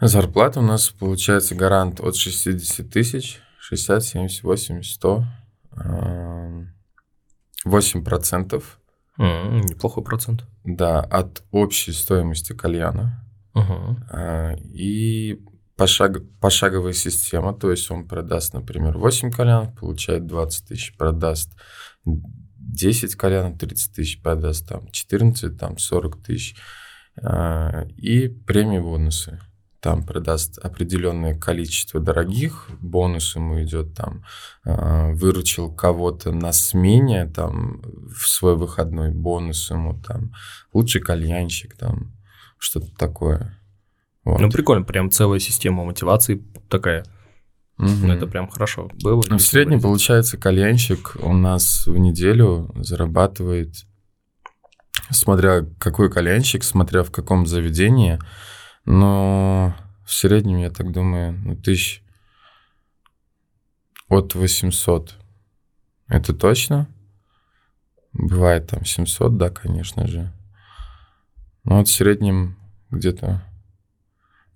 [0.00, 5.24] Зарплата у нас получается гарант от 60 тысяч, 60, 70, 80, 100.
[5.76, 6.72] эм,
[7.64, 8.80] 8 процентов,
[9.18, 10.44] М, Неплохой процент.
[10.64, 13.24] да, от общей стоимости кальяна.
[13.54, 15.40] А, И
[15.78, 21.56] пошаг, пошаговая система, то есть он продаст, например, 8 кальянов, получает 20 тысяч, продаст
[22.04, 26.56] 10 кальянов, 30 тысяч, продаст там 14, там 40 тысяч.
[27.22, 29.40] А, И премии бонусы.
[29.80, 34.24] Там продаст определенное количество дорогих, бонус ему идет там,
[34.64, 40.32] а, выручил кого-то на смене, там, в свой выходной бонус ему там,
[40.72, 42.12] лучший кальянщик, там,
[42.58, 43.57] что-то такое.
[44.28, 44.40] Вот.
[44.40, 47.02] Ну, прикольно, прям целая система мотивации такая.
[47.78, 49.22] Ну, это прям хорошо было.
[49.26, 53.86] Ну, В среднем, получается, кальянщик у нас в неделю зарабатывает,
[55.10, 58.18] смотря какой кальянщик, смотря в каком заведении,
[58.84, 59.74] но
[60.04, 62.02] в среднем, я так думаю, ну, тысяч
[64.10, 65.14] от 800.
[66.08, 66.86] Это точно?
[68.12, 70.30] Бывает там 700, да, конечно же.
[71.64, 72.58] Но вот в среднем
[72.90, 73.47] где-то ну,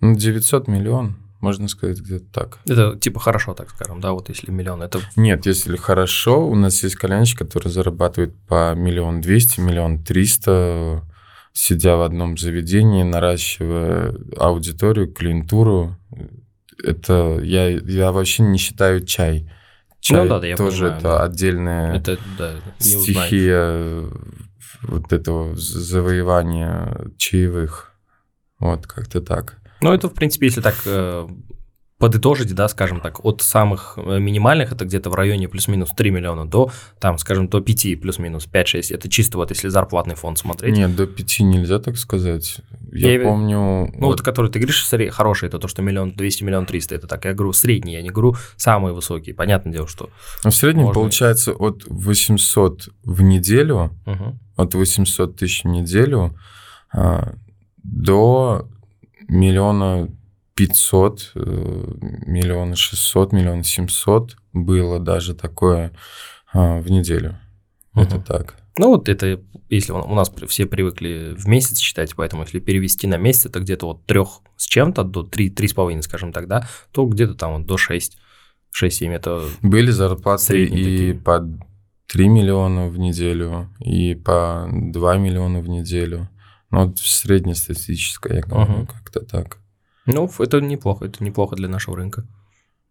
[0.03, 2.59] 900 миллион, можно сказать, где-то так.
[2.67, 5.01] Это типа хорошо, так скажем, да, вот если миллион, это...
[5.17, 11.03] Нет, если хорошо, у нас есть кальянщик, который зарабатывает по миллион двести, миллион триста,
[11.53, 15.97] сидя в одном заведении, наращивая аудиторию, клиентуру.
[16.83, 19.49] Это я, я вообще не считаю чай.
[20.01, 21.23] Чай Ну да, да, я тоже понимаю, это да.
[21.23, 24.09] отдельная Это, да, стихия
[24.83, 27.93] вот этого завоевания чаевых.
[28.59, 29.62] Вот как-то так.
[29.83, 31.29] Ну, это, в принципе, если так э,
[31.99, 36.47] подытожить, да, скажем так, от самых э, минимальных, это где-то в районе плюс-минус 3 миллиона,
[36.47, 40.77] до, там, скажем, до 5, плюс-минус 5-6, это чисто вот если зарплатный фонд смотреть.
[40.77, 42.57] Нет, до пяти нельзя так сказать.
[42.91, 43.93] Я, Я помню...
[43.97, 47.25] Ну, вот, который ты говоришь, хороший, это то, что миллион 200, миллион 300, это так,
[47.25, 50.11] я говорю, средний, я не говорю самые высокие, понятное дело, что...
[50.43, 51.01] Ну, в среднем Можно.
[51.01, 54.41] получается от 800 в неделю, Мгм.
[54.57, 56.37] от 800 тысяч в неделю
[56.93, 57.35] а,
[57.85, 58.69] до
[59.33, 60.09] миллиона
[60.55, 61.95] пятьсот, э,
[62.27, 65.93] миллиона шестьсот, миллиона семьсот было даже такое
[66.53, 67.39] а, в неделю.
[67.95, 68.25] Это Мгм.
[68.25, 68.57] так.
[68.79, 73.17] Ну, вот это, если у нас все привыкли в месяц считать, поэтому если перевести на
[73.17, 77.35] месяц, это где-то от трех с чем-то до 3, 3,5, скажем так, да, то где-то
[77.35, 78.19] там вот до 6,
[78.83, 81.15] 6-7, это Были зарплаты и такие.
[81.15, 81.47] по
[82.13, 86.29] 3 миллиона в неделю, и по 2 миллиона в неделю.
[86.73, 88.87] Ну, вот среднестатистическое, я говорю, Мгм.
[88.87, 89.59] как-то так.
[90.07, 92.27] Ну, это неплохо, это неплохо для нашего рынка.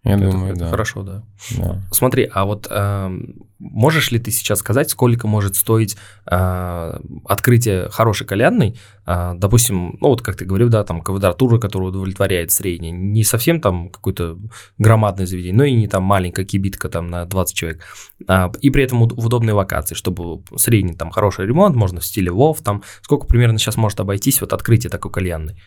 [0.03, 0.69] Я Это- думаю, это да.
[0.69, 1.23] Хорошо, да.
[1.57, 1.81] да.
[1.91, 5.95] Смотри, а вот эм, можешь ли ты сейчас сказать, сколько может стоить
[6.25, 8.79] э, открытие хорошей кальянной?
[9.05, 13.61] Э, допустим, ну вот как ты говорил, да, там квадратура, которая удовлетворяет средней, не совсем
[13.61, 14.39] там какое-то
[14.79, 17.83] громадное заведение, но и не там маленькая кибитка там на 20 человек.
[18.27, 22.31] А, и при этом в удобной локации, чтобы средний там хороший ремонт, можно в стиле
[22.31, 25.61] Вов, там сколько примерно сейчас может обойтись вот открытие такой кальянной?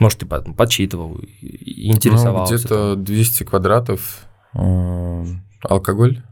[0.00, 2.54] Может, ты по- подсчитывал, интересовался?
[2.54, 4.26] Ну, где-то 200 квадратов.
[4.54, 5.24] э,
[5.62, 6.22] Алкоголь?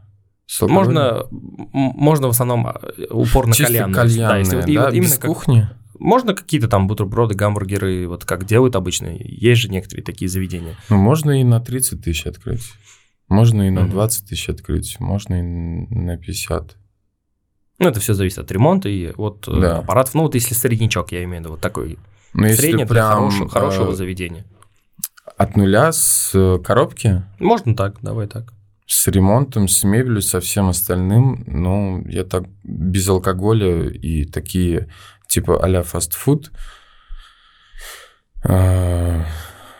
[0.47, 0.93] С алкоголем?
[0.93, 1.23] Можно,
[1.71, 3.95] можно в основном э, упор на Чисто кальянную.
[3.95, 5.69] кальянные, если вот- да, и вот именно без как- кухни?
[5.99, 9.07] Можно какие-то там бутерброды, гамбургеры, вот как делают обычно.
[9.19, 10.75] Есть же некоторые такие заведения.
[10.89, 12.71] Ну, можно и на 30 тысяч открыть.
[13.27, 13.91] Можно и на Мгм.
[13.91, 14.95] 20 тысяч открыть.
[14.99, 16.77] Можно и на 50.
[17.79, 19.77] Ну, это все зависит от ремонта и от э, Да.
[19.79, 20.15] аппаратов.
[20.15, 21.97] Ну, вот если среднячок, я имею в виду, вот такой
[22.33, 24.45] Но если средний для прям хорошего, хорошего э, заведения.
[25.37, 28.53] от нуля с э, коробки, Можно так, давай так.
[28.85, 34.89] с ремонтом, с мебелью, со всем остальным, ну, я так без алкоголя и такие
[35.27, 36.51] типа а-ля фастфуд,
[38.43, 39.23] э,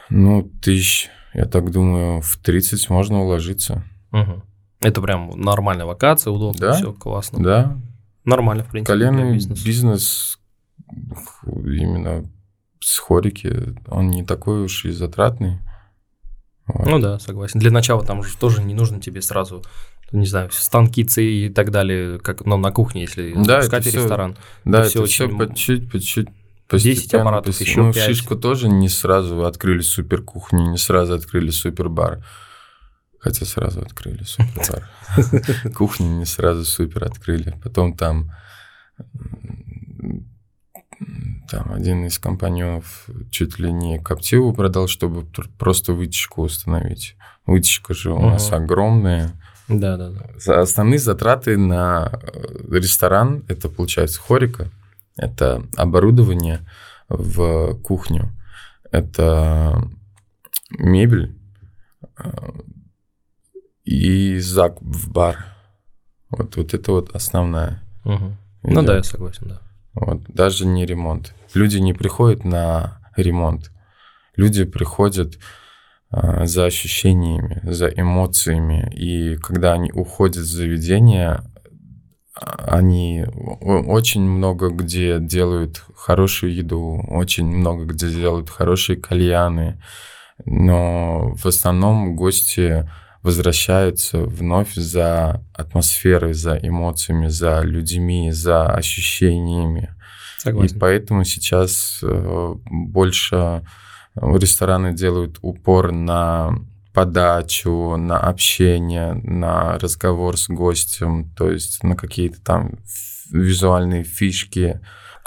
[0.10, 3.84] ну, тысяч, я так думаю, в 30 можно уложиться.
[4.12, 4.44] Мгм.
[4.82, 6.74] Это прям нормальная локация, удобно, Да.
[6.74, 7.44] все классно.
[7.44, 7.78] Да,
[8.26, 10.40] Нормально, в принципе, коленный бизнес
[11.54, 12.26] именно
[12.90, 15.60] с хорики, он не такой уж и затратный.
[16.66, 16.88] Вот.
[16.88, 17.60] Ну да, согласен.
[17.60, 19.64] Для начала там же тоже не нужно тебе сразу,
[20.12, 24.38] не знаю, станки и так далее, как ну, на кухне, если Да, запускать это ресторан.
[24.66, 26.30] Да, Это все очень- по чуть-чуть, по чуть
[26.72, 28.06] 10 аппаратов, ещё ну, пять.
[28.06, 32.26] Шишку тоже не сразу открыли супер кухню, не сразу открыли супер бар.
[33.20, 35.74] Хотя сразу открыли супер бар.
[35.76, 37.56] Кухню не сразу супер открыли.
[37.64, 38.32] Потом там
[41.50, 45.26] там один из компаньонов чуть ли не коптиву продал, чтобы
[45.58, 47.16] просто вытяжку установить.
[47.46, 49.32] Вытяжка же у нас огромная.
[49.68, 50.62] Да, да, да.
[50.62, 54.70] Основные затраты на э, ресторан, это получается хорика,
[55.16, 56.68] это оборудование
[57.08, 58.32] в кухню,
[58.92, 59.88] это
[60.72, 61.38] мебель
[62.18, 62.32] э,
[63.84, 65.46] и закуп в бар.
[66.32, 67.84] Вот, вот это вот основная.
[68.04, 68.38] Мгм.
[68.64, 69.62] Ну да, я согласен, да.
[69.94, 71.34] Вот, даже не ремонт.
[71.54, 73.72] Люди не приходят на ремонт.
[74.36, 75.38] Люди приходят
[76.12, 78.92] а, за ощущениями, за эмоциями.
[78.96, 81.44] И когда они уходят с заведения,
[82.36, 83.26] а, они
[83.62, 89.82] очень много где делают хорошую еду, очень много где делают хорошие кальяны.
[90.46, 92.90] Но в основном гости
[93.22, 99.96] возвращаются вновь за атмосферой, за эмоциями, за людьми, за ощущениями.
[100.38, 100.80] И Согласен.
[100.80, 103.64] поэтому сейчас э, больше
[104.16, 106.56] рестораны делают упор на
[106.94, 112.80] подачу, на общение, на разговор с гостем, то есть на какие-то там
[113.32, 114.82] визуальные фишки.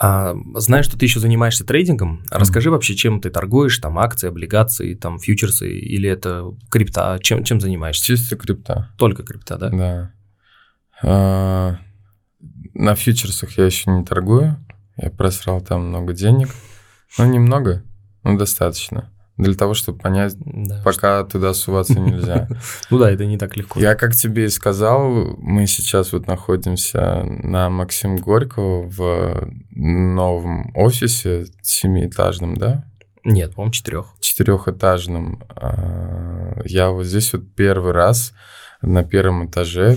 [0.04, 2.24] А, знаю, что ты еще занимаешься трейдингом.
[2.28, 7.20] Расскажи вообще, чем ты торгуешь, там акции, облигации, там фьючерсы или это крипта?
[7.22, 8.06] Чем, чем занимаешься?
[8.06, 9.70] Чисто крипта, Только крипта, да?
[9.70, 10.12] да.
[11.04, 11.76] А,
[12.74, 14.56] На фьючерсах я еще не торгую,
[14.96, 16.48] я просрал там много денег,
[17.16, 17.84] но немного,
[18.24, 19.11] но достаточно.
[19.38, 20.82] Для того, чтобы понять, Да.
[20.84, 22.48] пока туда суваться нельзя.
[22.90, 23.80] Ну да, это не так легко.
[23.80, 25.08] Я, как тебе и сказал,
[25.38, 32.84] мы сейчас вот находимся на Максим Горького в новом офисе семиэтажном, да?
[33.24, 34.06] Нет, по-моему, четырех.
[34.20, 35.42] Четырехэтажном.
[35.56, 38.32] А, Я вот здесь вот первый раз
[38.82, 39.96] на первом этаже,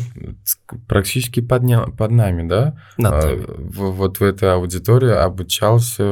[0.88, 2.78] практически под, ня- под нами, да?
[2.98, 3.46] Над А, нами.
[3.48, 6.04] в- Вот в этой аудитории обучался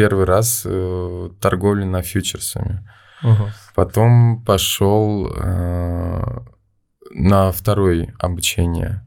[0.00, 2.88] первый раз э, торговле на фьючерсами.
[3.22, 3.50] Мгм.
[3.74, 6.40] Потом пошел э,
[7.10, 9.02] на второе обучение.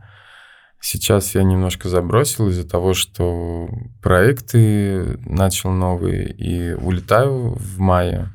[0.79, 3.67] Сейчас я немножко забросил из-за того, что
[4.03, 8.29] проекты начал новые и улетаю в мае.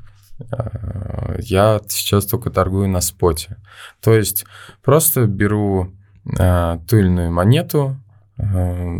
[0.50, 3.56] Э, Я сейчас только торгую на споте.
[4.00, 4.46] То есть
[4.82, 5.92] просто беру
[6.38, 7.96] э, ту или иную монету
[8.36, 8.98] э,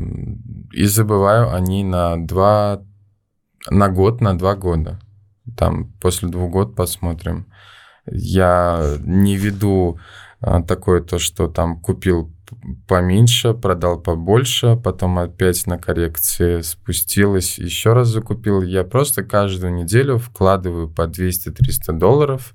[0.73, 2.83] и забываю о ней на два
[3.71, 5.01] на год, на два года.
[5.57, 7.47] Там после двух год посмотрим.
[8.07, 9.99] Я не веду
[10.41, 12.33] а, такое то, что там купил
[12.87, 18.63] поменьше, продал побольше, потом опять на коррекции спустилась, еще раз закупил.
[18.63, 22.55] Я просто каждую неделю вкладываю по 200-300 долларов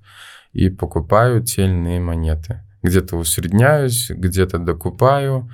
[0.52, 2.64] и покупаю те или иные монеты.
[2.82, 5.50] Где-то усредняюсь, где-то докупаю,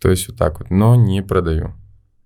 [0.00, 1.74] то есть вот так вот, но не продаю.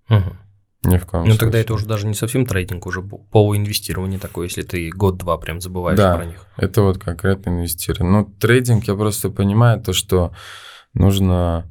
[0.09, 0.39] Мгм.
[0.87, 4.63] Ни в коем Ну тогда это уже даже не совсем трейдинг, уже полуинвестирование такое, если
[4.63, 6.17] ты год-два прям забываешь Да.
[6.17, 6.47] про них.
[6.57, 8.21] Это вот конкретно инвестирование.
[8.21, 10.33] Ну, трейдинг, я просто понимаю то, что
[10.95, 11.67] нужно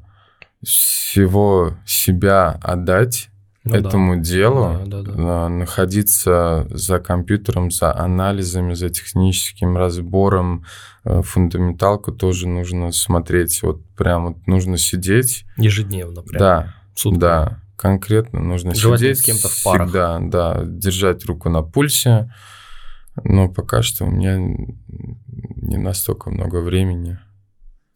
[0.64, 3.30] всего себя отдать
[3.64, 3.80] Ну да.
[3.80, 5.14] этому делу, Да, да, да.
[5.18, 10.66] а, находиться за компьютером, за анализами, за техническим разбором,
[11.04, 13.62] э, фундаменталку тоже нужно смотреть.
[13.64, 15.46] Вот прям вот нужно сидеть.
[15.58, 16.40] Ежедневно прям.
[16.40, 17.20] Да, сутками.
[17.22, 19.88] да, конкретно нужно Желательно сидеть с кем-то в парах.
[19.88, 22.32] всегда, да, держать руку на пульсе.
[23.24, 27.18] Но пока что у меня не настолько много времени.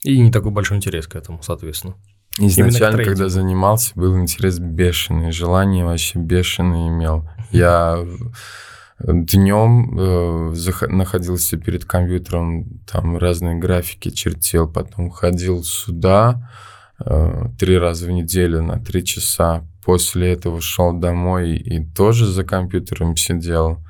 [0.03, 1.95] И не такой большой интерес к этому, соответственно.
[2.37, 7.29] Изначально, когда занимался, был интерес бешеный, желание вообще бешеное имел.
[7.51, 8.05] Я
[8.99, 10.53] днем
[10.87, 16.68] находился перед компьютером, там разные графики чертил, потом ходил сюда э,
[17.57, 19.63] три раза в неделю на три часа.
[19.83, 23.83] После этого шел домой и тоже за компьютером сидел.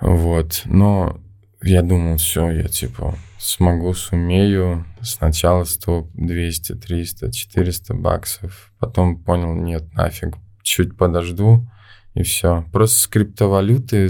[0.00, 1.20] Вот, но
[1.62, 4.84] я думал, все, я типа смогу, сумею.
[5.00, 8.72] Сначала 100, 200, 300, 400 баксов.
[8.78, 11.68] Потом понял, нет, нафиг, чуть подожду
[12.14, 12.64] и все.
[12.72, 14.08] Просто с криптовалюты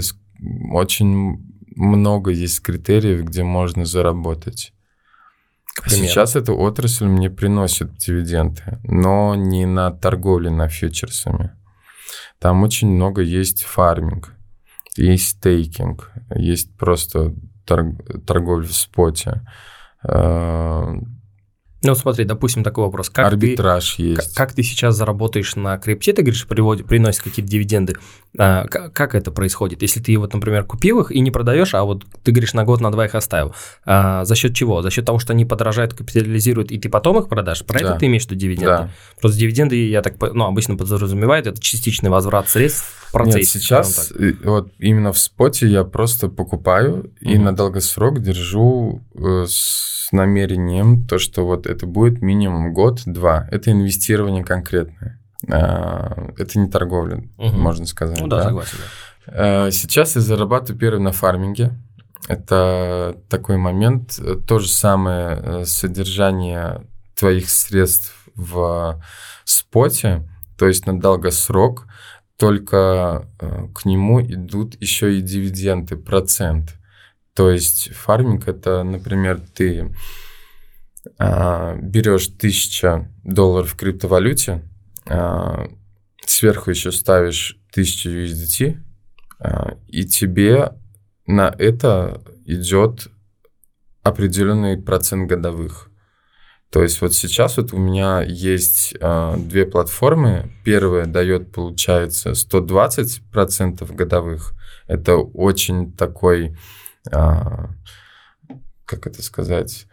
[0.71, 1.37] очень
[1.75, 4.73] много есть критериев, где можно заработать.
[5.75, 6.07] К А примеру.
[6.07, 11.51] Сейчас эта отрасль мне приносит дивиденды, но не на торговле на фьючерсами.
[12.39, 14.33] Там очень много есть фарминг,
[14.95, 17.33] есть стейкинг, есть просто
[17.65, 17.95] тор-
[18.27, 19.41] торговля в споте,
[20.03, 20.95] э,
[21.85, 23.09] Ну, смотри, допустим, такой вопрос.
[23.09, 24.35] Как ты, арбитраж как, есть.
[24.35, 27.95] как ты сейчас заработаешь на крипте, ты говоришь, приводит, приносит какие-то дивиденды.
[28.37, 29.81] А, к- как это происходит?
[29.81, 32.79] Если ты вот, например, купил их и не продаешь, а вот ты говоришь, на год,
[32.79, 33.53] на два их оставил.
[33.85, 34.81] А, за счет чего?
[34.81, 37.65] За счет того, что они подорожают, капитализируют, и ты потом их продашь?
[37.65, 37.85] Про Да.
[37.89, 38.65] это ты имеешь в виду дивиденды?
[38.67, 38.89] Да.
[39.19, 43.37] Просто дивиденды, я так, ну, обычно подразумевают, это частичный возврат средств процессе.
[43.39, 44.11] Нет, сейчас
[44.43, 47.43] вот именно в споте я просто покупаю и Мгм.
[47.45, 53.47] на долгосрок держу э, с намерением то, что вот это будет минимум год-два.
[53.51, 55.19] Это инвестирование конкретное.
[55.49, 57.59] А, Это не торговля, Мгм.
[57.59, 58.19] можно сказать.
[58.19, 58.43] Ну да, да.
[58.45, 58.77] согласен.
[59.27, 59.67] да.
[59.67, 61.71] Э, Сейчас я зарабатываю первый на фарминге.
[62.27, 64.19] Это такой момент.
[64.47, 66.81] То же самое э, содержание
[67.15, 69.01] твоих средств в
[69.45, 70.23] споте,
[70.57, 71.87] то есть на долгосрок,
[72.37, 76.75] только э, к нему идут еще и дивиденды, процент.
[77.33, 79.91] То есть фарминг это, например, ты
[81.17, 84.63] а, берешь 1000 долларов в криптовалюте,
[85.05, 85.67] а,
[86.25, 88.77] сверху еще ставишь 1000 USDT,
[89.39, 90.73] а, и тебе
[91.25, 93.07] на это идет
[94.03, 95.89] определенный процент годовых.
[96.73, 100.51] То есть вот сейчас вот у меня есть а, две платформы.
[100.65, 104.53] Первая дает, получается, 120% годовых.
[104.87, 106.57] Это очень такой,
[107.11, 107.69] а,
[108.85, 109.85] как это сказать,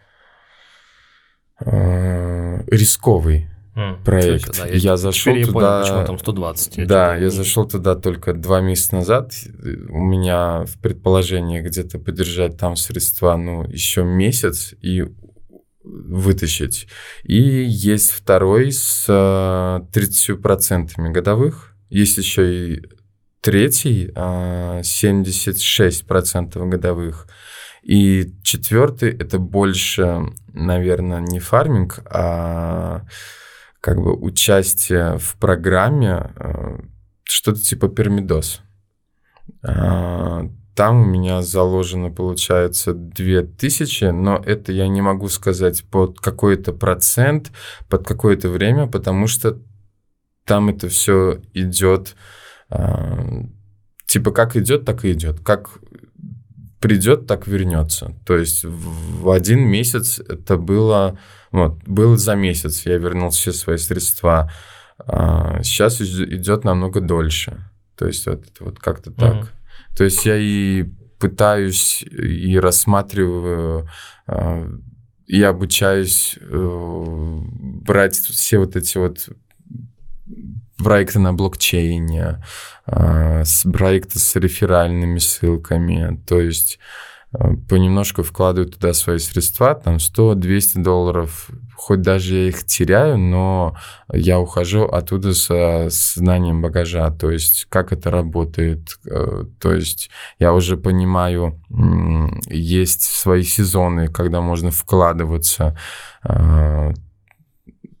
[1.63, 3.47] а, рисковый
[4.03, 4.49] проект.
[4.49, 5.59] кстати, да, я зашел теперь я туда...
[5.59, 6.87] понял, почему там 120.
[6.87, 9.33] Да, я зашел туда только два месяца назад.
[9.89, 15.05] У меня в предположении где-то подержать там средства, ну, еще месяц и
[15.83, 16.87] вытащить.
[17.23, 21.75] И есть второй с а, 30% годовых.
[21.89, 22.83] Есть еще и
[23.41, 27.27] третий, а, 76% годовых.
[27.81, 30.21] И четвертый это больше,
[30.53, 33.05] наверное, не фарминг, а
[33.79, 36.79] как бы участие в программе, э,
[37.23, 38.61] что-то типа пермидос.
[40.75, 47.51] Там у меня заложено, получается, 2000, но это я не могу сказать под какой-то процент,
[47.89, 49.59] под какое-то время, потому что
[50.45, 52.15] там это все идет,
[52.69, 53.43] а,
[54.05, 55.41] типа как идет, так и идет.
[55.41, 55.69] Как
[56.79, 58.13] придет, так вернется.
[58.25, 61.19] То есть в один месяц это было,
[61.51, 64.51] вот, было за месяц, я вернул все свои средства.
[64.97, 67.57] А сейчас идет намного дольше.
[67.95, 69.35] То есть вот, вот как-то так.
[69.35, 69.47] Мгм.
[69.95, 70.85] То есть я и
[71.19, 73.87] пытаюсь и рассматриваю
[74.27, 74.67] а,
[75.27, 77.39] и обучаюсь э,
[77.85, 79.29] брать все вот эти вот
[80.77, 82.43] проекты на блокчейне,
[82.85, 86.79] а, с проекты с реферальными ссылками, то есть
[87.69, 91.49] понемножку вкладываю туда свои средства, там 100-200 долларов,
[91.81, 93.75] хоть даже я их теряю, но
[94.13, 100.53] я ухожу оттуда со знанием багажа, то есть как это работает, э, то есть я
[100.53, 101.59] уже понимаю,
[102.47, 105.75] есть свои сезоны, когда можно вкладываться,
[106.23, 106.91] а,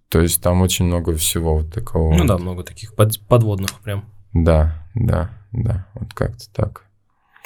[0.09, 2.11] То есть там очень много всего вот такого.
[2.11, 2.27] Ну вот.
[2.27, 4.03] да, много таких под- подводных прям.
[4.33, 6.83] Да, да, да, вот как-то так.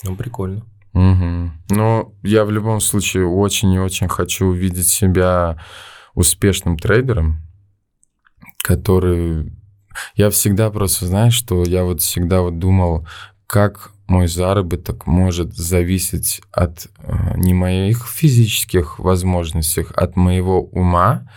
[0.04, 0.64] Ну, прикольно.
[0.94, 1.52] Угу.
[1.70, 5.58] Но я в любом случае очень и очень хочу увидеть себя
[6.16, 7.41] успешным трейдером,
[8.63, 9.53] который...
[10.16, 13.07] Я всегда просто, знаешь, что я вот всегда вот думал,
[13.47, 21.30] как мой заработок может зависеть от э, не моих физических возможностей, от моего ума,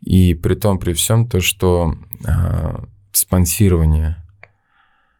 [0.00, 4.22] и при том, при всем то, что э, спонсирование.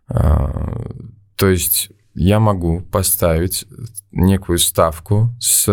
[0.08, 0.90] Э,
[1.36, 3.64] то есть я могу поставить
[4.10, 5.64] некую ставку с,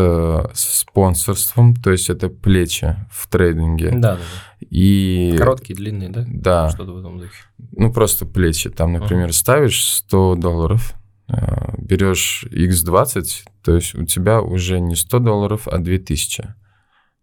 [0.53, 3.91] с спонсорством, то есть это плечи в трейдинге.
[3.91, 4.21] Да, да,
[4.69, 5.35] И...
[5.37, 6.25] Короткие, длинные, да?
[6.27, 6.69] Да.
[6.69, 7.43] Что-то в этом духе.
[7.71, 8.69] Ну, просто плечи.
[8.69, 10.93] Там, например, ставишь 100 долларов,
[11.27, 13.25] э, берешь x20,
[13.63, 16.55] то есть у тебя уже не 100 долларов, а 2000.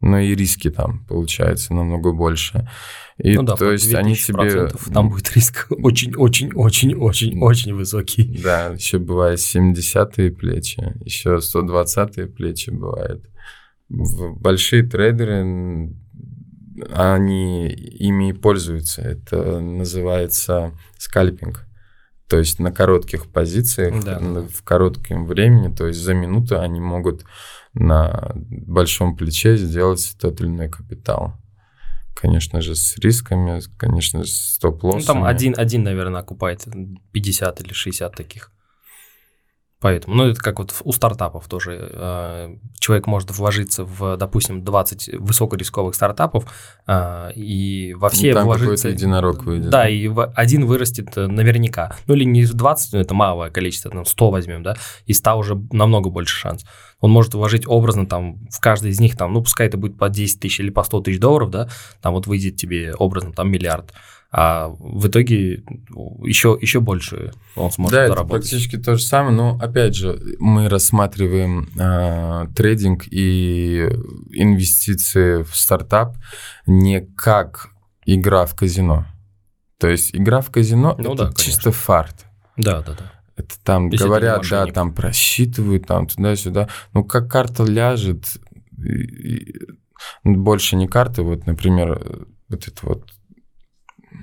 [0.07, 2.69] Но и риски там, получается, намного больше.
[3.19, 4.69] И ну да, то есть они тебе...
[4.93, 8.41] Там будет риск очень-очень-очень-очень-очень высокий.
[8.43, 13.25] Да, еще бывает 70-е плечи, еще 120-е плечи бывает.
[13.89, 15.95] Большие трейдеры,
[16.93, 19.03] они ими и пользуются.
[19.03, 21.65] Это называется скальпинг.
[22.29, 24.19] То есть на коротких позициях, Да.
[24.19, 27.25] в коротком времени, то есть за минуту они могут
[27.79, 31.35] на большом плече сделать тот или иной капитал.
[32.15, 35.01] Конечно же, с рисками, конечно же, с стоп-лоссами.
[35.01, 36.67] Ну, там один, один, наверное, окупает
[37.13, 38.51] 50 или 60 таких.
[39.79, 41.91] Поэтому, ну, это как вот у стартапов тоже.
[41.93, 46.47] э, Человек может вложиться в, допустим, 20 высокорисковых стартапов,
[46.87, 48.77] э, и во все Ну, там вложиться...
[48.77, 49.69] какой-то единорог выйдет.
[49.71, 51.95] Да, и в- один вырастет э, наверняка.
[52.07, 55.57] Ну, или не 20, но это малое количество, там 100 возьмем, да, и 100 уже
[55.73, 56.65] намного больше шанс.
[57.01, 60.09] Он может вложить образно там в каждый из них, там, ну, пускай это будет по
[60.09, 61.69] 10 тысяч или по 100 тысяч долларов, да,
[62.01, 63.93] там вот выйдет тебе образно там миллиард.
[64.33, 65.63] А в итоге
[66.25, 68.51] еще, еще больше он сможет да, это заработать.
[68.51, 73.89] практически то же самое, но опять же мы рассматриваем э, трейдинг и
[74.33, 76.17] инвестиции в стартап
[76.67, 77.71] не как
[78.05, 79.07] игра в казино.
[79.79, 81.45] То есть игра в казино Ну это да, конечно.
[81.45, 82.25] чисто фарт.
[82.57, 83.13] Да, да, да.
[83.37, 84.75] Это там Если говорят, да, мошенник.
[84.75, 86.69] там просчитывают, там туда-сюда.
[86.95, 88.25] Ну, как карта ляжет,
[88.79, 89.03] и-
[89.43, 89.55] и-
[90.25, 93.11] больше не карты, вот, например, э, вот это вот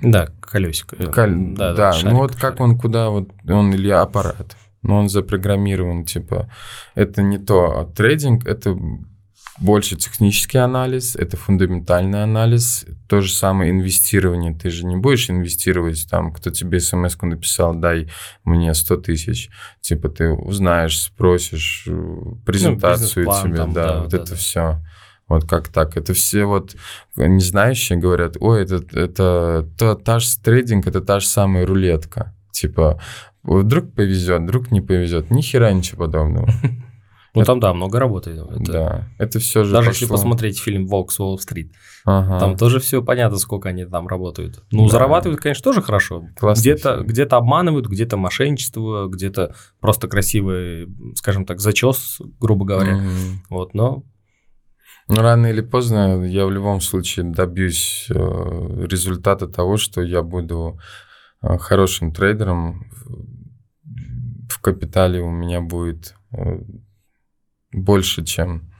[0.04, 0.96] Да, колесико.
[0.96, 2.60] э, Каль- Да, шарик, ну вот как шарик.
[2.60, 6.50] он куда вот, он или аппарат, но он запрограммирован, типа,
[6.94, 8.76] это не то, а трейдинг это
[9.58, 16.08] больше технический анализ, это фундаментальный анализ, то же самое инвестирование, ты же не будешь инвестировать,
[16.10, 18.10] там, кто тебе смс написал, дай
[18.44, 19.50] мне 100 тысяч,
[19.80, 24.36] типа, ты узнаешь, спросишь, э, презентацию бизнес-план тебе, там, да, да, вот да, это да.
[24.36, 24.80] все.
[25.28, 25.96] Вот как так?
[25.96, 26.76] Это все вот
[27.16, 32.34] не знающие говорят, ой, это, это та, та же трейдинг, это та же самая рулетка.
[32.52, 33.00] Типа,
[33.42, 35.30] вдруг повезет, вдруг не повезет.
[35.30, 36.48] Ни хера ничего подобного.
[37.36, 38.30] Ну там, да, много работы.
[38.30, 40.02] Это- Да, это все же Даже пошло.
[40.04, 41.72] если посмотреть фильм «Волк с Уолл-стрит»,
[42.04, 42.38] Ага.
[42.38, 44.62] Там тоже все понятно, сколько они там работают.
[44.70, 44.92] Ну, Да.
[44.92, 46.28] зарабатывают, конечно, тоже хорошо.
[46.40, 53.00] Где-то где обманывают, где-то мошенничество, где-то просто красивый, скажем так, зачес, грубо говоря.
[53.50, 54.04] Вот, но
[55.08, 60.78] Ну, рано или поздно я в любом случае добьюсь э, результата того, что я буду
[61.42, 62.90] э, хорошим трейдером.
[64.48, 66.58] В- капитале у меня будет э,
[67.70, 68.72] больше, чем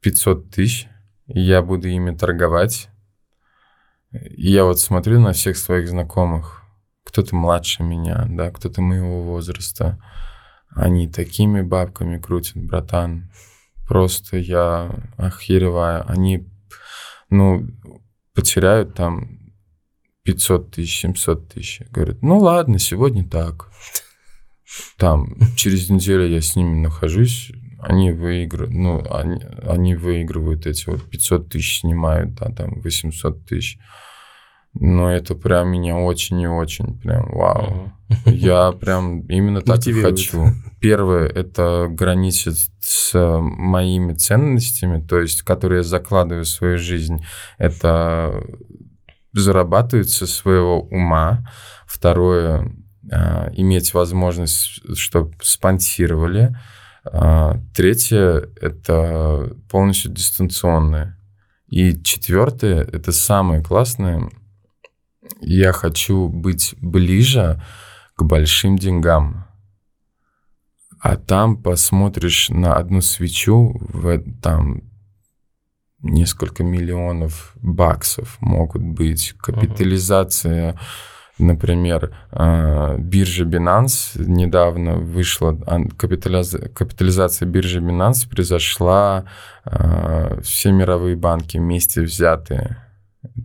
[0.00, 0.88] 500 тысяч.
[1.26, 2.88] И я буду ими торговать.
[4.12, 6.62] И я вот смотрю на всех своих знакомых.
[7.04, 9.98] Кто-то младше меня, да, кто-то моего возраста.
[10.68, 13.32] Они такими бабками крутят, братан.
[13.86, 16.04] Просто я охереваю.
[16.08, 16.48] Они,
[17.30, 17.66] ну,
[18.34, 19.52] потеряют там
[20.24, 21.82] 500 тысяч, 700 тысяч.
[21.90, 23.70] Говорят, ну ладно, сегодня так.
[24.98, 31.08] Там через неделю я с ними нахожусь, они выигрывают, ну, они, они выигрывают эти вот
[31.08, 33.78] 500 тысяч, снимают, да, там 800 тысяч.
[34.78, 37.92] Но это прям меня очень и очень прям вау.
[38.26, 40.48] Я прям именно так и хочу.
[40.80, 47.24] Первое, это граничит с моими ценностями, то есть, которые я закладываю в свою жизнь.
[47.58, 48.44] Это
[49.32, 51.48] зарабатывать со своего ума.
[51.86, 52.72] Второе,
[53.10, 56.56] а, иметь возможность, чтобы спонсировали.
[57.04, 61.18] А, Третье, это полностью дистанционное.
[61.68, 64.30] И четвертое, это самое классное,
[65.40, 67.60] я хочу быть ближе
[68.16, 69.46] к большим деньгам.
[71.00, 74.82] А там посмотришь на одну свечу, в, там,
[76.02, 79.34] несколько миллионов баксов могут быть.
[79.38, 80.78] Капитализация,
[81.38, 85.56] например, э, биржа Binance недавно вышла,
[85.96, 89.26] капитализация, капитализация биржи Binance произошла,
[89.64, 92.85] э, все мировые банки вместе взятые.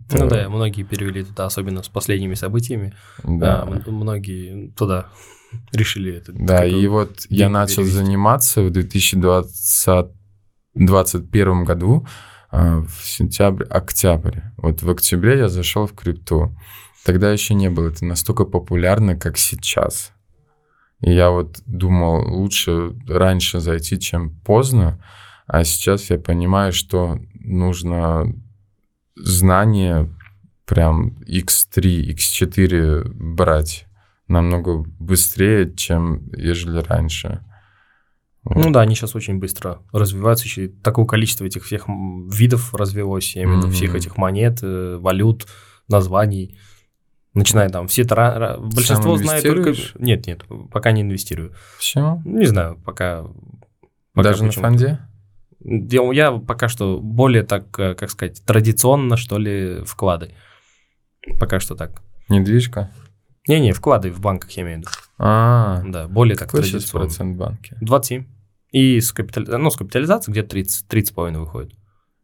[0.08, 0.24] Это...
[0.24, 2.92] Ну да, многие перевели туда, особенно с последними событиями.
[3.24, 3.62] Да.
[3.62, 5.08] А, многие туда
[5.72, 6.32] решили это.
[6.32, 7.96] Да, и вот я начал перевести.
[7.96, 12.06] заниматься в 2021 году
[12.50, 14.40] а, в сентябре, октябрь.
[14.56, 16.54] Вот в октябре я зашел в крипту.
[17.04, 20.12] Тогда еще не было это настолько популярно, как сейчас.
[21.00, 25.02] И я вот думал, лучше раньше зайти, чем поздно.
[25.46, 28.32] А сейчас я понимаю, что нужно
[29.14, 30.08] знание
[30.66, 33.86] прям x3, x4 брать
[34.28, 37.44] намного быстрее, чем ежели раньше.
[38.44, 43.44] Ну да, они сейчас очень быстро развиваются, еще такое количество этих всех видов развелось, я
[43.44, 45.46] имею в виду всех этих монет, э, валют,
[45.88, 46.58] названий.
[47.34, 49.74] Начиная там, все это большинство знает только...
[49.98, 51.54] Нет, нет, пока не инвестирую.
[51.78, 52.20] Почему?
[52.24, 53.24] Не знаю, пока...
[54.12, 54.98] пока Даже на фонде?
[55.64, 60.34] Я пока что более так, э, как сказать, традиционно, что ли, вклады.
[61.38, 62.02] Пока что так.
[62.28, 62.90] Недвижка?
[63.48, 64.90] Не-не, вклады в банках, я имею в виду.
[65.18, 67.76] А, да, более так Какой сейчас процент банки?
[67.80, 68.24] 27.
[68.70, 69.46] И с, капитали...
[69.56, 71.74] ну, с капитализацией где-то 30, 30,5 выходит.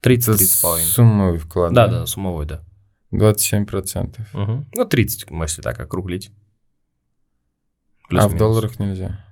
[0.03, 0.79] 30-30,5.
[0.79, 1.73] Суммовой вклад.
[1.73, 2.65] Да, да, суммовой, да.
[3.11, 4.27] 27 процентов.
[4.35, 4.67] Угу.
[4.75, 6.31] Ну, 30, если так округлить.
[8.09, 9.25] Плюс а в долларах нельзя?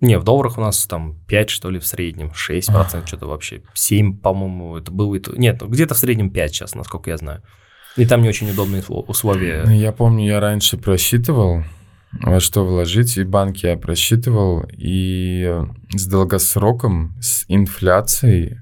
[0.00, 3.62] Не, в долларах у нас там 5, что ли, в среднем, 6 процентов, что-то вообще.
[3.74, 5.18] 7, по-моему, это было.
[5.36, 7.42] Нет, где-то в среднем 5 сейчас, насколько я знаю.
[7.96, 9.64] И там не очень удобные условия.
[9.66, 11.64] Ну, я помню, я раньше просчитывал,
[12.12, 18.60] во что вложить, и банки я просчитывал, и с долгосроком, с инфляцией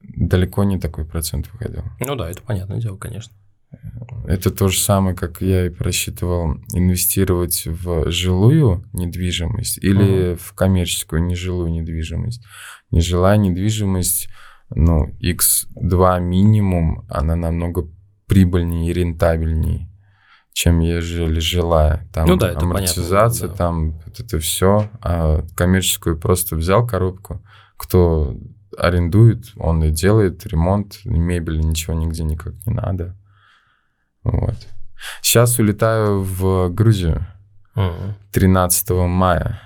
[0.00, 1.82] далеко не такой процент выходил.
[2.00, 3.32] Ну да, это понятное дело, конечно.
[4.26, 10.36] Это то же самое, как я и просчитывал инвестировать в жилую недвижимость или uh-huh.
[10.36, 12.44] в коммерческую нежилую недвижимость.
[12.90, 14.28] Нежилая недвижимость,
[14.70, 17.88] ну, x2 минимум, она намного
[18.26, 19.88] прибыльнее и рентабельнее,
[20.52, 22.06] чем ежели жилая.
[22.12, 23.54] Там ну да, это амортизация, понятно, да.
[23.56, 24.90] там вот это все.
[25.00, 27.42] А коммерческую просто взял коробку,
[27.78, 28.36] кто
[28.76, 33.17] арендует, он и делает ремонт, мебели ничего нигде никак не надо.
[34.24, 34.56] Вот.
[35.22, 37.26] Сейчас улетаю в Грузию
[38.32, 39.60] 13 мая.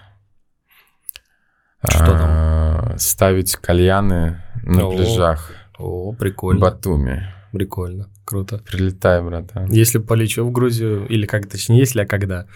[1.89, 2.29] Что там?
[2.31, 5.53] А, ставить кальяны на о, пляжах.
[5.79, 6.61] О, прикольно.
[6.61, 7.27] Батуми.
[7.53, 8.59] Прикольно, круто.
[8.59, 9.71] Прилетай, братан.
[9.71, 12.47] Если полечу в Грузию, или как, точнее, если, а когда?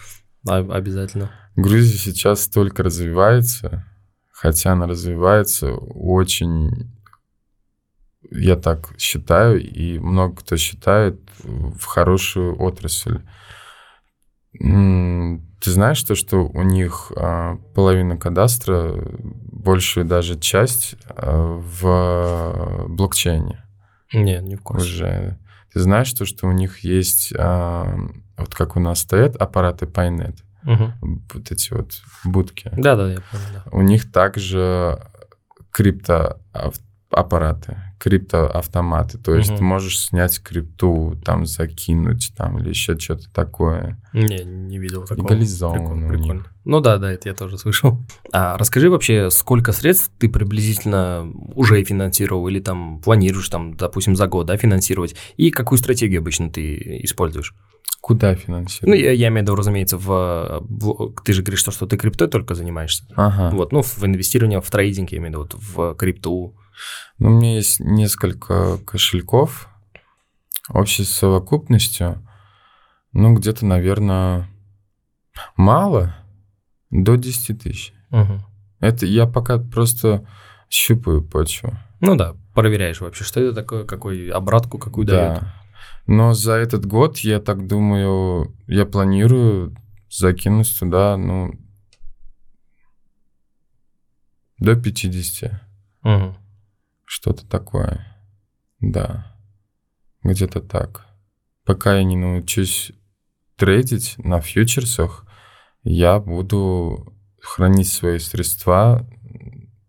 [0.45, 1.31] Обязательно.
[1.55, 3.85] Грузия сейчас только развивается,
[4.31, 6.96] хотя она развивается очень
[8.31, 13.21] я так считаю, и много кто считает, в хорошую отрасль.
[14.59, 18.95] Ты знаешь то, что у них а, половина кадастра,
[19.51, 23.65] большую даже часть а, в блокчейне?
[24.13, 24.85] Нет, не в курсе.
[24.85, 25.39] Уже.
[25.73, 27.97] Ты знаешь то, что у них есть, а,
[28.37, 30.93] вот как у нас стоят аппараты Пайнет, угу.
[31.33, 31.91] вот эти вот
[32.23, 32.71] будки.
[32.75, 33.45] Да-да, я понял.
[33.53, 33.63] Да.
[33.71, 34.99] У них также
[37.17, 39.17] криптоаппараты криптоавтоматы.
[39.17, 39.57] То есть угу.
[39.57, 43.99] ты можешь снять крипту, там закинуть, там или еще что-то такое.
[44.13, 45.25] Не, не видел такого.
[45.25, 45.79] Легализованно.
[45.79, 46.43] Прикольно, прикольно.
[46.63, 47.99] Ну да, да, это я тоже слышал.
[48.31, 54.27] А расскажи вообще, сколько средств ты приблизительно уже финансировал или там планируешь там, допустим, за
[54.27, 57.55] год, да, финансировать, и какую стратегию обычно ты используешь?
[57.99, 58.87] Куда финансировать?
[58.87, 61.13] Ну, я, я имею в виду, разумеется, в, в...
[61.25, 63.05] Ты же говоришь, что, что ты криптой только занимаешься.
[63.15, 63.55] Ага.
[63.55, 66.55] Вот, ну, в инвестировании, в трейдинг, я имею в виду, вот, в крипту.
[67.17, 69.69] Ну, у меня есть несколько кошельков
[70.69, 72.23] общей совокупностью,
[73.13, 74.47] ну, где-то, наверное,
[75.55, 76.15] мало,
[76.89, 77.93] до 10 тысяч.
[78.11, 78.43] Угу.
[78.79, 80.27] Это я пока просто
[80.69, 81.77] щупаю почву.
[81.99, 85.13] Ну да, проверяешь вообще, что это такое, какой обратку какую да.
[85.13, 85.43] дает.
[86.05, 89.75] Но за этот год, я так думаю, я планирую
[90.09, 91.53] закинуть туда, ну,
[94.59, 95.51] до 50.
[96.03, 96.37] Угу.
[97.09, 98.05] Что-то такое.
[98.81, 99.33] Да.
[100.23, 101.05] Где-то так.
[101.63, 102.91] Пока я не научусь
[103.55, 105.25] трейдить на фьючерсах,
[105.83, 109.09] я буду хранить свои средства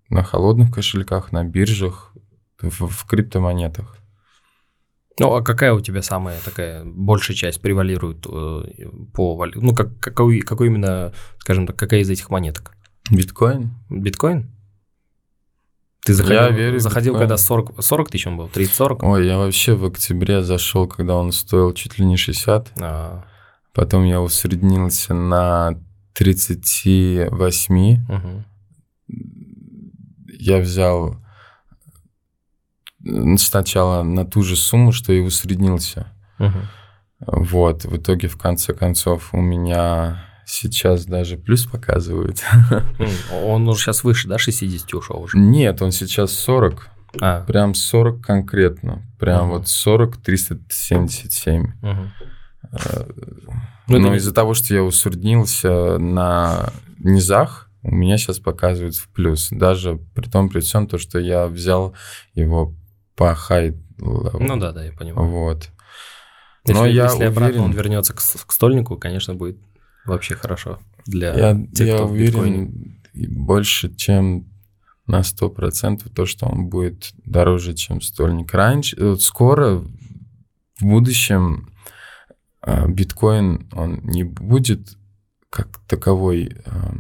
[0.09, 2.15] на холодных кошельках, на биржах,
[2.63, 3.99] в, в криптомонетах.
[5.19, 10.39] Ну, а какая у тебя самая такая большая часть превалирует э, по Ну, как, какой,
[10.43, 12.77] какой именно, скажем так, какая из этих монеток?
[13.11, 13.75] Биткоин.
[13.91, 14.53] Биткоин?
[16.09, 19.01] Ты заходил, Я верю заходил когда 40, 40 тысяч он был, 30-40?
[19.03, 22.73] Ой, я вообще в октябре зашел, когда он стоил чуть ли не 60.
[22.81, 23.25] А,
[23.75, 25.79] Потом я усреднился на
[26.15, 28.07] 38.
[28.09, 28.45] мгм.
[30.39, 31.17] Я взял
[33.37, 36.11] сначала на ту же сумму, что и усреднился.
[36.39, 36.69] Мгм.
[37.21, 42.43] Вот, в итоге, в конце концов, у меня сейчас даже плюс показывает.
[42.99, 43.09] М,
[43.45, 45.39] Он уже сейчас выше, да, 60 ушел уже?
[45.39, 46.89] Нет, он сейчас 40.
[47.21, 49.03] А, Прям 40 конкретно.
[49.19, 49.59] Прям Мгм.
[49.59, 51.73] вот 40 377.
[51.83, 52.13] мгм.
[52.73, 53.05] Э,
[53.91, 59.49] Ну, Но из-за того, что я усреднился на низах, у меня сейчас показывает в плюс.
[59.51, 61.95] Даже при том, при всем, то, что я взял
[62.35, 62.75] его
[63.17, 65.27] по хай Ну да, да, я понимаю.
[65.29, 65.71] Вот.
[66.67, 69.57] Если, Но я если обратно уверен- он вернется к, к стольнику, конечно, будет
[70.09, 74.47] вообще хорошо для Я, тех, я кто уверен и больше, чем
[75.07, 78.53] на 100% то, что он будет дороже, чем стольник.
[78.53, 79.83] Раньше, вот скоро,
[80.79, 81.71] в будущем,
[82.61, 84.97] а, биткоин, он не будет
[85.51, 86.53] как таковой.
[86.67, 86.95] а,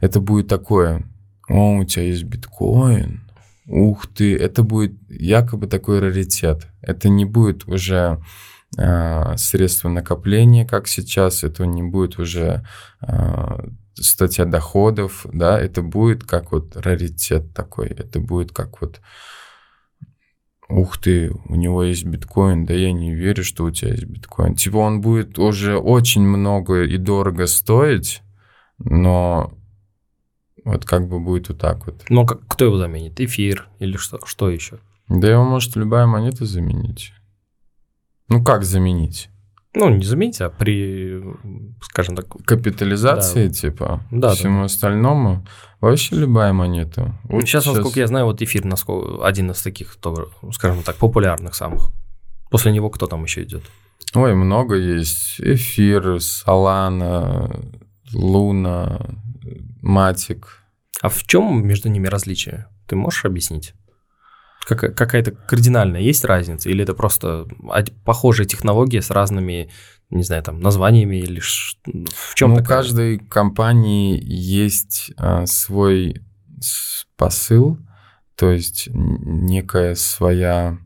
[0.00, 1.04] Это будет такое,
[1.48, 3.28] о, у тебя есть биткоин,
[3.66, 6.68] ух ты, это будет якобы такой раритет.
[6.80, 8.22] Это не будет уже
[8.78, 12.64] а, средство накопления, как сейчас, это не будет уже
[13.00, 19.00] а, статья доходов, да, это будет как вот раритет такой, это будет как вот
[20.68, 24.54] ух ты, у него есть биткоин, да я не верю, что у тебя есть биткоин.
[24.54, 28.22] Типа он будет уже очень много и дорого стоить,
[28.78, 29.52] но
[30.64, 32.04] вот как бы будет вот так вот.
[32.08, 33.20] Но как- кто его заменит?
[33.20, 34.78] Эфир или что, что еще?
[35.08, 37.12] Да его может любая монета заменить.
[38.32, 39.28] Ну как заменить?
[39.74, 41.22] Ну, не заменить, а при,
[41.82, 44.34] скажем так, Капитализации, типа, Да, да.
[44.34, 45.46] всему остальному.
[45.80, 47.14] Вообще любая монета.
[47.24, 51.54] Вот сейчас, насколько я знаю, вот эфир насколько, один из таких, тоже, скажем так, популярных
[51.54, 51.90] самых.
[52.50, 53.64] После него кто там еще идет?
[54.14, 55.38] Ой, много есть.
[55.38, 57.50] Эфир, Солана,
[58.14, 58.98] Луна,
[59.82, 60.58] Матик.
[61.02, 62.66] А в чем между ними различие?
[62.86, 63.74] Ты можешь объяснить?
[64.64, 66.68] Как- какая-то кардинальная есть разница?
[66.68, 67.46] Или это просто
[68.04, 69.70] похожие технологии с разными,
[70.10, 76.22] не знаю, там, названиями или в чем ну, у каждой компании есть а, свой
[77.16, 77.78] посыл,
[78.36, 80.78] то есть некая своя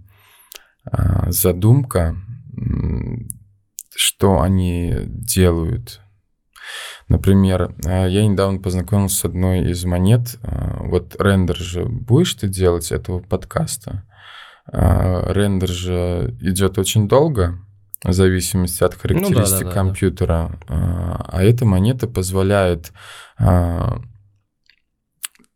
[0.85, 2.17] а, задумка,
[3.95, 6.01] что они делают.
[7.09, 10.39] Например, а, я недавно познакомился с одной из монет.
[10.43, 14.03] а, Вот рендер же будешь ты делать этого подкаста?
[14.67, 17.61] А, Рендер же идет очень долго,
[18.03, 20.59] в зависимости от характеристик да, да, компьютера.
[20.69, 22.93] А а эта монета позволяет,
[23.39, 24.03] то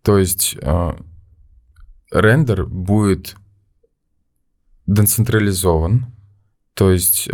[0.05, 0.57] есть
[2.11, 3.37] рендер будет
[4.87, 6.07] децентрализован,
[6.75, 7.29] то есть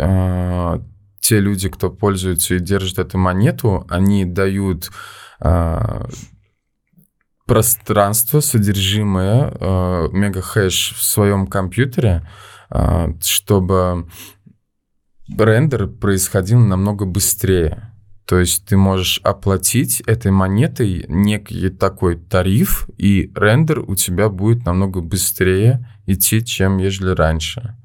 [1.19, 4.91] те люди, кто пользуется и держит эту монету, они дают
[5.39, 6.07] а,
[7.45, 12.27] пространство, содержимое а, мегахэш в своем компьютере,
[12.69, 14.07] а, чтобы
[15.29, 17.93] рендер происходил намного быстрее.
[18.25, 24.65] То есть ты можешь оплатить этой монетой некий такой тариф, и рендер у тебя будет
[24.65, 27.77] намного быстрее идти, чем ежели раньше.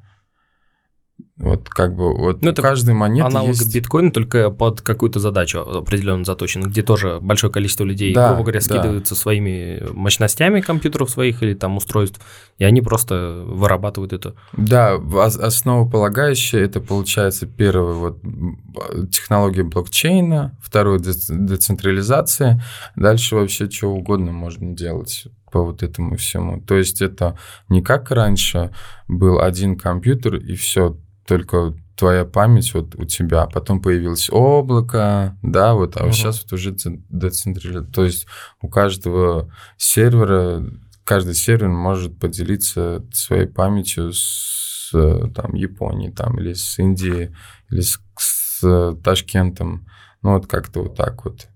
[1.39, 3.75] Вот как бы вот Ну, у это каждой монеты Аналог есть...
[3.75, 8.61] биткоина только под какую-то задачу определенно заточен, где тоже большое количество людей, Да, грубо говоря,
[8.61, 8.65] да.
[8.65, 12.21] скидываются своими мощностями компьютеров своих или там устройств,
[12.59, 14.35] и они просто вырабатывают это.
[14.53, 18.21] Да, основополагающее это получается первое вот
[19.11, 22.63] технология блокчейна, второе дец- децентрализация,
[22.95, 26.61] дальше вообще что угодно можно делать по вот этому всему.
[26.61, 27.39] То есть это
[27.69, 28.71] не как раньше
[29.09, 30.97] был один компьютер и все,
[31.27, 36.09] только твоя память вот у тебя, а потом появилось облако, да, вот, а Мгм.
[36.09, 37.93] вот сейчас вот уже децентрализация.
[37.93, 38.27] То есть
[38.61, 40.65] у каждого сервера
[41.05, 47.35] каждый сервер может поделиться своей памятью с там, Японией там, или с Индией,
[47.71, 49.87] или с, с Ташкентом.
[50.23, 51.49] Ну, вот как-то вот так вот.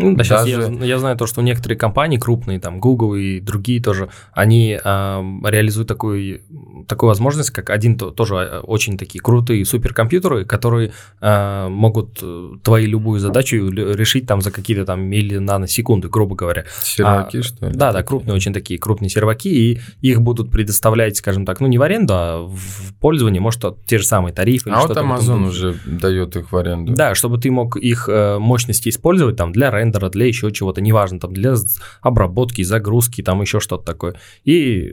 [0.00, 3.40] Ну, да, сейчас Даже- я, я знаю то, что некоторые компании крупные, там Google и
[3.40, 6.40] другие тоже, они ам, реализуют такую,
[6.86, 12.50] такую возможность, как один то- тоже а, очень такие крутые суперкомпьютеры, которые а, могут э,
[12.62, 16.64] твою любую задачу решить там за какие-то там милли наносекунды, грубо говоря.
[16.82, 17.74] Серваки, А, что ли?
[17.74, 21.78] Да, да, крупные очень такие, крупные серваки, и их будут предоставлять, скажем так, ну не
[21.78, 24.70] в аренду, а в пользование, может, те же самые тарифы.
[24.70, 26.92] А вот Amazon уже дает их в аренду.
[26.94, 30.80] Да, чтобы ты мог их э, мощности использовать там для рендера, рендера, для еще чего-то,
[30.80, 31.54] неважно, там для
[32.00, 34.16] обработки, загрузки, там еще что-то такое.
[34.44, 34.92] И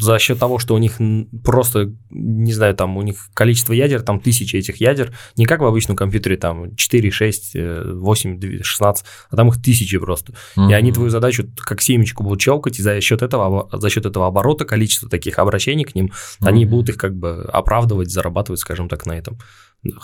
[0.00, 1.00] за счет того, что у них
[1.42, 5.64] просто, не знаю, там у них количество ядер, там тысячи этих ядер, не как в
[5.64, 10.34] обычном компьютере, там 4, 6, 8, 16, а там их тысячи просто.
[10.56, 10.70] Mm-hmm.
[10.70, 14.26] И они твою задачу как семечку будут челкать, и за счет этого, за счет этого
[14.26, 16.48] оборота, количества таких обращений к ним, mm-hmm.
[16.48, 19.38] они будут их как бы оправдывать, зарабатывать, скажем так, на этом.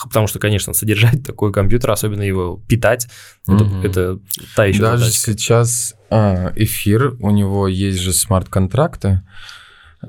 [0.02, 3.08] Потому что, конечно, содержать такой компьютер, особенно его питать,
[3.48, 3.80] mm-hmm.
[3.80, 4.18] это, это
[4.54, 5.32] та еще Даже задачка.
[5.32, 9.22] сейчас а, эфир, у него есть же смарт-контракты,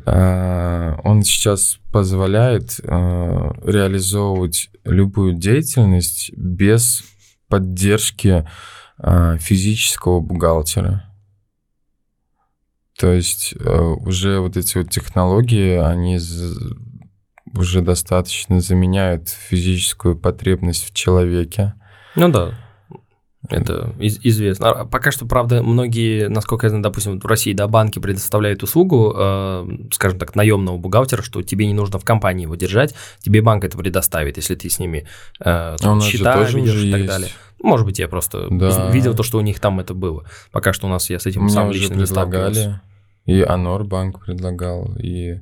[0.06, 7.04] а, он сейчас позволяет а, реализовывать любую деятельность без
[7.48, 8.48] поддержки
[8.98, 11.08] а, физического бухгалтера.
[12.98, 16.20] То есть уже вот эти вот технологии, они
[17.54, 21.74] уже достаточно заменяют физическую потребность в человеке.
[22.16, 22.54] Ну да.
[23.50, 24.70] Это из- известно.
[24.70, 29.14] А пока что, правда, многие, насколько я знаю, допустим, в России, да, банки предоставляют услугу,
[29.18, 33.64] э, скажем так, наемного бухгалтера, что тебе не нужно в компании его держать, тебе банк
[33.64, 35.08] это предоставит, если ты с ними
[35.40, 37.12] э, а там, счета ведешь и так есть.
[37.12, 37.30] далее.
[37.62, 38.90] Может быть, я просто да.
[38.92, 40.24] видел то, что у них там это было.
[40.52, 42.82] Пока что у нас я с этим Мне сам лично не сталкивался.
[43.26, 45.42] И Анор банк предлагал, и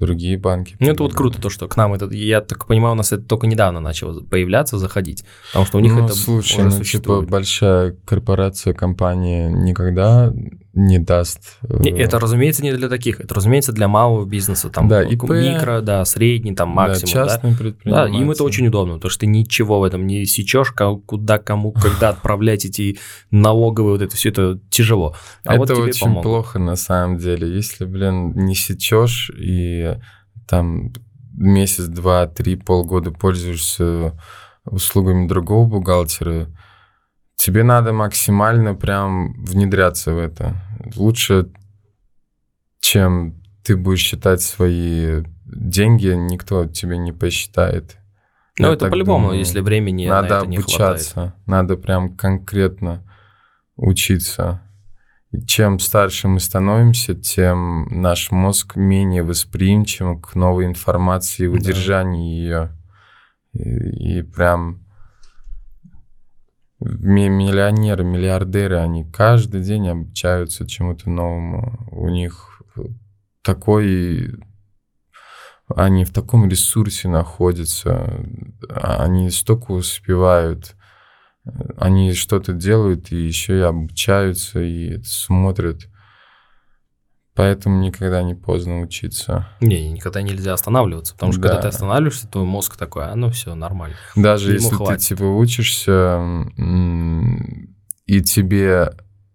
[0.00, 0.76] другие банки.
[0.80, 3.22] Ну, это вот круто, то, что к нам это, я так понимаю, у нас это
[3.22, 7.20] только недавно начало появляться, заходить, потому что у них ну, это слушай, уже ну, существует.
[7.22, 10.32] типа, большая корпорация, компания никогда
[10.86, 11.58] не даст...
[11.62, 15.80] Не, это, разумеется, не для таких, это, разумеется, для малого бизнеса, там, да, ИП, микро,
[15.80, 18.06] да, средний, там, максимум, да, частные да.
[18.06, 20.72] Да, им это очень удобно, потому что ты ничего в этом не сечешь,
[21.06, 22.98] куда, кому, когда отправлять эти
[23.30, 25.14] налоговые, вот это все это тяжело.
[25.44, 26.22] А это вот очень помогут.
[26.22, 29.96] плохо на самом деле, если, блин, не сечешь и
[30.48, 30.92] там
[31.34, 34.18] месяц, два, три, полгода пользуешься
[34.64, 36.48] услугами другого бухгалтера,
[37.40, 40.56] тебе надо максимально прям внедряться в это.
[40.94, 41.48] Лучше,
[42.80, 47.96] чем ты будешь считать свои деньги, никто тебе не посчитает.
[48.58, 51.46] Ну, это по-любому, если времени надо на это не обучаться, хватает.
[51.46, 53.02] надо прям конкретно
[53.76, 54.60] учиться.
[55.30, 62.70] И чем старше мы становимся, тем наш мозг менее восприимчив к новой информации, удержанию
[63.54, 63.60] да.
[63.62, 63.64] ее.
[63.64, 64.82] И, и прям
[66.80, 71.88] миллионеры, миллиардеры, они каждый день обучаются чему-то новому.
[71.90, 72.62] У них
[73.42, 74.34] такой...
[75.76, 78.26] Они в таком ресурсе находятся,
[78.68, 80.74] они столько успевают
[81.76, 85.88] они что-то делают и еще и обучаются, и смотрят.
[87.40, 89.48] Поэтому никогда не поздно учиться.
[89.60, 91.48] Не, никогда нельзя останавливаться, потому что да.
[91.48, 93.96] когда ты останавливаешься, твой мозг такой, а ну все, нормально.
[94.14, 95.00] Даже если хватит.
[95.00, 96.20] ты типа учишься,
[98.06, 98.92] и тебе,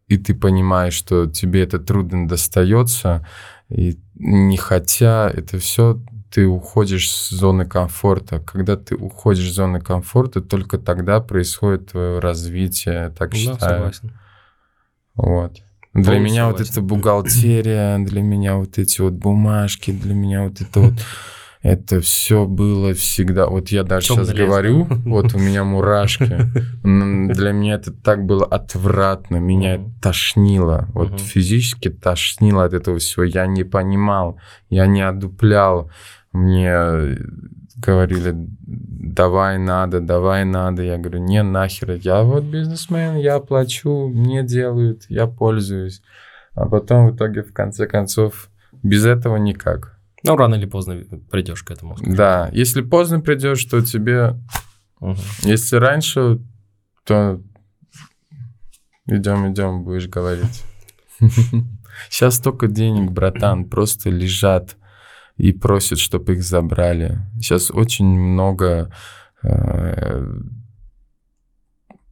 [0.07, 3.25] и ты понимаешь, что тебе это трудно достается,
[3.69, 5.99] и не хотя, это все
[6.29, 8.39] ты уходишь с зоны комфорта.
[8.39, 13.57] Когда ты уходишь с зоны комфорта, только тогда происходит твое развитие, так да, считаю.
[13.59, 14.19] согласен.
[15.15, 15.64] Вот.
[15.95, 20.79] Для меня вот эта бухгалтерия, для меня вот эти вот бумажки, для меня вот это
[20.81, 20.93] вот
[21.61, 23.47] это все было всегда.
[23.47, 24.95] Вот я даже сейчас лес, говорю, да?
[25.05, 26.37] вот у меня мурашки.
[26.83, 30.87] Для меня это так было отвратно, меня тошнило.
[30.93, 33.23] Вот физически тошнило от этого всего.
[33.23, 34.37] Я не понимал,
[34.69, 35.89] я не одуплял
[36.33, 37.17] мне
[37.75, 40.83] говорили, давай надо, давай надо.
[40.83, 46.01] Я говорю, не нахер, я вот бизнесмен, я плачу, мне делают, я пользуюсь.
[46.53, 48.49] А потом в итоге, в конце концов,
[48.81, 49.99] без этого никак.
[50.23, 51.97] Ну, рано или поздно придешь к этому.
[51.97, 52.15] Скажем.
[52.15, 54.39] Да, если поздно придешь, то тебе...
[55.01, 55.17] Угу.
[55.43, 56.39] Если раньше,
[57.03, 57.41] то
[59.05, 60.63] идем, идем, будешь говорить.
[62.09, 64.77] Сейчас столько денег, братан, просто лежат
[65.37, 67.19] и просят, чтобы их забрали.
[67.39, 68.91] Сейчас очень много
[69.43, 70.25] э,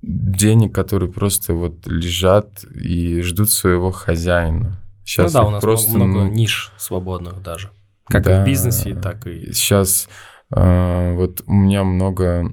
[0.02, 4.82] денег, которые просто вот лежат и ждут своего хозяина.
[5.06, 7.72] Сейчас ну да, у нас просто много ну, ниш свободных даже.
[8.06, 9.54] Как да, в бизнесе, так и...
[9.54, 10.10] Сейчас
[10.54, 12.52] э, вот у меня много,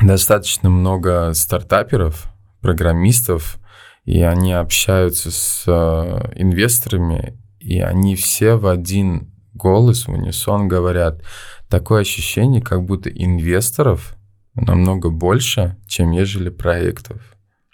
[0.00, 2.30] достаточно много стартаперов,
[2.62, 3.58] программистов,
[4.04, 11.22] и они общаются с э, инвесторами, и они все в один голос, в унисон говорят,
[11.68, 14.16] такое ощущение, как будто инвесторов
[14.54, 17.20] намного больше, чем ежели проектов.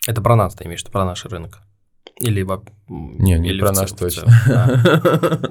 [0.06, 1.60] Это про нас ты имеешь, про наш рынок?
[2.20, 2.46] Или,
[2.88, 4.26] не, не или про нас точно.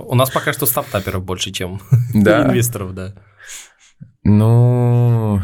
[0.05, 1.81] У нас пока что стартаперов больше, чем
[2.13, 3.13] инвесторов, да.
[4.23, 5.41] Ну,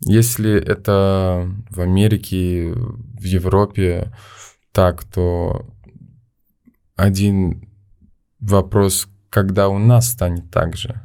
[0.00, 4.12] если это в Америке, в Европе
[4.72, 5.66] так, то
[6.96, 7.68] один
[8.40, 10.98] вопрос, когда у нас станет так же.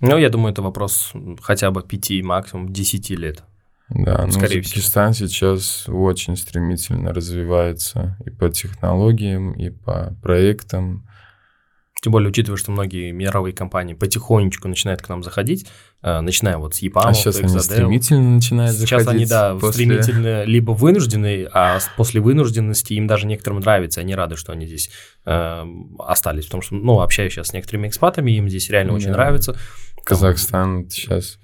[0.00, 3.44] Ну, я думаю, это вопрос хотя бы пяти, максимум десяти лет.
[3.88, 5.28] Да, ну, скорее Узбекистан всего.
[5.28, 11.06] сейчас очень стремительно развивается и по технологиям, и по проектам.
[12.02, 15.66] Тем более, учитывая, что многие мировые компании потихонечку начинают к нам заходить,
[16.02, 19.28] э, начиная вот с EPAM, А сейчас они стремительно начинают сейчас заходить.
[19.28, 19.84] Сейчас они, да, после...
[19.84, 24.90] стремительно либо вынуждены, а после вынужденности им даже некоторым нравится, они рады, что они здесь
[25.24, 25.64] э,
[25.98, 28.96] остались, потому что, ну, общаюсь сейчас с некоторыми экспатами, им здесь реально да.
[28.96, 29.56] очень нравится.
[30.04, 31.38] Казахстан сейчас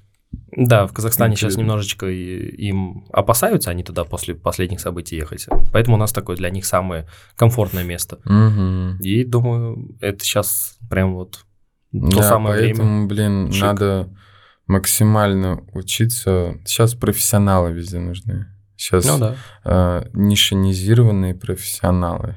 [0.54, 5.46] да, в Казахстане сейчас немножечко им опасаются, они туда после последних событий ехать.
[5.72, 8.18] Поэтому у нас такое для них самое комфортное место.
[8.26, 9.02] Угу.
[9.02, 11.44] И думаю, это сейчас прям вот
[11.90, 13.06] то да, самое поэтому, время.
[13.06, 13.62] блин, Шик.
[13.62, 14.08] надо
[14.66, 16.58] максимально учиться.
[16.66, 18.46] Сейчас профессионалы везде нужны.
[18.76, 19.36] Сейчас ну, да.
[19.64, 22.36] э, нишинизированные профессионалы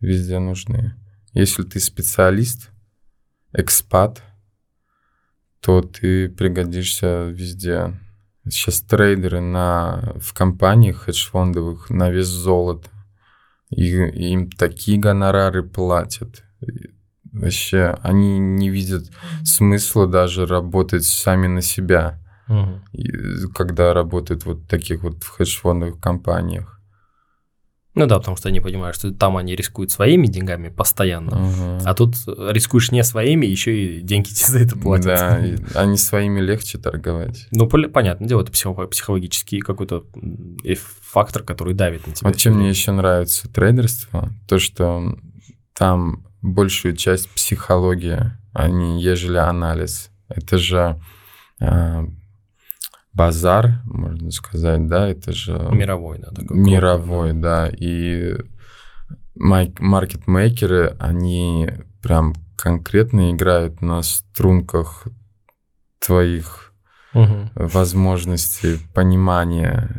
[0.00, 0.94] везде нужны.
[1.32, 2.70] Если ты специалист,
[3.52, 4.22] экспат–
[5.62, 7.94] то ты пригодишься везде.
[8.44, 12.90] Сейчас трейдеры на, в компаниях хедж-фондовых на вес золота.
[13.70, 16.42] И, и им такие гонорары платят.
[17.32, 19.04] Вообще, они не видят
[19.44, 22.80] смысла даже работать сами на себя, угу.
[22.92, 26.81] и, когда работают вот таких вот в хедж-фондовых компаниях.
[27.94, 31.82] Ну да, потому что они понимают, что там они рискуют своими деньгами постоянно, угу.
[31.84, 35.06] а тут рискуешь не своими, еще и деньги тебе за это платят.
[35.06, 37.48] Да, они своими легче торговать.
[37.50, 40.04] Ну, понятно дело, это психологический какой-то
[41.02, 42.30] фактор, который давит на тебя.
[42.30, 45.16] Вот чем мне еще нравится трейдерство, то, что
[45.74, 50.10] там большую часть психология, а не ежели анализ.
[50.28, 51.00] Это же
[51.60, 52.06] а,
[53.12, 55.52] базар, можно сказать, да, это же...
[55.70, 56.30] Мировой, да.
[56.30, 57.42] Такой мировой, крупный.
[57.42, 58.36] да, и
[59.34, 61.70] маркетмейкеры, они
[62.02, 65.06] прям конкретно играют на струнках
[65.98, 66.72] твоих
[67.14, 67.50] угу.
[67.54, 69.90] возможностей, понимания,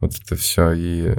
[0.00, 1.14] вот это все, и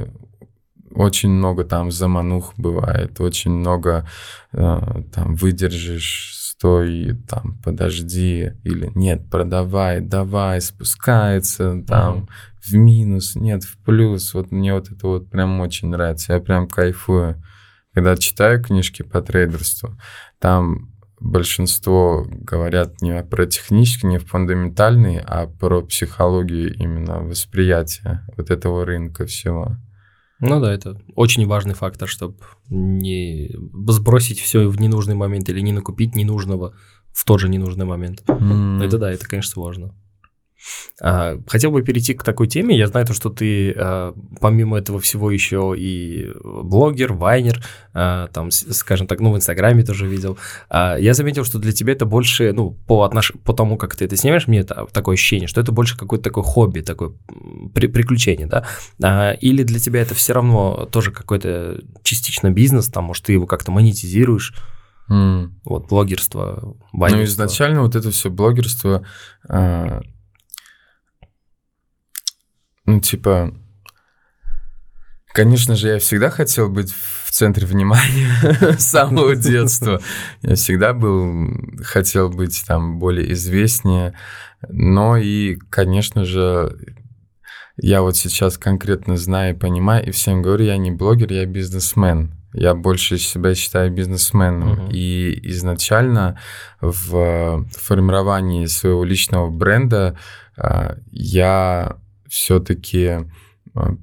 [0.92, 4.08] очень много там заманух бывает, очень много
[4.54, 12.28] э, там выдержишь стой, там, подожди, или нет, продавай, давай, спускается, там,
[12.64, 14.34] в минус, нет, в плюс.
[14.34, 17.42] Вот мне вот это вот прям очень нравится, я прям кайфую.
[17.94, 19.98] Когда читаю книжки по трейдерству,
[20.40, 28.86] там большинство говорят не про технические, не фундаментальные, а про психологию именно восприятия вот этого
[28.86, 29.78] рынка всего.
[30.40, 32.38] Ну да, это очень важный фактор, чтобы
[32.70, 33.52] не
[33.88, 36.76] сбросить все в ненужный момент или не накупить ненужного
[37.14, 38.24] в тот же ненужный момент.
[38.28, 38.84] Mm.
[38.84, 39.96] Это да, это, конечно, важно.
[41.02, 42.78] А, хотел бы перейти к такой теме.
[42.78, 47.64] Я знаю то, что ты а, помимо этого всего еще и блогер, вайнер,
[47.94, 50.38] а, там, скажем так, ну, в Инстаграме тоже видел.
[50.72, 53.34] Я заметил, что для тебя это больше, ну, по, отнош...
[53.44, 56.82] по тому, как ты это снимаешь, мне такое ощущение, что это больше какое-то такое хобби,
[56.82, 57.12] такое
[57.74, 57.88] при...
[57.88, 58.48] приключение,
[58.98, 59.34] да?
[59.34, 63.72] Или для тебя это все равно тоже какой-то частично бизнес, там, может, ты его как-то
[63.72, 64.54] монетизируешь?
[65.10, 65.52] Mm.
[65.66, 67.18] Вот, блогерство, вайнерство.
[67.18, 69.06] Ну, изначально вот это все блогерство
[72.86, 73.54] ну, типа,
[75.34, 80.02] конечно же, я всегда хотел быть в центре внимания с самого детства.
[80.42, 81.50] Я всегда был,
[81.84, 84.14] хотел быть там более известнее.
[84.70, 86.78] Но и, конечно же,
[87.78, 92.32] я вот сейчас конкретно знаю и понимаю, и всем говорю, я не блогер, я бизнесмен.
[92.54, 94.80] Я больше себя считаю бизнесменом.
[94.80, 94.94] Uh-huh.
[94.94, 96.40] И изначально
[96.80, 100.18] в формировании своего личного бренда
[100.56, 103.28] а, я все-таки
[103.74, 103.96] а,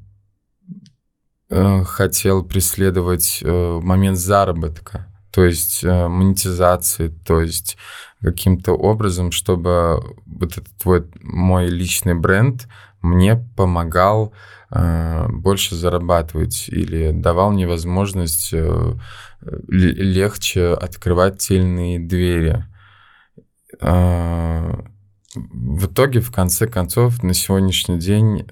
[1.51, 7.77] э, хотел преследовать э, момент заработка, то есть э, монетизации, то есть
[8.21, 12.69] каким-то образом, чтобы вот этот твой мой личный бренд
[13.01, 14.33] мне помогал
[14.71, 18.55] больше зарабатывать или давал мне возможность
[19.69, 22.65] легче открывать тельные двери.
[25.35, 28.47] В итоге, в конце концов, на сегодняшний день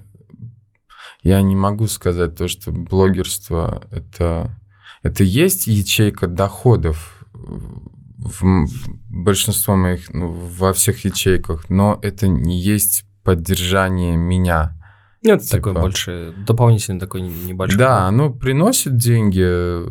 [1.23, 4.57] я не могу сказать то, что блогерство это,
[5.03, 8.67] это есть ячейка доходов в
[9.09, 14.77] большинство моих, ну, во всех ячейках, но это не есть поддержание меня.
[15.23, 17.77] Нет, ну, типа, такой больше дополнительный такой небольшой.
[17.77, 19.83] Да, оно приносит деньги,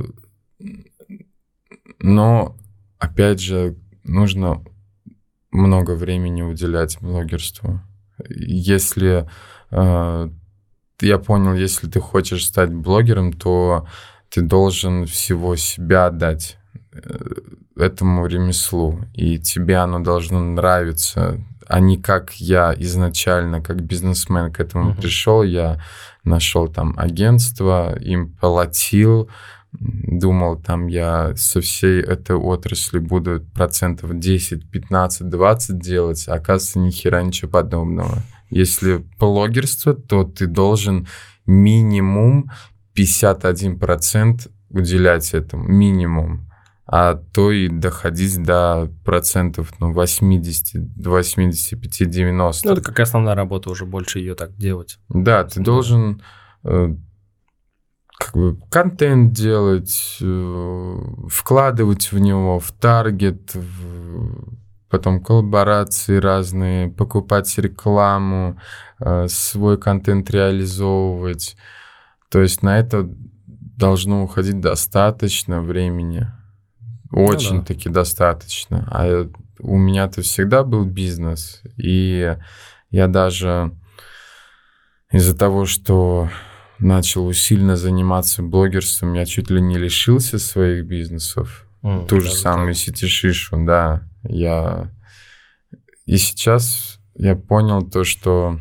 [2.00, 2.56] но
[2.98, 4.64] опять же нужно
[5.50, 7.80] много времени уделять блогерству.
[8.28, 9.28] Если
[9.70, 10.28] э,
[11.00, 13.86] я понял, если ты хочешь стать блогером, то
[14.28, 16.58] ты должен всего себя отдать
[16.92, 17.00] э,
[17.76, 24.60] этому ремеслу, и тебе оно должно нравиться, а не как я изначально, как бизнесмен к
[24.60, 25.00] этому uh-huh.
[25.00, 25.80] пришел, я
[26.24, 29.30] нашел там агентство, им платил,
[29.72, 36.78] думал, там я со всей этой отрасли буду процентов 10, 15, 20 делать, а оказывается,
[36.78, 38.22] ни хера ничего подобного.
[38.50, 41.06] Если блогерство, то ты должен
[41.46, 42.50] минимум
[42.96, 46.50] 51% уделять этому, минимум
[46.92, 52.66] а то и доходить до процентов ну, 80, 85, 90.
[52.66, 54.98] Ну, это как основная работа, уже больше ее так делать.
[55.08, 56.20] Да, ты должен
[56.64, 56.96] э,
[58.20, 64.58] как бы контент делать, э, вкладывать в него, в таргет, в,
[64.90, 68.60] потом коллаборации разные, покупать рекламу,
[68.98, 71.56] э, свой контент реализовывать.
[72.28, 76.30] То есть на это должно уходить достаточно времени.
[77.10, 78.00] Очень-таки ну, да.
[78.02, 78.86] достаточно.
[78.92, 79.28] А
[79.60, 82.36] у меня-то всегда был бизнес, и
[82.90, 83.72] я даже
[85.10, 86.28] из-за того, что
[86.80, 91.66] начал сильно заниматься блогерством, я чуть ли не лишился своих бизнесов.
[91.82, 94.02] Mm, Ту же самую сетишишу, да.
[94.22, 94.90] Я...
[96.06, 98.58] И сейчас я понял то, что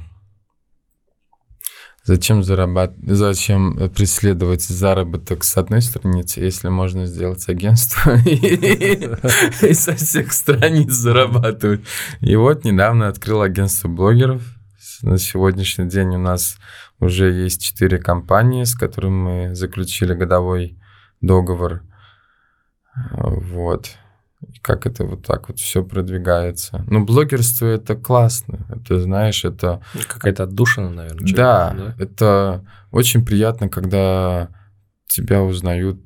[2.09, 2.95] Зачем, зарабат...
[3.05, 11.81] Зачем преследовать заработок с одной страницы, если можно сделать агентство и со всех страниц зарабатывать?
[12.21, 14.41] И вот недавно открыл агентство блогеров.
[15.03, 16.57] На сегодняшний день у нас
[16.99, 20.77] уже есть четыре компании, с которыми мы заключили годовой
[21.21, 21.83] договор.
[23.13, 23.89] Вот
[24.61, 26.85] как это вот так вот все продвигается.
[26.87, 28.65] Ну, блогерство это классно.
[28.69, 29.81] Это, знаешь, это...
[30.07, 31.33] Какая-то отдушина, наверное.
[31.33, 34.49] Да, да, это очень приятно, когда
[35.07, 35.99] тебя узнают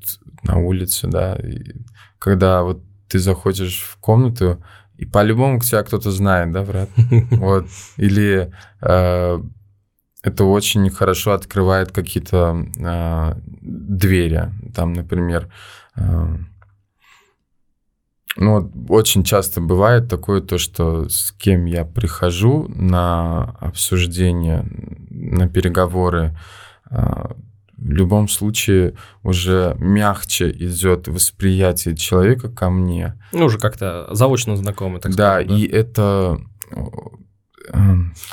[0.44, 1.76] на улице, да, и
[2.20, 4.64] когда вот ты заходишь в комнату,
[4.98, 6.90] и по-любому тебя кто-то знает, да, брат?
[7.32, 7.68] Вот.
[7.98, 8.52] Или
[8.82, 9.40] э,
[10.24, 14.50] это очень хорошо открывает какие-то э, двери.
[14.74, 15.50] Там, например,
[15.98, 16.36] э,
[18.38, 24.66] ну, вот очень часто бывает такое то, что с кем я прихожу на обсуждение,
[25.12, 26.36] на переговоры,
[26.90, 27.36] а,
[27.78, 33.20] в любом случае уже мягче идет восприятие человека ко мне.
[33.34, 35.48] Ну, уже как-то заочно знакомы, так да, сказать.
[35.50, 36.40] Да, и это,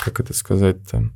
[0.03, 1.11] как это сказать-то,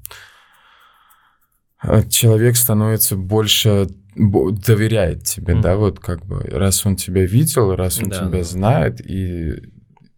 [2.10, 5.62] человек становится больше доверяет тебе, mm.
[5.62, 8.44] да, вот как бы, раз он тебя видел, раз он да, тебя да.
[8.44, 9.72] знает, и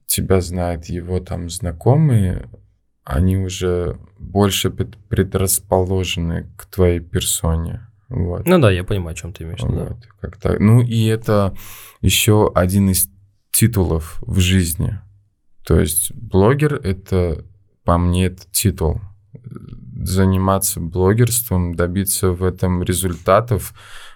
[0.06, 2.48] тебя знают его там знакомые,
[3.04, 7.88] они уже больше предрасположены к твоей персоне.
[8.10, 8.46] Вот.
[8.46, 9.62] Ну да, я понимаю, о чем ты имеешь.
[9.62, 9.98] Вот, да.
[10.20, 10.60] как так.
[10.60, 11.56] Ну и это
[12.02, 13.10] еще один из
[13.52, 15.00] титулов в жизни.
[15.66, 17.44] То есть блогер это,
[17.84, 19.02] по мне, это титул
[20.04, 23.74] заниматься блогерством, добиться в этом результатов,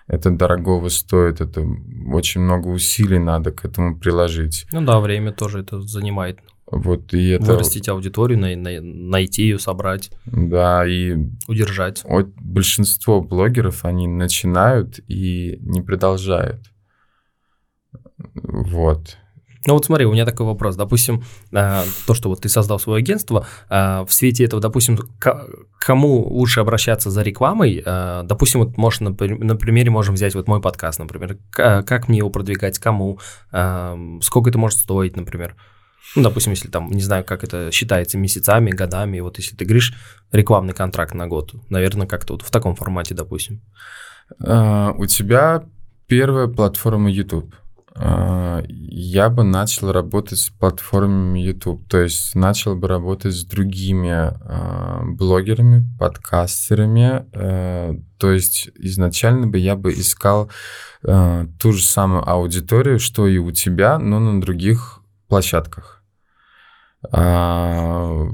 [0.08, 1.66] это дорогого стоит, это
[2.12, 4.66] очень много усилий надо к этому приложить.
[4.72, 6.40] Ну да, время тоже это занимает.
[6.72, 7.46] Вот, и это...
[7.46, 10.10] Вырастить аудиторию, най- най- найти ее, собрать.
[10.26, 11.18] Да, и...
[11.48, 12.02] Удержать.
[12.06, 16.62] Вот большинство блогеров, они начинают и не продолжают.
[18.34, 19.18] Вот.
[19.68, 20.76] Ну вот смотри, у меня такой вопрос.
[20.76, 24.98] Допустим, э, то, что вот ты создал свое агентство, э, в свете этого, допустим,
[25.80, 27.82] кому лучше обращаться за рекламой?
[27.86, 31.38] Э, допустим, вот можешь на, на примере можем взять вот мой подкаст, например.
[31.52, 33.20] Как мне его продвигать, кому,
[33.52, 35.56] сколько это может стоить, например.
[36.16, 39.94] Ну, допустим, если там, не знаю, как это считается, месяцами, годами, вот если ты говоришь
[40.32, 43.62] рекламный контракт на год, наверное, как-то вот в таком формате, допустим.
[44.40, 45.64] У тебя
[46.08, 47.54] первая платформа YouTube.
[47.94, 54.32] А, я бы начал работать с платформами YouTube, то есть начал бы работать с другими
[54.32, 60.50] э, блогерами, подкастерами, э, то есть изначально бы я бы искал
[61.04, 66.04] э, ту же самую аудиторию, что и у тебя, но на других площадках.
[67.12, 68.26] А,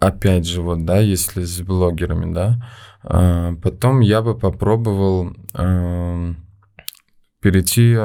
[0.00, 2.68] опять же, вот, да, если с блогерами, да,
[3.04, 5.32] а, потом я бы попробовал...
[7.40, 7.98] Э, перейти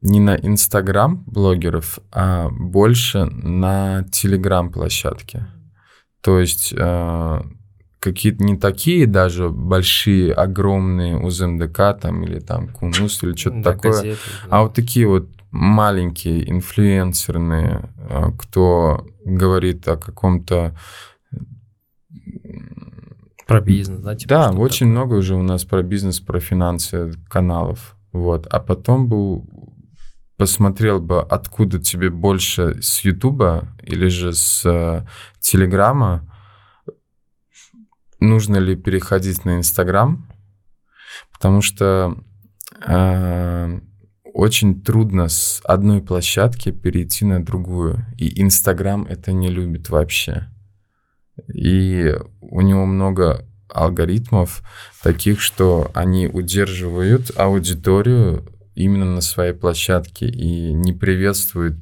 [0.00, 5.46] не на Инстаграм блогеров, а больше на Телеграм площадки.
[6.20, 7.40] То есть э,
[8.00, 13.92] какие-то не такие даже большие, огромные УЗМДК там или там Кунус или что-то да, такое,
[13.92, 14.48] газеты, да.
[14.50, 20.76] а вот такие вот маленькие инфлюенсерные, э, кто говорит о каком-то
[23.46, 24.14] про бизнес, да?
[24.14, 24.92] Типа да, очень такое.
[24.92, 27.96] много уже у нас про бизнес, про финансы каналов.
[28.12, 28.46] Вот.
[28.46, 29.42] А потом бы
[30.36, 35.06] посмотрел бы, откуда тебе больше с Ютуба или же с э,
[35.40, 36.28] Телеграма,
[38.20, 40.26] нужно ли переходить на Инстаграм,
[41.32, 42.16] потому что
[42.86, 43.80] э,
[44.32, 50.48] очень трудно с одной площадки перейти на другую, и Инстаграм это не любит вообще.
[51.52, 54.62] И у него много алгоритмов
[55.02, 58.44] таких, что они удерживают аудиторию
[58.74, 61.76] именно на своей площадке и не приветствуют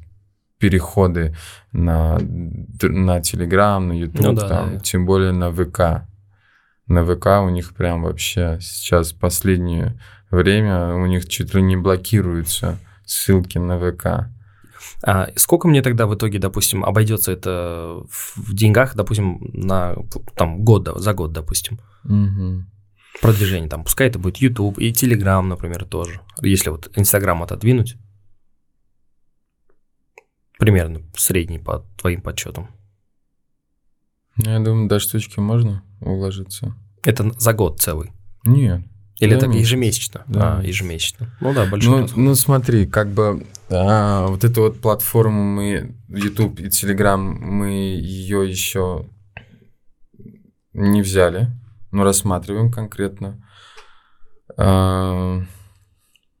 [0.57, 1.35] переходы
[1.71, 4.79] на, на Telegram, на YouTube, ну, да, там, да.
[4.79, 6.07] тем более на ВК.
[6.87, 9.99] На ВК у них прям вообще сейчас последнее
[10.31, 14.29] время у них чуть ли не блокируются ссылки на ВК.
[15.03, 19.95] А сколько мне тогда в итоге, допустим, обойдется это в деньгах, допустим, на
[20.35, 21.79] там год, за год, допустим?
[22.05, 22.65] Угу.
[23.21, 26.21] Продвижение там, пускай это будет YouTube и Telegram, например, тоже.
[26.41, 27.95] Если вот Instagram отодвинуть,
[30.57, 32.69] примерно средний по твоим подсчетам.
[34.37, 36.75] Ну, я думаю, до штучки можно уложиться.
[37.03, 38.11] Это за год целый?
[38.45, 38.81] Нет.
[39.23, 40.23] Или это ежемесячно?
[40.27, 40.59] Да.
[40.59, 41.35] А, ежемесячно.
[41.41, 46.59] Ну да, большой ну, ну смотри, как бы а, вот эту вот платформу мы, YouTube
[46.59, 49.07] и Telegram, мы ее еще
[50.73, 51.49] не взяли,
[51.91, 53.43] но рассматриваем конкретно.
[54.57, 55.41] А,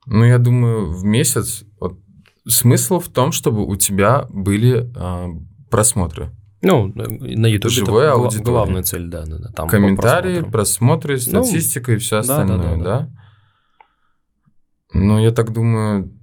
[0.05, 1.97] ну, я думаю, в месяц вот,
[2.47, 5.29] смысл в том, чтобы у тебя были а,
[5.69, 6.31] просмотры.
[6.63, 8.45] Ну, на YouTube Живая это аудитория.
[8.45, 9.49] главная цель, да, да, да.
[9.49, 12.63] Там Комментарии, просмотры, ну, статистика ну, и все остальное, да?
[12.63, 13.09] да, да, да.
[14.93, 16.17] Ну, я так думаю,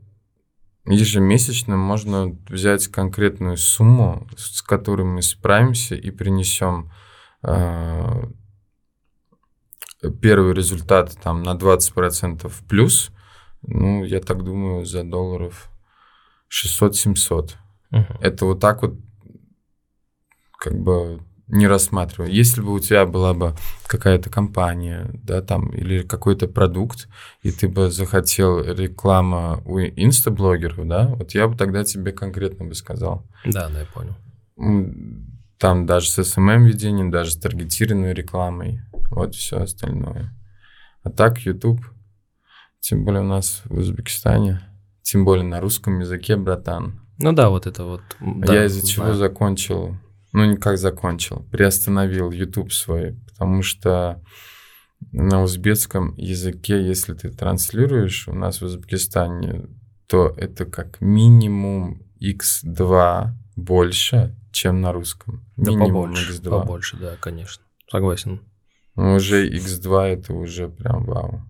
[0.86, 6.90] ежемесячно можно взять конкретную сумму, с которой мы справимся и принесем
[7.42, 8.22] э,
[10.22, 13.10] первый результат там на 20% плюс.
[13.62, 15.70] Ну, я так думаю, за долларов
[16.50, 17.56] 600-700.
[17.92, 18.04] Угу.
[18.20, 18.94] Это вот так вот
[20.60, 22.32] как бы не рассматриваю.
[22.32, 23.56] Если бы у тебя была бы
[23.86, 27.08] какая-то компания, да, там, или какой-то продукт,
[27.42, 32.74] и ты бы захотел реклама у инстаблогеров, да, вот я бы тогда тебе конкретно бы
[32.74, 33.26] сказал.
[33.44, 34.14] Да, да, я понял.
[35.58, 40.32] Там даже с SMM-ведением, даже с таргетированной рекламой, вот все остальное.
[41.02, 41.80] А так YouTube,
[42.80, 44.60] тем более у нас в Узбекистане,
[45.02, 47.00] тем более на русском языке, братан.
[47.18, 48.02] Ну да, вот это вот.
[48.20, 49.96] Да, я из-за чего закончил
[50.32, 54.22] ну, никак закончил, приостановил YouTube свой, потому что
[55.12, 59.66] на узбекском языке, если ты транслируешь у нас в Узбекистане,
[60.06, 65.44] то это как минимум x2 больше, чем на русском.
[65.56, 66.50] Да минимум побольше, x2.
[66.50, 67.64] побольше, да, конечно.
[67.90, 68.40] Согласен.
[68.94, 71.42] Но уже x2 это уже прям вау.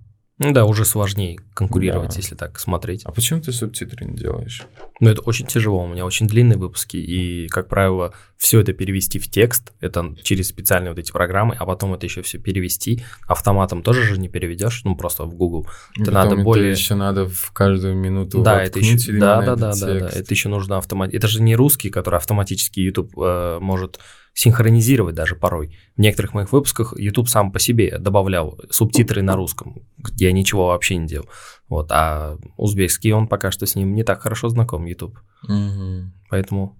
[0.42, 2.16] Ну да, уже сложнее конкурировать, да.
[2.16, 3.02] если так смотреть.
[3.04, 4.62] А почему ты субтитры не делаешь?
[4.98, 5.84] Ну, это очень тяжело.
[5.84, 10.48] У меня очень длинные выпуски, и, как правило, все это перевести в текст, это через
[10.48, 13.04] специальные вот эти программы, а потом это еще все перевести.
[13.28, 15.68] Автоматом тоже же не переведешь, ну, просто в Google.
[16.00, 16.70] Это надо это более...
[16.70, 19.12] еще надо в каждую минуту да, это еще...
[19.12, 21.12] да, да, да, да, да, это еще нужно автомат.
[21.12, 24.00] Это же не русский, который автоматически YouTube э, может
[24.34, 25.76] синхронизировать даже порой.
[25.96, 30.68] В некоторых моих выпусках YouTube сам по себе добавлял субтитры на русском, где я ничего
[30.68, 31.28] вообще не делал.
[31.68, 35.18] Вот, а узбекский, он пока что с ним не так хорошо знаком, YouTube.
[35.44, 36.12] Угу.
[36.30, 36.76] Поэтому...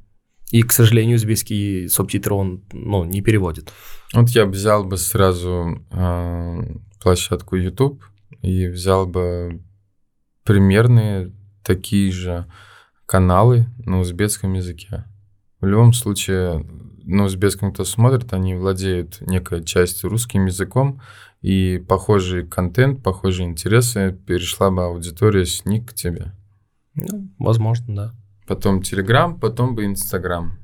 [0.50, 3.72] И, к сожалению, узбекский субтитры он ну, не переводит.
[4.12, 6.60] Вот я взял бы сразу э,
[7.00, 8.02] площадку YouTube
[8.42, 9.62] и взял бы
[10.42, 11.32] примерные
[11.62, 12.46] такие же
[13.06, 15.04] каналы на узбекском языке.
[15.60, 16.66] В любом случае,
[17.04, 21.00] на узбекском кто смотрит, они владеют некой частью русским языком,
[21.42, 26.32] и похожий контент, похожие интересы перешла бы аудитория с них к тебе.
[26.94, 28.14] Ну, возможно, да.
[28.46, 30.58] Потом Телеграм, потом бы Инстаграм.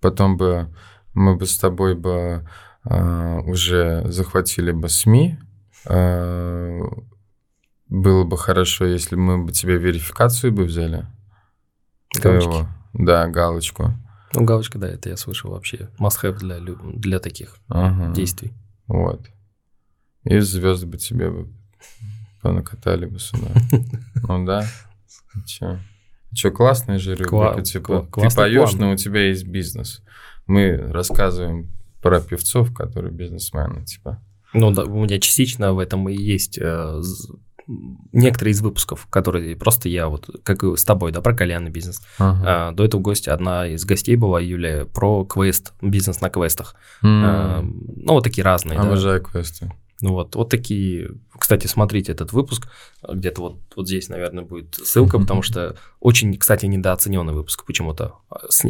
[0.00, 0.72] Потом бы
[1.14, 2.46] мы бы с тобой бы
[2.84, 5.38] э, уже захватили бы СМИ.
[5.86, 6.80] Э,
[7.88, 11.06] было бы хорошо, если мы бы тебе верификацию бы взяли.
[12.14, 12.48] Галочки.
[12.48, 12.68] Твоего.
[12.92, 13.94] Да, галочку.
[14.34, 15.88] Ну, галочка, да, это я слышал вообще.
[15.98, 18.12] Must-have для, для таких ага.
[18.14, 18.52] действий.
[18.86, 19.26] Вот.
[20.24, 21.48] И звезды бы тебе бы
[22.42, 23.48] понакатали бы сюда.
[24.28, 24.66] Ну да.
[25.46, 25.80] Че?
[26.34, 30.02] Че, классная же рубрика, типа, ты поешь, но у тебя есть бизнес.
[30.46, 31.70] Мы рассказываем
[32.02, 34.22] про певцов, которые бизнесмены, типа.
[34.52, 37.02] Ну да, у меня частично в этом и есть э,
[38.12, 42.00] некоторые из выпусков, которые просто я вот, как и с тобой, да, про кальянный бизнес.
[42.18, 42.68] Ага.
[42.68, 46.74] А, до этого гостя одна из гостей была, Юлия, про квест, бизнес на квестах.
[47.02, 48.86] М, А, ну, вот такие разные, да.
[48.86, 49.70] Обожаю квесты.
[50.00, 51.10] Ну вот, вот такие.
[51.36, 52.68] Кстати, смотрите этот выпуск.
[53.06, 58.14] Где-то вот, вот здесь, наверное, будет ссылка, потому что очень, кстати, недооцененный выпуск почему-то.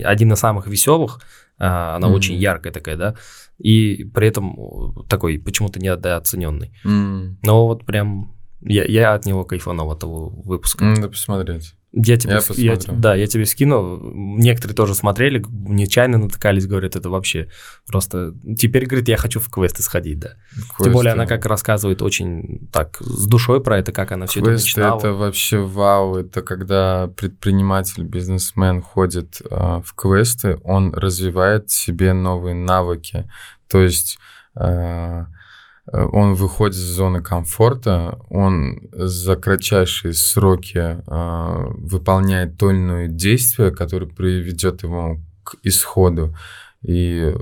[0.05, 1.21] Один из самых веселых.
[1.61, 2.17] а, Она Мгм.
[2.17, 3.15] очень яркая такая, да.
[3.59, 6.73] И при этом такой почему-то недооцененный.
[6.85, 10.85] М, Но вот прям я, я от него кайфанул, от того выпуска.
[10.85, 11.75] Надо посмотреть.
[11.93, 13.99] Я тебе, Я я да, я тебе скину.
[14.13, 17.49] Некоторые тоже смотрели, нечаянно натыкались, говорят, это вообще
[17.87, 18.35] просто...
[18.59, 20.35] Теперь, говорит, я хочу в квесты сходить, да.
[20.83, 21.43] Тем более она Квесты.
[21.43, 24.99] как рассказывает очень так с душой про это, как она все это Квесты начинала.
[24.99, 26.17] это вообще вау.
[26.17, 33.31] Это когда предприниматель, бизнесмен ходит а, в квесты, он развивает себе новые навыки.
[33.67, 34.19] То есть
[34.57, 35.25] э,
[35.93, 43.71] он выходит из зоны комфорта, он за кратчайшие сроки а, выполняет то или иное действие,
[43.71, 46.35] которое приведет его к исходу.
[46.83, 47.35] И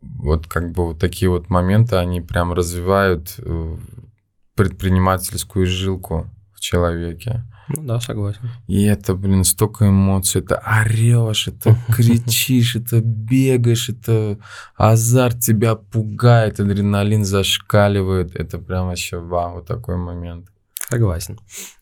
[0.00, 3.76] вот как бы вот такие вот моменты, они прям развивают э,
[4.54, 7.44] предпринимательскую жилку в человеке.
[7.68, 8.40] Ну да, согласен.
[8.66, 10.40] И это, блин, столько эмоций.
[10.40, 14.38] Это орешь, это кричишь, это бегаешь, это
[14.76, 18.34] азарт тебя пугает, адреналин зашкаливает.
[18.36, 20.46] Это прям вообще вау, вот такой момент.
[20.90, 21.38] Согласен.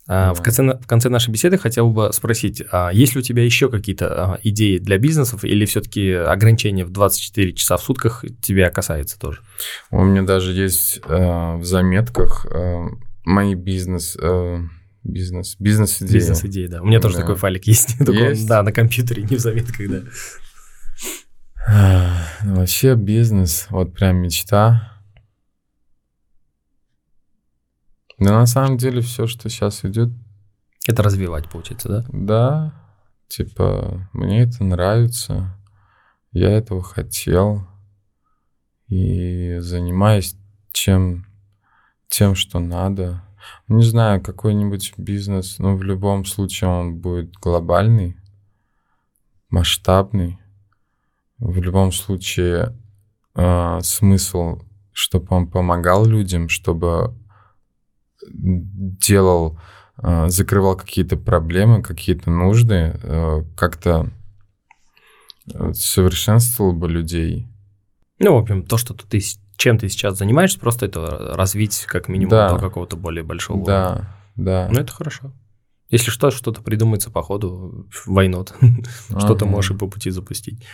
[0.08, 0.42] А, в, Да.
[0.42, 3.68] конце, на- в конце нашей беседы хотел бы спросить, а есть ли у тебя еще
[3.70, 9.16] какие-то а, идеи для бизнесов или все-таки ограничение в 24 часа в сутках тебя касается
[9.16, 9.42] тоже?
[9.92, 12.86] У меня даже есть э, в заметках э,
[13.24, 14.58] мои бизнес, э,
[15.06, 16.14] бизнес, бизнес-идеи.
[16.14, 16.82] Бизнес-идеи, да.
[16.82, 17.20] У меня тоже Да.
[17.22, 17.98] такой файлик есть.
[18.04, 20.02] только он, да, на компьютере, не в заметках, да.
[22.44, 24.92] Ну, Вообще бизнес, вот прям мечта.
[28.18, 30.10] Да на самом деле все, что сейчас идет,
[30.88, 32.04] Это развивать, получается, да?
[32.12, 32.82] да,
[33.28, 35.54] типа, мне это нравится,
[36.32, 37.66] я этого хотел,
[38.88, 40.36] и занимаюсь
[40.72, 41.26] чем,
[42.08, 43.22] тем, что надо.
[43.68, 48.16] Не знаю, какой-нибудь бизнес, но в любом случае он будет глобальный,
[49.50, 50.38] масштабный.
[51.38, 52.76] В любом случае
[53.34, 54.60] э, смысл,
[54.92, 57.14] чтобы он помогал людям, чтобы
[58.28, 59.58] делал,
[60.02, 64.10] э, закрывал какие-то проблемы, какие-то нужды, э, как-то
[65.52, 67.46] э, совершенствовал бы людей.
[68.18, 69.20] Ну, в общем, то, что ты
[69.56, 72.50] чем ты сейчас занимаешься, просто это развить как минимум Да.
[72.50, 73.74] до какого-то более большого уровня.
[73.74, 74.68] Да, да.
[74.70, 75.32] Ну, это хорошо.
[75.88, 78.54] Если что, что-то придумается по ходу, войнот.
[79.08, 79.46] Что-то Ага.
[79.46, 80.64] можешь и по пути запустить.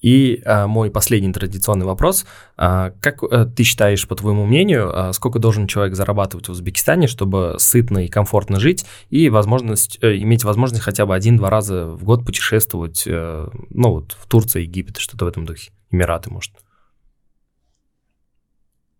[0.00, 2.26] И а, мой последний традиционный вопрос.
[2.56, 7.08] А, как э, ты считаешь, по твоему мнению, а, сколько должен человек зарабатывать в Узбекистане,
[7.08, 12.04] чтобы сытно и комфортно жить и возможность, э, иметь возможность хотя бы один-два раза в
[12.04, 16.52] год путешествовать, э, ну вот в Турции, Египет, что-то в этом духе, Эмираты, может?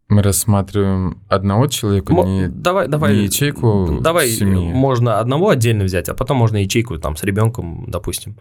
[0.08, 4.72] Мы рассматриваем одного человека, Мо- не, давай, давай, не ячейку давай, семьи.
[4.72, 8.36] можно одного отдельно взять, а потом можно ячейку там с ребенком, допустим.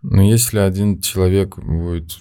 [0.00, 2.16] Но если один человек будет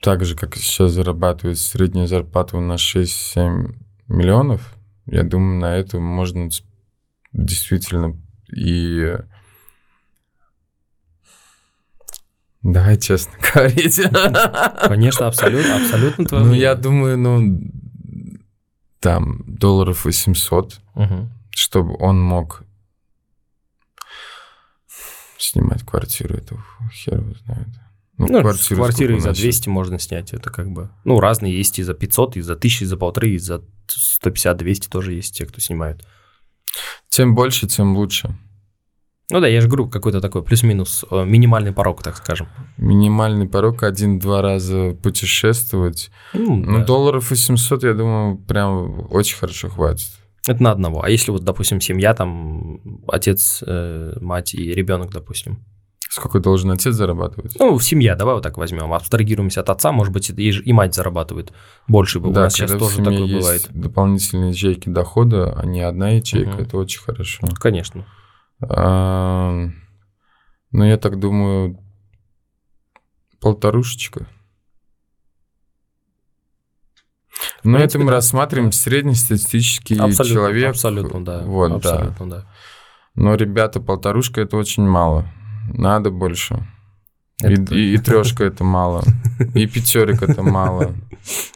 [0.00, 3.74] так же, как сейчас зарабатывает среднюю зарплату на 6-7
[4.08, 4.74] миллионов,
[5.06, 6.48] я думаю, на это можно
[7.32, 8.16] действительно
[8.54, 9.16] и...
[12.64, 14.00] Давай честно говорить.
[14.88, 17.60] Конечно, абсолютно, абсолютно твое Ну, я думаю, ну,
[19.00, 21.30] там, долларов 800, Мгм.
[21.50, 22.62] чтобы он мог
[25.38, 26.56] снимать квартиру, это
[26.90, 27.68] хер его знает.
[28.16, 30.88] Ну, квартиры, сколько и за у нас 200 можно снять, это как бы...
[31.04, 33.62] Ну, разные есть и за 500, и за 1000, и за полторы, и за
[34.24, 36.06] 150-200 тоже есть те, кто снимают.
[37.08, 38.36] Тем больше, тем лучше.
[39.34, 42.46] Ну да, я же говорю, какой-то такой плюс-минус э, минимальный порог, так скажем.
[42.76, 46.12] Минимальный порог один-два раза путешествовать.
[46.34, 46.84] Ну, Ну, да.
[46.84, 50.06] долларов 800, я думаю, прям очень хорошо хватит.
[50.46, 51.02] Это на одного.
[51.02, 55.64] А если вот, допустим, семья, там, отец, э, мать и ребенок, допустим.
[56.08, 57.56] Сколько должен отец зарабатывать?
[57.58, 58.92] Ну, семья, давай вот так возьмем.
[58.92, 61.52] Абстрагируемся от отца, может быть, и, и мать зарабатывает
[61.88, 62.20] больше.
[62.20, 63.68] У нас сейчас тоже такое есть бывает.
[63.72, 66.62] дополнительные ячейки дохода, а не одна ячейка, Мгм.
[66.62, 67.44] это очень хорошо.
[67.58, 68.06] Конечно.
[68.68, 69.68] А,
[70.72, 71.78] Ну, я так думаю,
[73.40, 74.26] полторушечка.
[77.62, 78.16] Но принципе, это мы да.
[78.16, 80.70] рассматриваем среднестатистический Абсолютно, человек.
[80.70, 81.40] абсолютно, да.
[81.42, 81.76] Вот, да.
[81.76, 82.46] абсолютно, да.
[83.14, 85.26] Но, ребята, полторушка это очень мало.
[85.72, 86.66] Надо больше.
[87.42, 87.74] Это И, точно.
[87.74, 89.02] и, трешка это мало.
[89.54, 90.94] И пятерик это мало.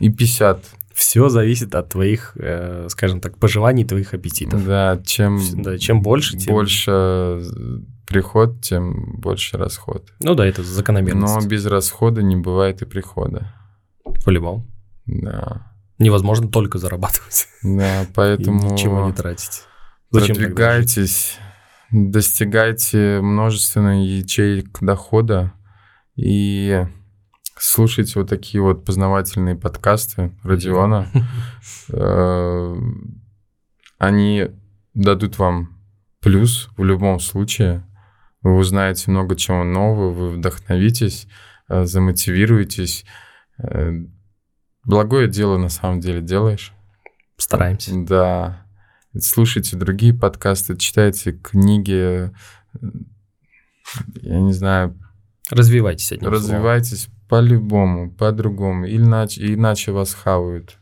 [0.00, 0.64] И 50.
[0.98, 4.66] Все зависит от твоих, э, скажем так, пожеланий, твоих аппетитов.
[4.66, 6.52] Да, чем, Да, чем больше, тем...
[6.52, 7.40] больше
[8.04, 10.12] приход, тем больше расход.
[10.20, 11.36] Ну да, это закономерность.
[11.40, 13.54] Но без расхода не бывает и прихода.
[14.24, 14.66] По-любому.
[15.06, 15.72] Да.
[16.00, 17.46] Невозможно только зарабатывать.
[17.62, 19.62] Да, И поэтому ничего не тратить.
[20.10, 21.38] Зачем продвигайтесь,
[21.92, 25.52] достигайте множественных ячеек дохода
[26.16, 26.88] и
[27.60, 31.08] слушайте вот такие вот познавательные подкасты Родиона.
[31.90, 32.76] Э,
[33.98, 34.48] Они
[34.94, 35.78] дадут вам
[36.20, 37.86] плюс в любом случае.
[38.42, 41.26] Вы узнаете много чего нового, вы вдохновитесь,
[41.68, 43.04] э, замотивируетесь.
[43.58, 43.92] Э,
[44.84, 46.72] Благое дело на самом деле делаешь.
[47.36, 47.92] Стараемся.
[48.04, 48.66] Да.
[49.18, 52.30] Слушайте другие подкасты, читайте книги,
[54.22, 54.98] я не знаю,
[55.50, 56.30] Развивайтесь одним
[57.00, 57.08] словом.
[57.28, 58.86] По-любому, по-другому.
[58.86, 60.78] Иначе, иначе вас хавают.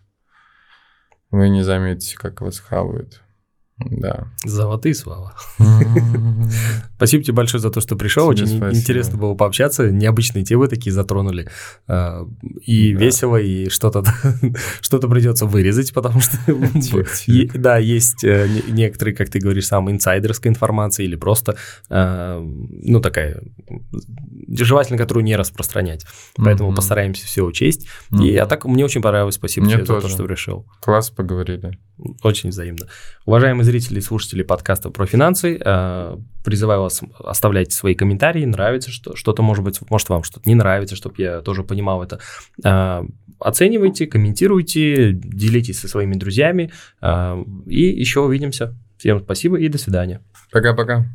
[1.30, 3.22] Вы не заметите, как вас хавают.
[3.78, 4.28] Да.
[4.44, 5.34] Золотые слова.
[6.96, 8.26] Спасибо тебе большое за то, что пришел.
[8.26, 9.90] Очень интересно было пообщаться.
[9.90, 11.48] Необычные темы такие затронули.
[11.86, 12.26] А,
[12.62, 14.02] И весело, и что-то
[14.80, 16.38] что-то придется вырезать, потому что
[17.54, 21.56] да, есть э, не- некоторые, как ты говоришь, сам инсайдерская информация или просто,
[21.90, 23.42] э, ну, такая,
[24.48, 26.06] желательно, которую не распространять.
[26.36, 27.88] Поэтому постараемся все учесть.
[28.18, 29.34] И а так мне очень понравилось.
[29.34, 30.66] Спасибо тебе за то, что пришел.
[30.80, 31.78] Класс поговорили.
[32.22, 32.86] Очень взаимно.
[33.24, 39.16] Уважаемые зрители и слушатели подкаста про финансы, э, призываю вас оставлять свои комментарии, нравится что,
[39.16, 42.20] что-то, может быть, может вам что-то не нравится, чтобы я тоже понимал это.
[42.64, 43.02] Э,
[43.38, 48.74] Оценивайте, комментируйте, делитесь со своими друзьями, э, и еще увидимся.
[48.96, 50.22] Всем спасибо и до свидания.
[50.50, 51.06] Пока-пока.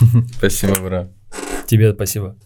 [0.36, 1.12] Спасибо, брат.
[1.66, 2.36] Тебе спасибо.